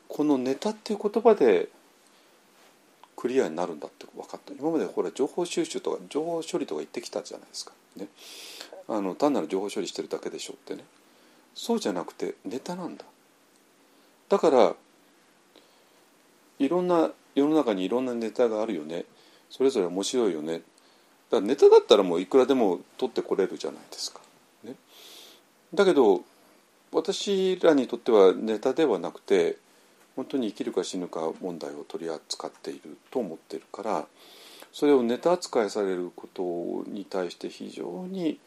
[0.09, 1.69] このネタっていう言葉で
[3.17, 4.53] クリアになるんだって分かった。
[4.55, 8.09] 今までほら情報収集とか情報処理とか言ってきたじゃないですか、ね、
[8.89, 10.85] あの単なる情報処理してるだけでしょってね。
[11.55, 13.05] そうじゃなくてネタなんだ。
[14.29, 14.75] だから
[16.59, 19.05] いろんな世の中にいろんなネタがあるよね。
[19.51, 20.55] それぞれ面白いよね。
[20.55, 20.65] だか
[21.33, 24.21] らネタだったらもういくらでも取ってこれるじゃないですか。
[24.65, 24.75] ね、
[25.75, 26.23] だけど
[26.93, 29.57] 私らにとってはネタではなくて
[30.19, 34.05] 本当に生きるか死ぬか問題を取り扱っていると思ってるから
[34.73, 38.41] それをネタ扱いされることに対して非常に、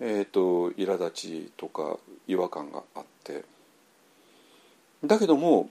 [0.00, 3.44] えーと、と苛立ちとか違和感があって。
[5.04, 5.68] だけども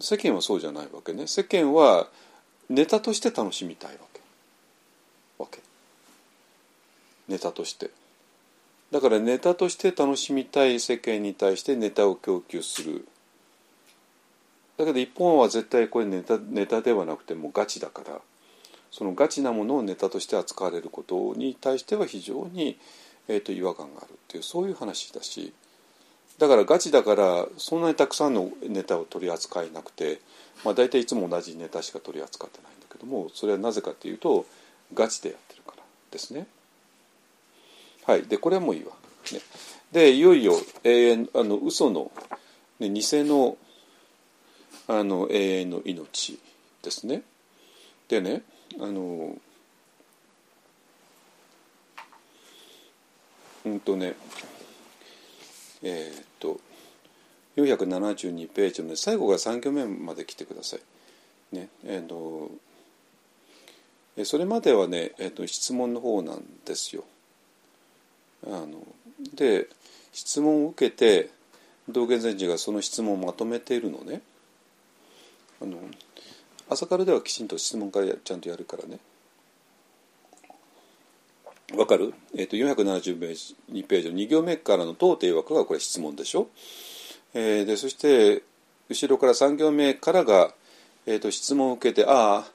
[0.00, 1.26] 世間はそうじゃないわけね。
[1.26, 2.08] 世間は
[2.70, 4.20] ネタとして楽しみたいわけ。
[5.36, 5.60] わけ。
[7.28, 7.90] ネタとして。
[8.90, 13.06] だからネタとして楽しみたい世間に対してネタを供給する。
[14.78, 18.20] だけど一方は絶対これネタネタではなくてもうガチだから
[18.90, 22.78] そのガチなものをネタとして扱われることに対しては非常に、
[23.28, 25.52] えーと、違和感があるっていうそういう話だし
[26.38, 30.20] だからガチだからそんなにたくさんのネタを取り扱えなくて
[30.64, 34.46] まあ、大体いつも同じネタしか取り扱ってないんだけどもそれはなぜかっていうと
[34.94, 36.46] ガチでやってるからですね。
[38.04, 38.92] はいでこれはもういいわ。
[39.32, 39.40] ね、
[39.90, 40.54] でいよいよ
[40.84, 42.12] 永遠あの嘘の、
[42.78, 43.56] ね、偽の
[44.88, 46.38] あの永遠の命
[46.82, 47.22] ですね。
[48.08, 48.42] でね
[48.80, 49.36] あの
[53.64, 54.14] うんとね
[55.82, 56.60] えー、っと
[57.56, 60.80] 472ページの、ね、最後が3行目まで来てください。
[61.52, 62.50] ねえーと、
[64.24, 67.04] それまではね、えーと、質問の方なんですよ。
[68.46, 68.66] あの
[69.34, 69.68] で
[70.12, 71.30] 質問を受けて
[71.88, 74.20] 道元禅師がその質問をまとめているのね。
[75.60, 75.78] あの
[76.68, 78.98] 朝からではきちんと質問からちゃんとやるからね。
[81.76, 86.48] わかる、えーと、と472ページの2行目からの「当定枠」がこれ質問でしょ？
[87.34, 88.42] えー、でそして
[88.88, 90.54] 後ろから3行目からが、
[91.06, 92.50] えーと、質問を受けてああ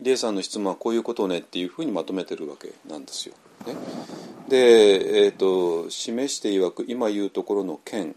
[0.00, 3.34] 理恵さんの質問はこういうことねっていうふうにまとめてるわけなんですよ。
[3.66, 3.74] ね、
[4.48, 8.14] で、えーと、示していわく今言うところの件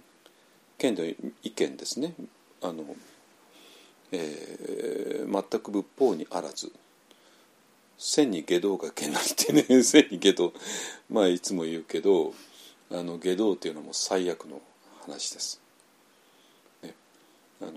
[0.78, 2.14] 件の意見ですね
[2.61, 2.84] あの、
[4.11, 6.72] えー、全く仏法にあらず
[7.98, 10.53] 千に下道がけなってね 千に下道。
[11.10, 12.34] まあいつも言うけど
[12.90, 14.61] あの下道っていうのも最悪の
[15.02, 15.61] 話です。
[17.61, 17.73] あの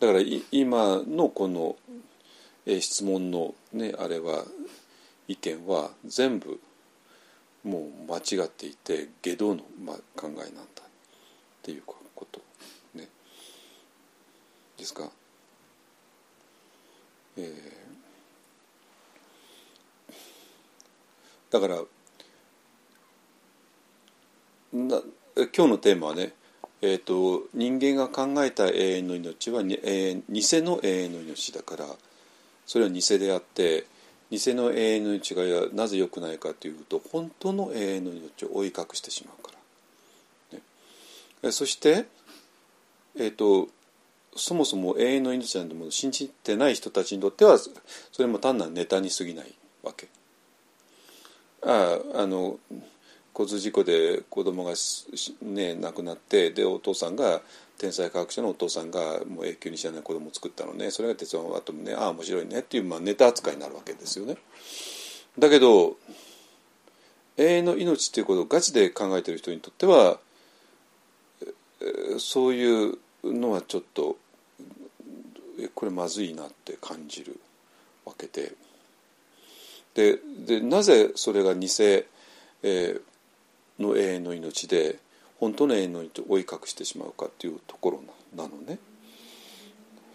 [0.00, 0.20] だから
[0.50, 1.76] 今のこの、
[2.66, 4.44] えー、質問のねあれは
[5.28, 6.60] 意見は全部
[7.62, 10.64] もう間違っていて下道の、まあ、考えなんだっ
[11.62, 11.96] ていうこ
[12.32, 12.40] と。
[14.82, 15.10] ですか？
[17.36, 17.52] えー、
[21.50, 21.76] だから
[24.72, 25.02] な
[25.36, 26.34] 今日のテーマはね
[26.84, 31.86] えーと、人間が考えた永遠の命は、永遠偽の永遠の命だから
[32.66, 33.86] それは偽であって
[34.30, 39.52] 偽の永遠の命がなぜ良くないかというと本当の永遠の命を追い隠してしまうか
[40.52, 40.64] ら、ね、
[41.52, 42.06] そして、
[43.16, 43.68] えーと、
[44.36, 47.70] そもそも永遠の命なんてもの信じてない人たちにとってはそ
[48.20, 50.08] れも単なるネタに過ぎないわけ。
[51.64, 52.58] ああの
[53.34, 54.74] 交通事故で子供が
[55.42, 57.40] ね亡くなってでお父さんが
[57.78, 64.36] 天才科学者のお父さんがもう永久に知らない子供を作ったのねそれが鉄腕アトムねああ面白いねっていう、まあ、ネタ扱いになるわけですよね。
[65.38, 65.96] だけど
[67.38, 70.18] 永遠の命っていうことをガチで考えてる人にとっては
[72.18, 74.16] そういうのはちょっと
[75.58, 77.38] えこれまずいなって感じる
[78.04, 78.52] わけで
[79.94, 83.00] ででなぜそれが偽、えー
[83.78, 84.98] の永遠の命で
[85.38, 88.00] 本当の永遠の命を追い隠してしまうかっていうところ
[88.36, 88.78] なのね。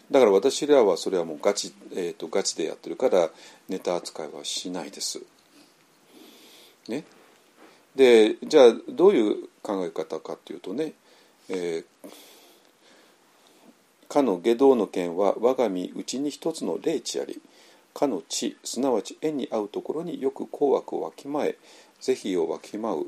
[0.09, 3.29] だから私らはそれはもうガチ,、えー、とガチでやってるから
[3.67, 5.21] ネタ扱いはしないです。
[6.87, 7.03] ね、
[7.93, 10.93] でじゃあどういう考え方かっていうとね
[11.49, 12.09] 「えー
[14.09, 17.41] かの下道の剣は我が身内に一つの霊地あり
[17.93, 21.57] かの地すなわち縁に合うところによく紅悪をわきまえ
[21.99, 23.07] 是非をわきまう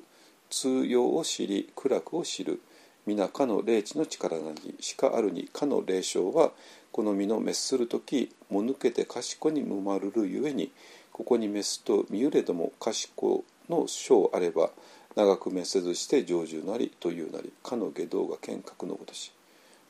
[0.49, 2.61] 通用を知り苦楽を知る
[3.05, 6.51] 皆かの霊地の力なりしかあるにかの霊障は
[6.91, 10.71] この身の滅する時もぬけて賢にむまるるゆえに
[11.13, 14.71] ここに滅すと見ゆれども賢の章あれば
[15.15, 19.31] 長く滅せずして成就なりというなりかの下道が見覚のごとし。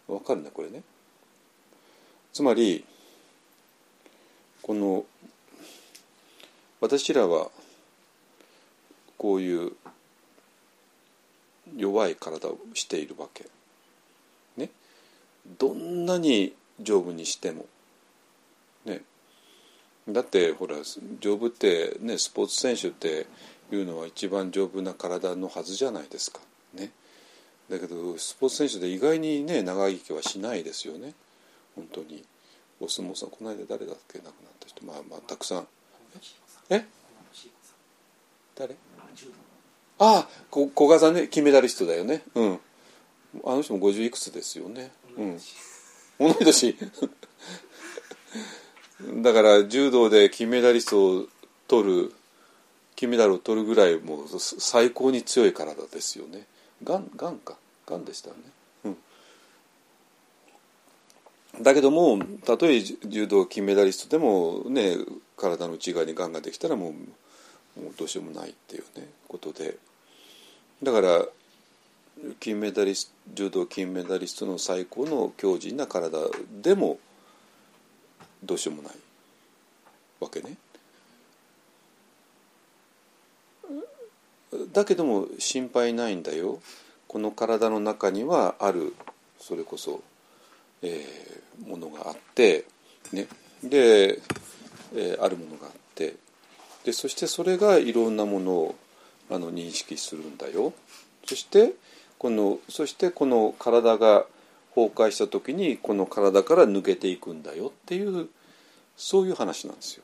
[0.07, 0.81] わかるねこれね。
[2.34, 2.85] つまり
[4.61, 5.06] この
[6.81, 7.49] 私らは
[9.18, 9.73] こういう
[11.76, 13.45] 弱い体をしているわけ。
[14.57, 14.69] ね。
[15.57, 17.65] どんなに丈夫にしても。
[18.85, 19.01] ね。
[20.07, 20.77] だってほら
[21.19, 23.27] 丈夫ってねスポーツ選手って
[23.72, 26.39] いうのは一番丈夫な体のはずじゃないですか。
[26.73, 26.91] ね。
[27.69, 31.14] だけどスポーツ選手で意外にね長生きはしないですよね。
[31.76, 32.24] 本当に。
[32.82, 34.20] お相撲さんこの間誰だっけ？
[34.20, 34.86] 亡くなった人。
[34.86, 35.68] まあまあたくさん。
[36.70, 36.86] え？
[38.56, 38.76] 誰？
[40.02, 41.28] ああこ小川さんね。
[41.28, 42.24] 金メダリストだよね。
[42.36, 42.60] うん。
[43.46, 44.91] あの人も50いくつですよね。
[45.18, 45.40] うん。
[46.20, 46.78] 同い年。
[49.22, 51.28] だから柔道で金メダリストを
[51.68, 52.14] 取る
[52.96, 56.48] 金メダルを取るぐらいもう最高に強い体ですよね。
[56.84, 57.58] がんがんか。
[57.86, 58.41] がんでしたよね。
[58.46, 58.52] うん
[61.61, 64.97] だけどもたとえ柔道金メダリストでもね
[65.35, 66.93] 体の内側にがんができたらもう
[67.81, 69.77] もうどうしようもないっていうねことで
[70.84, 71.26] だから
[72.39, 76.17] 金メダリスト柔道金メダリストの最高の強靭な体
[76.61, 76.99] でも
[78.43, 78.93] どうしようもない
[80.19, 80.55] わけね。
[84.73, 86.59] だけども心配ないんだよ
[87.07, 88.95] この体の中にはある
[89.39, 90.01] それこそ、
[90.81, 92.65] えー、ものがあって
[93.11, 93.27] ね。
[93.64, 94.19] で、
[94.95, 96.15] えーあるものがあって
[96.84, 98.76] でそしてそれがいろんなものを
[99.30, 100.73] あの認識するんだよ。
[101.26, 101.73] そして
[102.18, 104.26] このそしてこの体が
[104.73, 107.68] 崩壊した時にこの体から抜けていくんだよ。
[107.68, 108.30] っていう
[108.97, 110.03] そういう話なんですよ。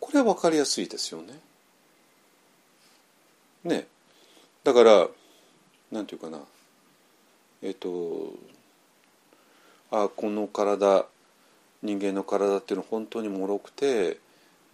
[0.00, 1.38] これは分かりやすいですよね。
[3.64, 3.86] ね。
[4.62, 5.08] だから
[5.90, 6.38] なんていうかな。
[7.62, 8.32] えっ、と
[9.90, 11.06] あこの体
[11.82, 14.18] 人間の体っていうのは本当に脆くて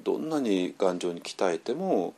[0.03, 2.15] どんなに頑丈に鍛えても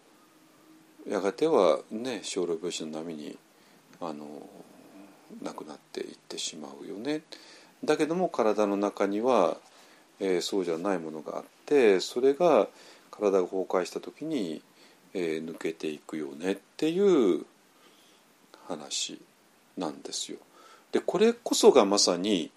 [1.09, 3.37] やがてはね小老病死の波に
[4.01, 4.27] あの
[5.43, 7.23] なくなっていってしまうよね。
[7.85, 9.57] だけども体の中には、
[10.21, 12.67] えーそうじゃないものがあってそれが
[13.11, 14.63] 体が崩壊した時に、
[15.15, 17.45] えー抜けていくよねっていう
[18.67, 19.21] 話
[19.77, 20.39] なんですよ。
[20.93, 22.51] でこれこそがまさに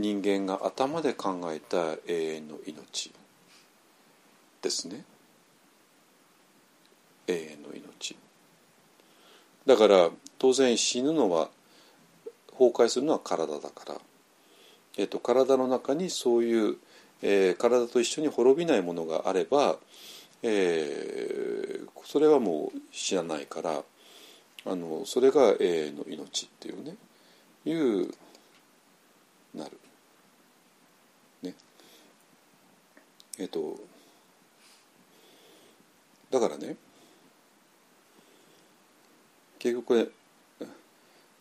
[0.00, 3.12] 人間が頭で考えた永遠の命
[4.62, 5.04] ですね。
[7.26, 8.16] 永遠の命。
[9.66, 11.50] だから当然死ぬのは
[12.52, 13.94] 崩壊するのは体だから、
[14.98, 16.76] えっと体の中にそういう、
[17.22, 19.76] えー体と一緒に滅びないものがあれば、
[20.42, 23.84] えーそれはもう死なないから
[24.66, 26.96] あのそれが永遠の命っていうね
[27.64, 28.10] いう
[29.54, 29.78] なる。
[33.40, 33.76] えっ、と
[36.30, 36.76] だからね
[39.58, 40.08] 結局これ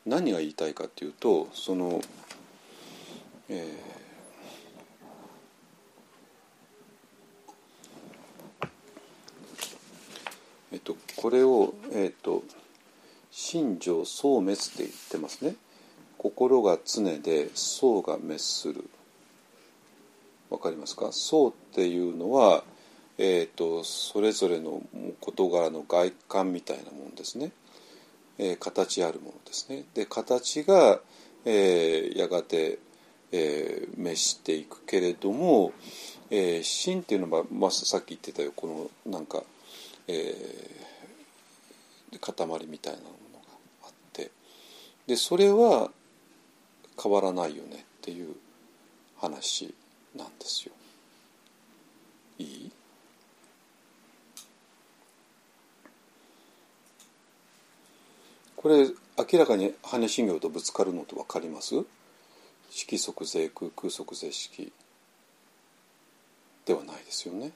[0.06, 2.02] 何が言いたいかっていうとその
[3.50, 4.00] えー
[10.72, 12.44] えっとこれをえっと
[13.30, 15.56] 心情相滅って言ってますね。
[16.18, 18.90] 心が常で相が滅する。
[20.50, 21.10] わかりますか？
[21.12, 22.64] 相っていうのは、
[23.18, 24.82] えーと、それぞれの
[25.22, 27.52] 事柄の外観みたいなものですね、
[28.38, 29.84] えー、形あるものですね。
[29.94, 31.00] で形が、
[31.46, 32.80] えー、やがて、
[33.32, 35.72] えー、滅していくけれども、
[36.32, 39.44] えー、心っていうのは、まあ、さっき言ってたよこのなんか、
[40.08, 43.46] えー、塊みたいなものが
[43.84, 44.32] あって。
[45.06, 45.92] でそれは
[47.02, 48.36] 変わらないよねっていう
[49.18, 49.74] 話。
[50.20, 50.74] なんですよ。
[52.38, 52.72] いい？
[58.56, 61.76] これ明らかに羽根信行とぶつかるのと分かります？
[62.70, 64.72] 色即税空空即税式
[66.66, 67.52] ではないですよね。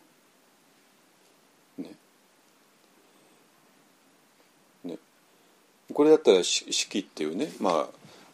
[1.78, 1.92] ね。
[4.84, 4.98] ね。
[5.94, 7.90] これだったら式っていうねま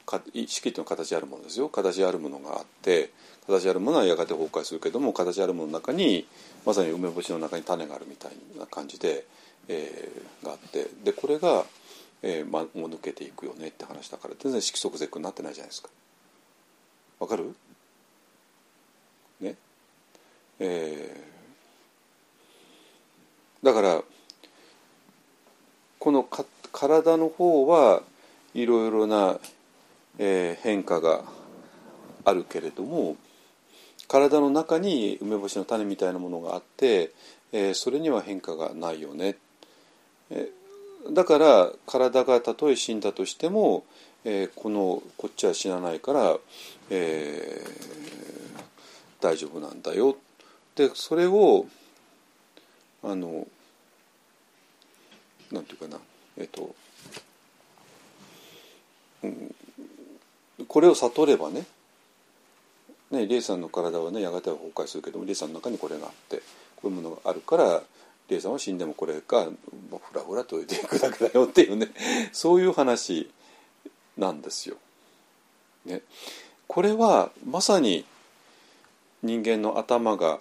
[0.07, 3.11] あ式っていうのは形あるものですよ形あるものがあって
[3.49, 6.27] 形あるものはやがて崩壊するけども形あるものの中に
[6.65, 9.25] まさに梅干しの中に種があるみたいな感じで、
[9.67, 11.65] えー、があってでこれが
[12.21, 15.87] えーま、もう抜けていくよねって話だから全然色即是空になってないじゃないですか。
[17.17, 17.55] わかる？
[19.39, 19.55] ね？
[20.59, 24.01] えー、だから
[25.97, 26.43] このか
[26.73, 28.03] 体の方は
[28.53, 29.39] いろいろな、
[30.17, 31.23] えー、変化が
[32.25, 33.15] あるけれども
[34.09, 37.11] 体の中に梅干しの種みたいなものがあって、
[37.53, 39.37] えー、それには変化がないよね。
[40.31, 40.49] え
[41.11, 43.85] だから体がたとえ死んだとしても、
[44.25, 46.37] えー、このこっちは死なないから、
[46.89, 50.17] えー、大丈夫なんだよ
[50.75, 51.67] でそれを
[53.01, 53.47] あの
[55.51, 55.97] なんていうかな
[56.37, 56.75] えっ、ー、と、
[59.23, 59.55] うん、
[60.67, 61.65] これを悟ればね
[63.11, 66.37] ねリエさんの体はねやがては崩壊するけどもリエさんの中にこれがあって
[66.75, 67.81] こういうものがあるから
[68.29, 71.89] リエさんは死んでもこれがふらふらといていくだけだよっていうね
[72.31, 73.29] そういう話
[74.17, 74.75] なんですよ。
[75.85, 76.01] ね、
[76.67, 78.05] これはまさに
[79.23, 80.39] 人間の頭が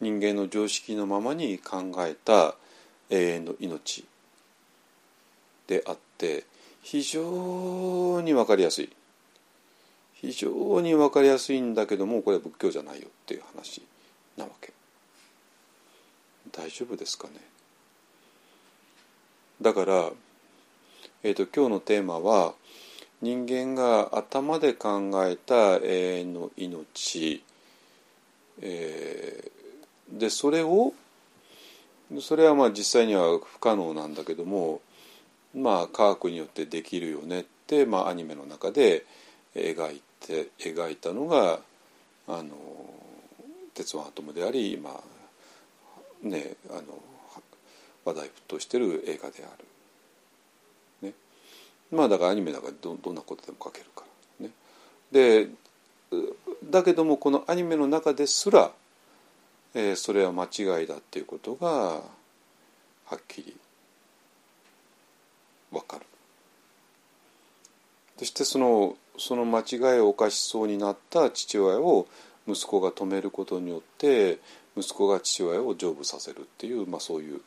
[0.00, 2.54] 人間の常識のままに考えた
[3.10, 4.04] 永遠の命
[5.66, 6.44] であって
[6.82, 8.90] 非常に分かりやすい
[10.20, 13.82] 非常に分かりやすいんだけどもこれは仏教じゃないよっていう話
[14.36, 14.72] なわけ。
[16.52, 17.34] 大丈夫ですかね？
[19.60, 20.10] だから、
[21.22, 22.54] えーと、今日のテーマは
[23.22, 27.42] 人間が頭で考えた永遠の命、
[28.60, 30.92] えー、でそれを
[32.20, 34.80] それはまあ実際には不可能なんだけども
[35.54, 39.04] まあ科学によってできるよねって、まあ、アニメの中で
[39.54, 41.60] 描いて描いたのが
[42.28, 42.54] あの
[43.74, 46.82] 鉄腕アトムであり、まあ、ねあの
[48.04, 49.48] 話題沸騰してる映画であ
[51.02, 51.08] る。
[51.08, 51.14] ね、
[51.92, 54.04] まあだからアニメだからどどんなことでも書けるか
[54.40, 54.52] らね。
[55.12, 55.48] で
[56.70, 58.70] だけどもこのアニメの中ですら、
[59.74, 62.02] えー、それは間違いだっていうことがは
[63.16, 63.56] っきり
[65.70, 66.06] わかる。
[68.18, 72.06] そしてそのその間違いを犯しそうになった父親を
[72.46, 74.38] 息子が止めることによって
[74.76, 77.40] 息子が父親を成仏させるっていう、まあ、そういう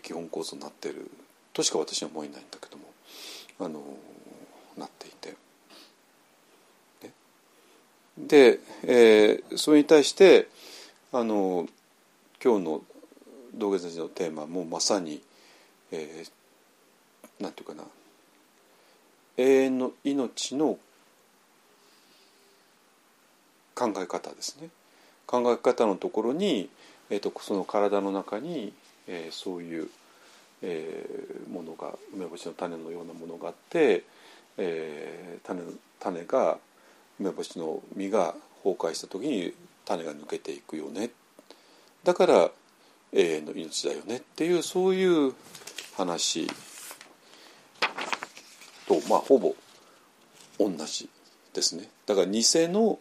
[0.00, 1.10] 基本構造になってる
[1.52, 2.84] としか私は思えないんだけども
[3.60, 3.82] あの
[4.76, 5.34] なっていて。
[8.18, 10.48] で、えー、それに対して
[11.12, 11.66] あの
[12.42, 12.82] 今日の
[13.54, 15.22] 道元先生のテーマもまさに、
[15.90, 17.84] えー、なんていうかな
[19.38, 20.78] 永遠の命の
[23.82, 24.68] 考え方ですね。
[25.26, 26.68] 考え方のところに、
[27.10, 28.72] えーと、その体の中に、
[29.08, 29.88] えー、そういう、
[30.62, 34.04] えー、ものが梅干しの種のようなものがあって、
[34.56, 35.60] えー、種
[35.98, 36.58] 種が
[37.18, 39.52] 梅干しの実が崩壊した時に
[39.84, 41.10] 種が抜けていくよね
[42.04, 42.50] だから
[43.12, 45.34] 永遠の命だよねっていうそういう
[45.96, 46.46] 話
[48.86, 49.54] とまあほぼ
[50.58, 51.08] 同じ
[51.52, 52.98] ですねだから偽の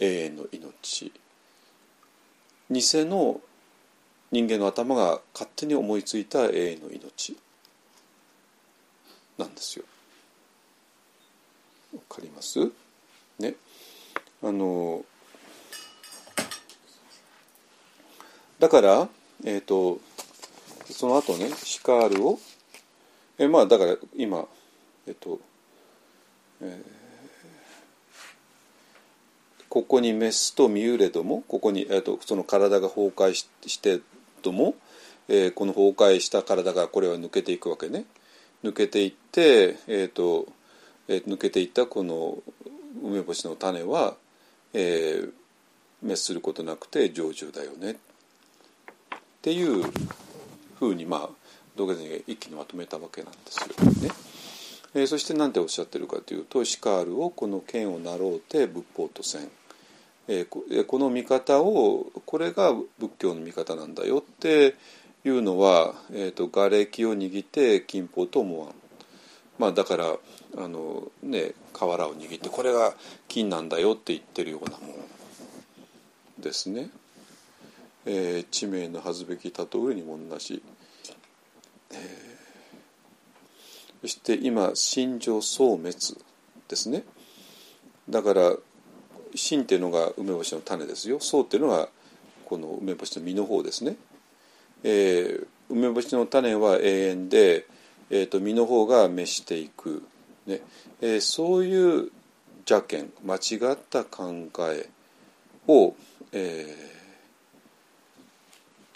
[0.00, 1.12] 永遠の命
[2.70, 3.40] 偽の
[4.30, 7.36] 人間の頭が勝手に思いついた永遠の命
[9.38, 9.84] なんですよ。
[11.94, 12.70] わかります？
[13.38, 13.54] ね。
[14.42, 15.04] あの
[18.58, 19.08] だから
[19.44, 20.00] えっ、ー、と
[20.90, 22.38] その後ねシカールを
[23.38, 24.44] えまあだから今
[25.06, 25.40] えっ、ー、と、
[26.60, 26.97] えー
[29.78, 34.00] ここにメスとミューレドもここに、えーと、その体が崩壊して
[34.42, 34.74] とも、
[35.28, 38.04] えーこの崩壊した体がこれは抜けていくわけね。
[38.64, 40.48] 抜けていって、えーと
[41.06, 42.38] えー抜けていったこの
[43.04, 44.16] 梅干しの種は、
[44.74, 45.32] えー
[46.00, 47.92] 滅することなくて成就だよね。
[47.92, 47.96] っ
[49.42, 49.84] ていう
[50.80, 51.28] ふうにまあ
[51.76, 53.66] 道元禅が一気にまとめたわけなんですよ
[54.02, 54.10] ね。
[54.96, 59.48] えーそして何ておっしゃってるかというと「シカールをこの剣をなろうて仏法とせん」
[60.28, 64.76] えーこの見方をこれが仏教の見方なんだよって
[65.24, 68.74] いうのは、えー、と瓦礫を握って金法と思わん。
[69.58, 70.16] まあ、だから
[70.56, 72.94] あの、ね、瓦を握ってこれが
[73.26, 76.90] 金なんだよって言ってるようなものですね。
[78.06, 80.62] えー地名の恥ずべき例えにも同じ。
[84.00, 85.92] そして今心情消滅
[86.68, 87.04] ですね
[88.08, 88.56] だから
[89.34, 91.18] 心っていうのが梅干しの種ですよ。
[91.18, 91.88] 草っていうのが
[92.44, 93.96] この梅干しの実の方ですね、
[94.82, 97.66] えー梅干しの種は永遠で、
[98.08, 100.02] えー、と実の方が滅していく、
[100.46, 100.60] ね。
[101.02, 102.10] えーそういう
[102.66, 104.88] 邪見間違った考え
[105.66, 105.94] を、
[106.32, 106.98] えー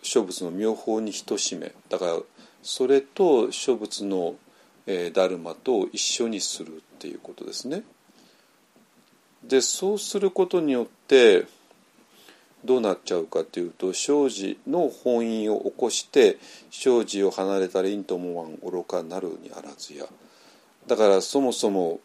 [0.04, 1.72] 諸仏の妙法に等しめ。
[1.88, 2.18] だから
[2.62, 4.34] それと諸仏の、
[4.86, 7.82] えーダルマと一緒にするっていうことですね。
[9.44, 11.46] でそうすることによって
[12.64, 16.38] どうなっちゃうかというと生じの本因を起こして
[16.70, 20.06] 生じを離れたら因ともわん愚かなるにあらずや
[20.86, 22.00] だからそもそも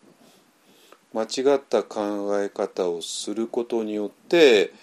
[1.14, 4.74] 間違った考え方をすることによって、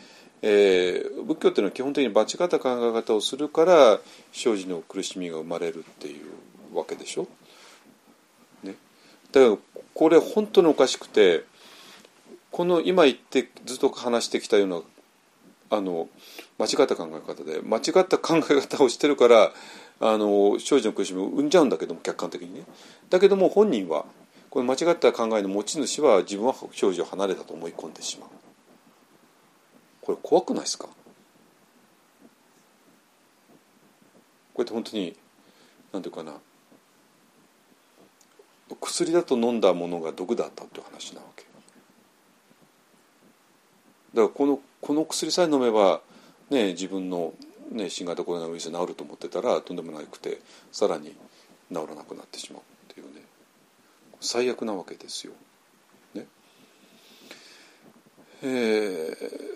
[0.42, 3.98] えー仏教っていうのは基本的に間違った考え方をするから
[4.32, 7.26] 生じの苦しみが生まれるっていうわけでしょ。
[8.62, 8.74] ね、
[9.32, 9.56] だから
[9.94, 11.44] これ本当におかしくて
[12.54, 14.80] この今言ってずっと話してきたような
[15.76, 16.08] あの
[16.56, 19.52] 間違った考え方で間違った考え方をしてるから
[19.98, 22.64] あの生じの苦しみを生んじゃうんだけども客観的にね。
[23.10, 24.04] だけども本人は
[24.50, 28.28] この間違った考えの持ち主は自分は生じを離れたと思い込んでしまう。
[30.00, 30.86] これ怖くないですか？
[30.86, 30.94] こ
[34.58, 35.16] れって本当に
[35.92, 36.34] 何ていうかな。
[38.80, 41.52] 薬だと飲んだものが毒だったっていう話なわけ。
[44.14, 46.00] だからこのこの薬さえ飲めば、
[46.50, 47.32] ね、自分の、
[47.70, 50.40] ね、新型コロナウイルス治ると思ってたらとんでもなくて
[50.72, 51.14] さらに
[51.72, 52.62] 治らなくなってしまう
[52.92, 53.22] っていうね
[54.20, 55.32] 最悪なわけですよ。
[56.14, 56.26] ね
[58.42, 59.54] えー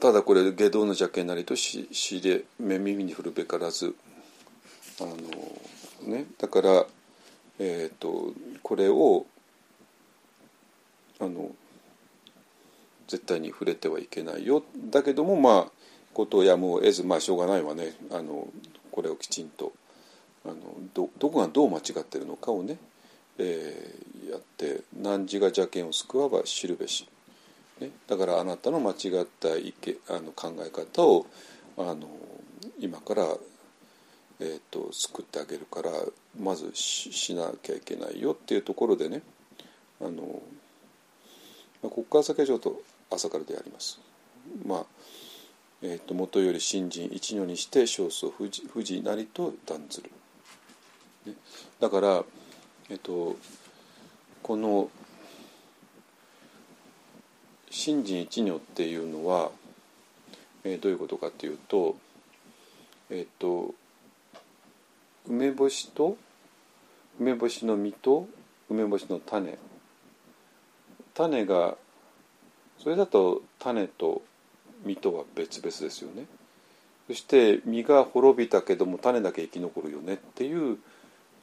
[0.00, 3.94] ただこれ下道の邪険なりとししで目耳に振るべからず
[5.00, 5.16] あの
[6.12, 6.86] ねだから
[7.60, 8.32] えっ、と
[8.64, 9.26] これを
[11.20, 11.52] あの
[13.12, 14.62] 絶対に触れてはいけないよ。
[14.90, 15.72] だけどもまあ
[16.14, 17.94] ことをやむを得ずまあしょうがないわね。
[18.10, 18.48] あの
[18.90, 19.72] これをきちんと
[20.44, 20.56] あの
[20.94, 22.78] どこがどう間違ってるのかをね、
[23.38, 27.06] えーやって何時が邪険を救わば知るべし、
[27.80, 31.26] ね、だからあなたの間違った意見あの考え方を
[31.76, 32.08] あの
[32.80, 33.26] 今から、
[34.40, 35.90] えー、と救ってあげるから
[36.40, 39.22] まずししなきゃいけないよっていうところでね。
[40.00, 40.42] あの
[41.82, 42.80] まあここから先はちょっと
[43.14, 44.00] 朝からでやります。
[44.64, 44.86] まあ
[45.82, 50.10] えー、と元より新人一如にして少数富士富士なりと断ずる、
[51.26, 51.34] ね、
[51.80, 52.24] だから、
[52.88, 53.36] えっ、と
[54.42, 54.90] この
[57.70, 59.50] 新人一如っていうのは、
[60.64, 61.96] えーどういうことかっていうと
[63.10, 63.74] えっ、と
[65.28, 66.16] 梅干しと
[67.18, 68.28] 梅干しの実と
[68.70, 69.58] 梅干しの種。
[71.14, 71.76] 種が
[72.82, 74.22] それだと種と
[74.84, 76.26] 実とは別々ですよね。
[77.06, 80.78] そして実が滅びたけども種だけ生き残るよねっていう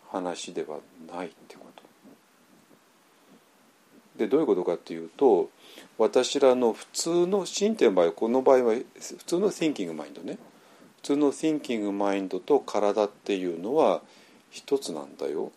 [0.10, 0.80] 話では
[1.14, 1.84] ないってこと。
[4.18, 5.50] でどういうことかっていうと
[5.98, 8.84] 私らの普通の心っていう場合この場合は普
[9.26, 10.38] 通の thinking マインドね。
[10.98, 14.02] 普通の thinking マインドと体っていうのは
[14.52, 15.54] 一つなんだよ。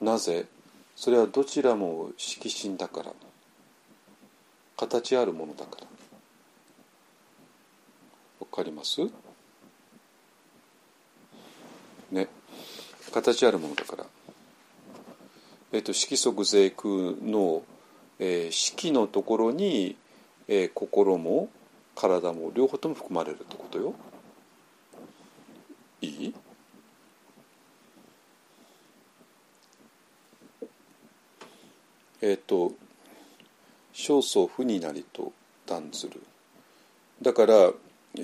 [0.00, 0.46] なぜ？
[0.94, 3.12] それはどちらも色心だから。
[4.76, 5.86] 形あるものだから。
[8.40, 9.00] わかります？
[12.12, 12.28] ね。
[13.12, 14.06] 形あるものだから。
[15.72, 16.88] えっ、と色即税空
[17.22, 17.62] の、
[18.18, 19.96] えー色のところに、
[20.48, 21.48] えー心も
[21.94, 23.94] 体も両方とも含まれるってことよ。
[26.02, 26.34] いい？
[32.20, 32.72] えっ、と
[33.98, 35.32] 少々負になりと
[35.64, 36.20] 断ずる。
[37.22, 37.72] だから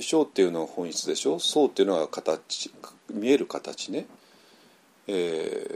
[0.00, 1.38] 小っていうのは本質でしょ？
[1.38, 2.70] 層っていうのは形
[3.10, 4.06] 見える形ね、
[5.06, 5.66] え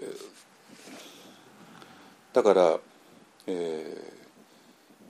[2.30, 2.78] ー、だから、
[3.46, 4.12] えー、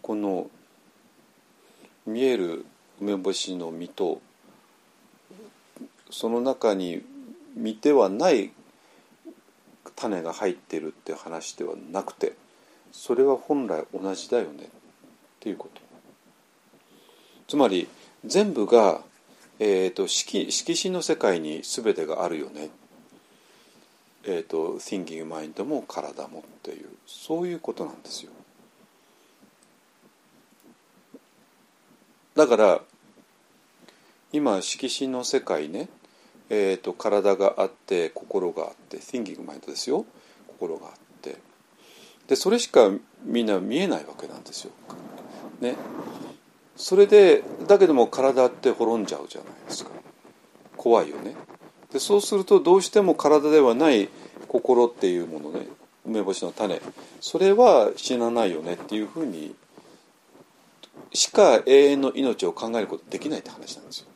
[0.02, 0.48] この
[2.06, 2.64] 見える
[3.00, 4.20] 梅干しの実と
[6.10, 7.02] その中に
[7.56, 8.52] 実ではない
[9.96, 12.34] 種が入ってるって話ではなくて
[12.92, 14.68] それは本来同じだよね。
[15.46, 15.80] っていうこと。
[17.46, 17.86] つまり
[18.24, 19.00] 全部が、
[19.60, 22.70] えーと、色色心の世界に全てがあるよね、
[24.24, 28.32] えーと、Thinking Mind も体もっていうそういうことなんですよ。
[32.34, 32.80] だから
[34.32, 35.88] 今色心の世界ね、
[36.50, 40.06] えーと、体があって心があって Thinking Mind ですよ。
[40.48, 40.92] 心があっ
[41.22, 41.36] て。
[42.26, 42.90] でそれしか
[43.22, 44.72] みんな見えないわけなんですよ。
[45.60, 45.76] ね、
[46.76, 49.90] それでだけども体って滅んじゃうじゃないですか。
[50.76, 51.34] 怖いよね。
[51.92, 54.08] でそうするとどうしても体ではない
[54.48, 55.66] 心っていうものね。
[56.04, 56.80] 梅干しの種。
[57.20, 59.56] それは死なないよねっていうふうに
[61.12, 64.06] しか永遠の命を考えることできないって話なんですよ。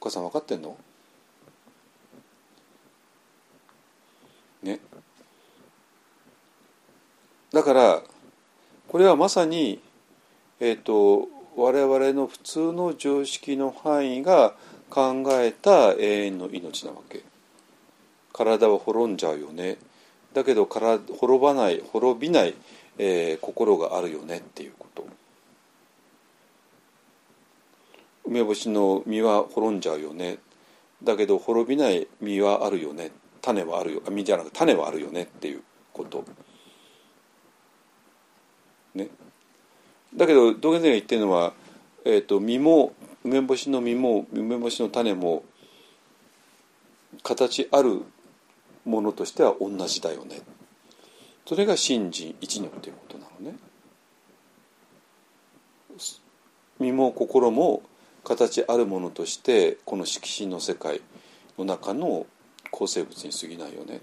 [0.00, 0.76] お母さん分かってんの？
[4.62, 4.80] ね。
[7.54, 8.02] だから
[8.88, 9.80] これはまさに、
[10.58, 14.54] えーと、我々の普通の常識の範囲が
[14.90, 17.22] 考えた永遠の命なわけ。
[18.32, 19.76] 体は滅んじゃうよね。
[20.32, 22.54] だけどから滅ばない滅びない、
[22.98, 25.06] えー、心があるよねっていうこと。
[28.26, 30.38] 梅干しの実は滅んじゃうよね。
[31.04, 33.12] だけど滅びない実はあるよね。
[33.40, 34.02] 種はあるよ。
[34.10, 35.62] 実じゃなく種はあるよねっていう
[35.92, 36.24] こと。
[38.94, 39.08] ね、
[40.14, 41.52] だけど道元先生が言ってるのは、
[42.04, 42.92] えーと、実も
[43.24, 45.44] 梅干しの実も梅干しの種も
[47.22, 48.02] 形ある
[48.84, 50.42] ものとしては同じだよね。
[51.46, 53.56] それが信心一如ということなのね。
[56.78, 57.82] 身も心も
[58.24, 61.00] 形あるものとしてこの色心の世界
[61.58, 62.26] の中の
[62.70, 63.96] 構成物に過ぎないよね。
[63.96, 64.00] っ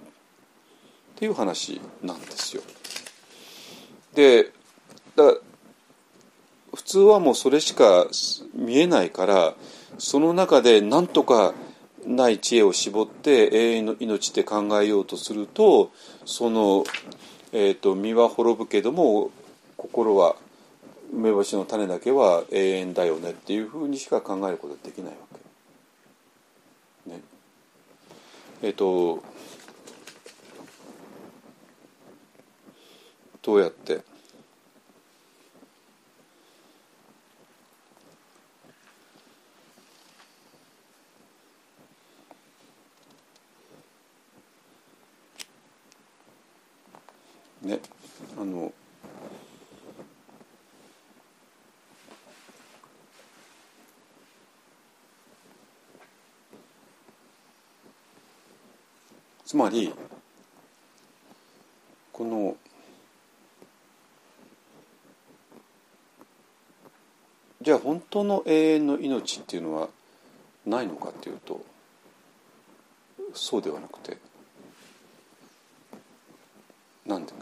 [1.15, 2.63] ていう話なんですよ。
[4.13, 4.51] で
[5.15, 5.35] だ
[6.73, 8.07] 普通はもうそれしか
[8.55, 9.55] 見えないから
[9.97, 11.53] その中で何とか
[12.05, 15.91] ない知恵を絞って永遠の命って考えようとすると
[16.25, 16.83] その、
[17.51, 19.31] えーと、身は滅ぶけども
[19.77, 20.35] 心は
[21.13, 25.17] 梅干しの種だけは永遠だよねっていうふうにしか考えることはできないわ
[27.05, 27.11] け。
[27.11, 27.21] ね、
[28.61, 29.21] えっ、ー、と
[33.41, 34.01] どうやって
[47.61, 47.79] ね
[48.39, 48.73] あの
[59.45, 59.93] つまり
[62.13, 62.55] この
[67.61, 69.89] じゃあ本当の永遠の命っていうのは
[70.65, 71.61] ないのかっていうと
[73.33, 74.30] そうではなくて。
[77.05, 77.33] なんで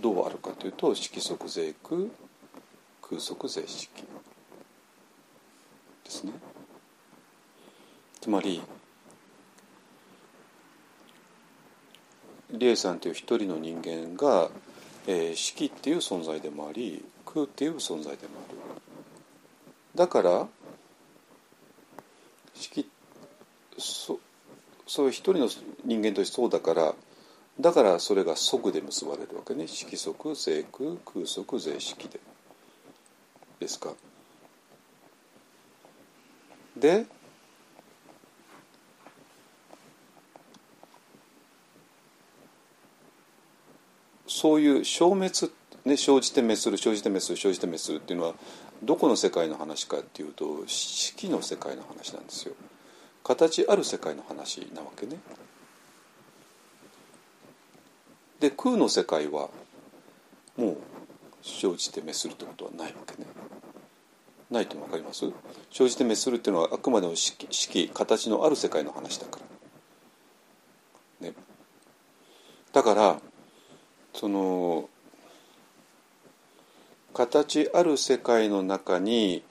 [0.00, 2.02] どうあるかというと色即税空
[3.02, 3.90] 空即税式
[6.04, 6.32] ですね。
[8.20, 8.62] つまり
[12.50, 14.48] 理恵さんという一人の人間が、
[15.06, 18.58] えー、式っていう存在でもあり空っていう存在でもある。
[19.94, 20.46] だから
[22.54, 22.88] 式
[23.78, 24.18] そ
[24.86, 25.48] そういう一人の
[25.84, 26.94] 人間としてそうだから
[27.60, 29.66] だからそれが即で結ばれるわけね。
[29.68, 32.20] 色即税空空即税式で。
[33.60, 33.92] ですか。
[36.76, 37.06] で
[44.26, 45.30] そういう消滅
[45.84, 48.34] ね生じて滅する生じて滅する生じて滅するっていうのは
[48.82, 52.54] どこの世界の話かっていうと式の世界の話なんですよ。
[53.22, 55.18] 形ある世界の話なわけね。
[58.40, 59.48] で空の世界は
[60.56, 60.76] もう
[61.42, 63.26] 生じて滅するってことはないわけね。
[64.50, 65.30] ないって分かります？
[65.72, 69.40] 生じて滅するっていうのはあくまでも式式形のある世界の話だか
[71.20, 71.34] ら、ね、
[72.72, 73.20] だから
[74.14, 74.88] その
[77.14, 79.42] 形ある世界の中に、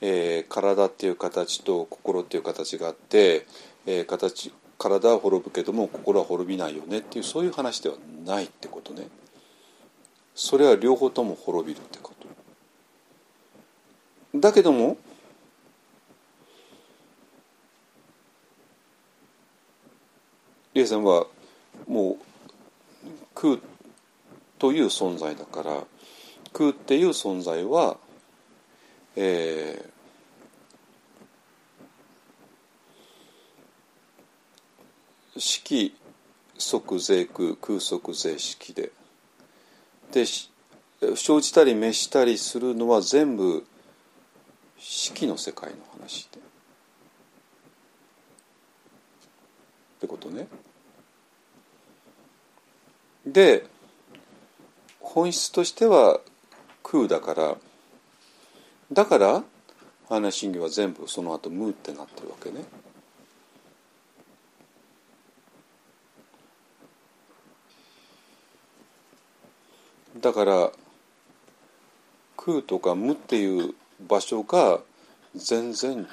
[0.00, 3.46] えー体っていう形と心っていう形があって、
[3.86, 9.08] えー形体は滅ぶけども心は滅びないよねっていうそういう話ではないってことね。
[10.34, 12.14] それは両方とも滅びるってこ
[14.32, 14.38] と。
[14.38, 14.96] だけども
[20.72, 21.26] リエさんは
[21.86, 22.16] もう
[23.34, 23.58] 空
[24.58, 25.84] という存在だから
[26.54, 27.98] 空っていう存在は、
[29.14, 29.99] えー
[35.40, 35.92] 色
[36.58, 38.92] 即税空空即税色で。
[40.12, 40.24] で
[41.16, 43.64] 生じたり滅したりするのは全部
[44.78, 46.38] 色の世界の話で。
[46.38, 46.42] っ
[50.00, 50.46] てことね。
[53.26, 53.66] で
[55.00, 56.20] 本質としては
[56.82, 57.56] 空だから。
[58.92, 59.44] だから
[60.08, 62.64] 話神経は全部その後無ってなってるわけね。
[70.20, 70.70] だから
[72.36, 73.74] 空とか無っていう
[74.06, 74.80] 場所が
[75.34, 76.08] 全然違う。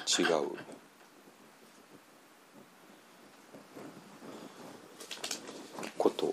[5.98, 6.32] こと。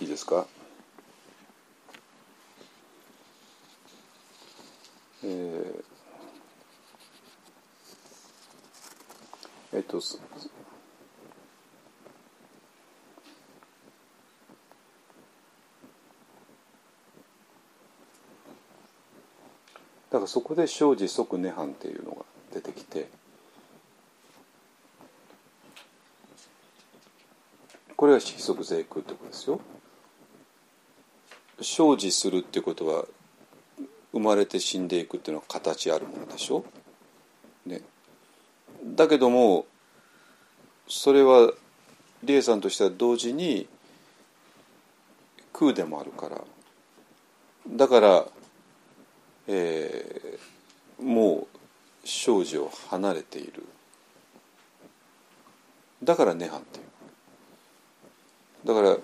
[0.00, 0.46] いいですか？
[5.24, 5.84] えー
[9.72, 10.00] えっと
[20.14, 23.08] だからそこで生じ即涅槃っていうのが出てきて
[27.96, 29.60] これは色即税空ってことですよ。
[31.60, 33.06] 生じするっていうことは
[34.12, 36.64] 生まれて死んでいくっていうのは形あるものでしょ。
[37.66, 37.80] ね、
[38.84, 39.66] だけども
[40.86, 41.52] それは
[42.22, 43.66] 理恵さんとしては同時に
[45.52, 46.40] 空でもあるから
[47.66, 48.26] だから、
[49.48, 51.58] えーもう
[52.04, 53.64] 生じを離れている。
[56.04, 56.84] だから涅槃っていう。
[58.66, 58.96] だから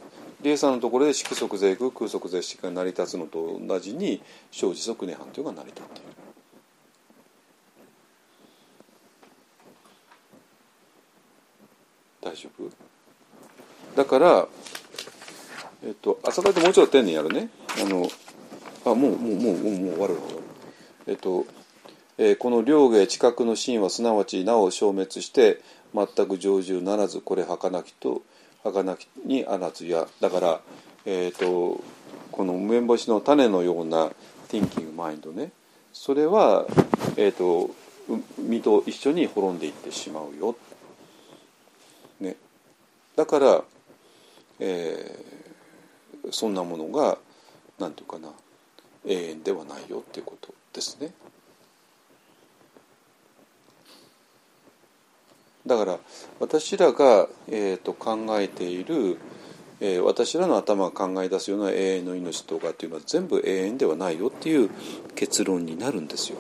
[0.43, 4.23] 理恵さんのところで色即税空空即税色が成り立つのと同じに
[4.53, 6.09] 生じ即涅槃というのが成り立っている。
[12.23, 12.71] 大丈夫？
[13.97, 14.47] だから
[15.85, 17.49] えっと朝からもうちょっと丁寧にやるね。
[17.83, 18.09] あの
[18.85, 20.17] あもうもうもうもうもう終わる終わる
[21.07, 21.47] えっと、
[22.19, 25.61] えーこの両芸知覚の真はすなわちなお消滅して
[25.95, 28.23] 全く成就ならずこれ儚きと
[28.63, 30.07] 儚きにあらずや。
[30.21, 30.61] だから
[31.05, 31.81] えっ、と
[32.31, 34.11] この無縁星の種のような
[34.49, 35.53] thinking mind ね。
[35.93, 36.67] それは
[37.17, 37.71] えっ、と
[38.39, 40.57] 身と一緒に滅んでいってしまうよ、
[42.19, 42.37] ね、
[43.15, 43.63] だから、
[44.59, 45.31] えー
[46.33, 47.19] そんなものが
[47.79, 48.29] なんていうかな。
[49.07, 51.13] 永遠ではないよっていうことですね。
[55.67, 55.99] だから
[56.39, 59.19] 私らが、えー、と考えている、
[59.81, 64.71] えー私らの頭が考え出すような永遠の命とかっていうのは全部永遠ではないよっていう
[65.15, 66.39] 結論になるんですよ。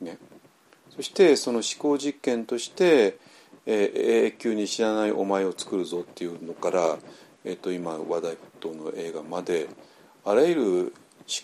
[0.00, 0.18] ね、
[0.96, 3.18] そしてその思考実験として、
[3.66, 6.98] えー永久に知らないお前を作るぞっていうのから、
[7.44, 9.68] えー、と今話題沸騰の映画まで
[10.24, 10.92] あらゆる思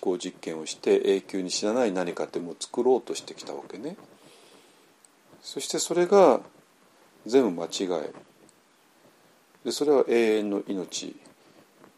[0.00, 3.96] 考実験をして永久に知らない何かってもう作ろうとしてきたわけね。
[5.42, 6.40] そしてそれが
[7.24, 7.88] 全部間違い
[9.64, 11.16] でそれは永遠の命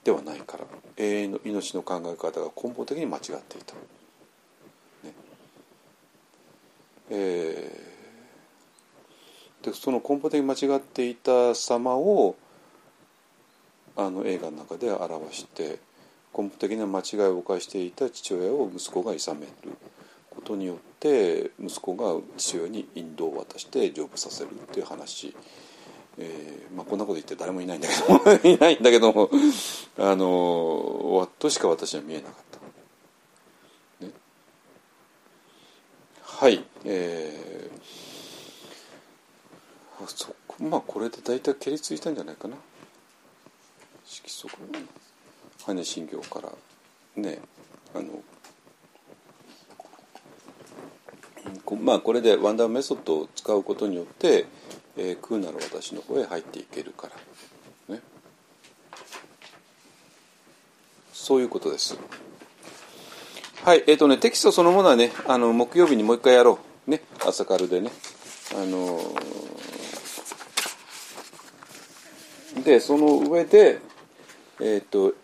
[0.05, 0.65] ではないから
[0.97, 3.75] 永遠の命の考え方が根本的に間違っていた。
[3.75, 5.15] ね
[7.11, 7.89] えー
[9.63, 12.37] でその根本的に間違っていた様を
[13.97, 15.79] あの映画の中で表して
[16.37, 19.49] 根本的な間違いを犯していた父親を息子が諌める
[20.31, 25.35] ことによって息子が父親に引導を渡して成仏させるっていう話、
[26.17, 29.31] えーまあ、こんなこと言って誰もいないんだけど いないんだけども
[29.99, 32.35] あのわっとしか私は見えなかっ
[34.01, 34.07] た。
[34.07, 34.13] ね、
[36.23, 42.57] はいえー、あそこまあこれで大体蹴りついたんじゃないかな。
[44.05, 44.49] 色素
[45.75, 46.53] 羽信行から
[47.23, 47.39] ね
[47.95, 48.23] あの
[51.83, 54.47] まあこれでワンダーメソッドを使うことによって、
[54.97, 57.09] えー空なる私の方へ入っていけるか
[57.89, 58.01] らね
[61.13, 61.99] そういうことです
[63.65, 67.91] はいえっ、とねテキストそのものはねあの木曜日にもう一回やろうね朝カルでね
[68.55, 68.99] あの
[72.65, 73.81] でその上で
[74.61, 75.15] えっ、と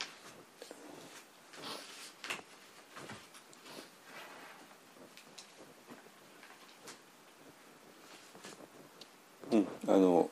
[9.86, 10.30] あの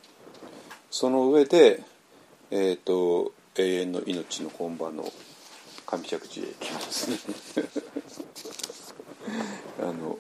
[0.91, 1.83] その上で
[2.51, 5.05] えっ、と永遠の命の本場の
[5.87, 7.17] 上尺寺へ行きますね。
[9.81, 10.19] あの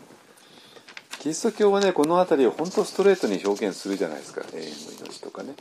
[1.18, 4.42] キリスト教はねこの辺りを本当ストレートに表現するじゃないですか。
[4.52, 4.70] 永遠の
[5.06, 5.54] 命とかね。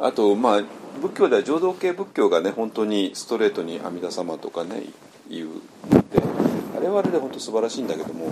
[0.00, 0.62] あとまあ
[1.00, 4.84] 仏教では浄土系仏教がね本当にストレートに阿弥陀様とかね
[5.28, 5.48] 言う。
[6.12, 6.22] で
[6.76, 8.28] あれはあれで本当素晴らしいんだけども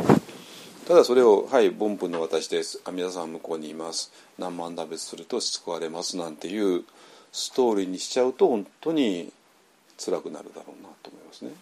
[0.86, 2.80] ただそれを「はい凡夫の私です。
[2.84, 4.12] 阿弥陀様は向こうにいます。
[4.38, 6.84] 何万打別すると救われます」なんていう
[7.32, 9.32] ストーリーにしちゃうと本当に
[9.98, 11.54] 辛くなるだろうなと思いますね。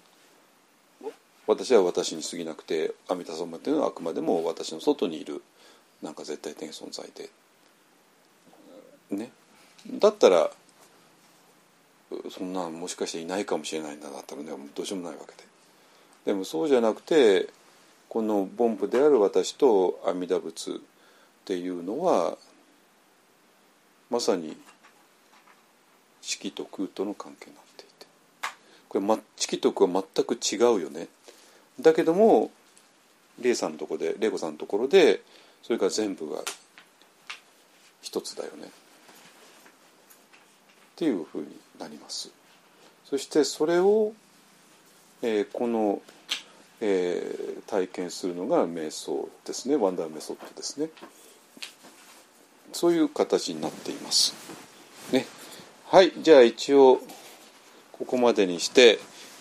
[1.46, 5.42] 私は私に過ぎなくて阿弥陀様っていうのはあくまでも私の外にいる
[6.02, 7.30] なんか絶対的存在で。
[9.10, 9.30] ね。
[9.86, 10.50] だったら
[12.30, 15.44] そんなもしかしていないかもしれないんだだったらねどうしようもないわけで。
[16.24, 17.48] でもそうじゃなくて
[18.12, 20.74] この凡夫である私と阿弥陀仏っ
[21.46, 22.36] ていうのは
[24.10, 24.54] まさに
[26.20, 28.06] 色と空との関係になっていて。
[28.90, 31.08] これ、ま、色と空は全く違うよね。
[31.80, 32.50] だけども
[33.40, 35.22] 玲さんのとこで玲子さんのところで
[35.62, 36.42] それから全部が
[38.02, 38.66] 一つだよね。
[38.66, 38.68] っ
[40.96, 41.46] ていうふうに
[41.80, 42.30] なります。
[43.06, 44.12] そしてそれを、
[45.22, 46.02] えー、この、
[46.82, 49.76] えー、体験するのが瞑想ですね。
[49.76, 50.90] ワンダーメソッドですね。
[52.72, 54.34] そういう形になっています。
[55.12, 55.24] ね。
[55.86, 56.12] はい。
[56.18, 57.00] じゃあ一応
[57.92, 58.98] ここまでにして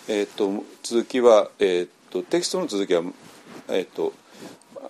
[0.08, 3.02] えーと、続きは、えーと、テキストの続きは、
[3.68, 4.12] えーと、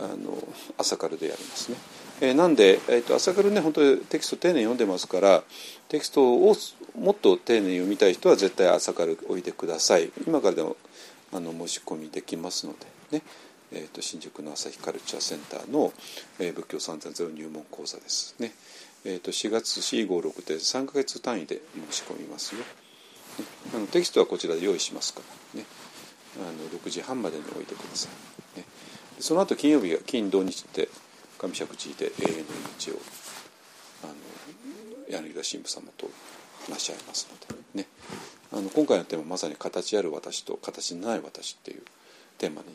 [0.00, 0.36] あの
[0.78, 1.76] 朝からでやりますね。
[2.22, 5.42] えー、なんで、えー、と朝からね本当にテキスト丁寧に読んでますから
[5.88, 6.54] テキストを
[6.98, 10.10] もっと丁寧に読みたい人は絶対朝からおいてください。
[10.26, 10.76] 今からでも
[11.32, 12.74] あの申し込みできますの
[13.10, 13.22] でね、
[13.72, 15.92] えー、と新宿の朝日カルチャーセンターの、
[16.38, 18.34] えー、仏教3.0入門講座です。
[18.38, 18.52] ね、
[19.04, 21.60] えー、と4月456で3か月単位で
[21.90, 22.62] 申し込みますよ。
[23.74, 25.20] あのテキストはこちらで用意しますか
[25.54, 25.60] ら。
[25.60, 25.66] ね。
[26.36, 28.09] あの6時半までに置いてくださ
[28.56, 28.64] い、ね、
[29.20, 30.88] その後金曜日が金土日って
[31.38, 32.44] 上尺寺で永遠の
[32.78, 32.94] 命を
[34.04, 34.14] あの
[35.09, 36.09] 柳田神父様と
[36.70, 37.82] 話し合いますので。
[37.82, 37.86] ね。
[38.52, 41.82] あの今回のテーマまさに「形ある私と形のない私」っていう
[42.38, 42.68] テーマに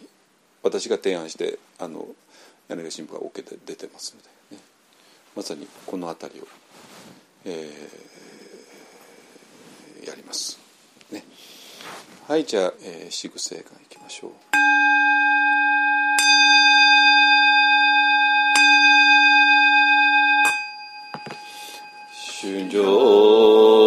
[0.63, 2.07] 私が提案してあの
[2.67, 4.63] 柳田神父が OK で出てますので、ね、
[5.35, 6.47] まさにこの辺りを、
[7.45, 8.17] えー
[10.07, 10.57] やります。
[11.11, 11.23] ね、
[12.27, 14.31] はいじゃあ、えー、シグセイいきましょう。
[22.39, 23.86] 主上無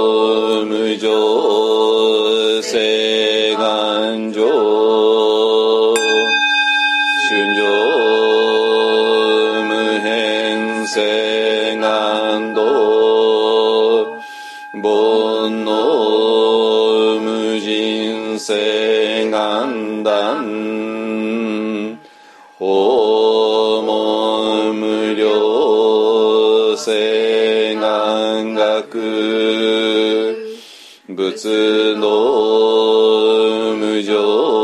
[31.41, 34.60] 仏の無常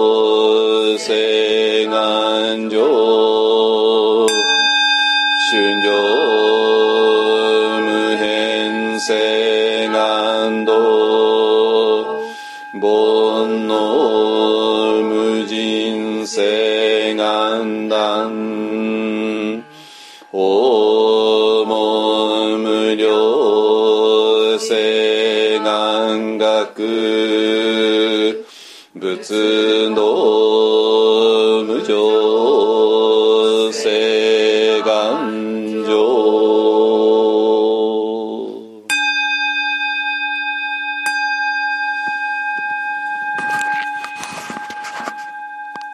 [29.17, 32.66] 仏の無常。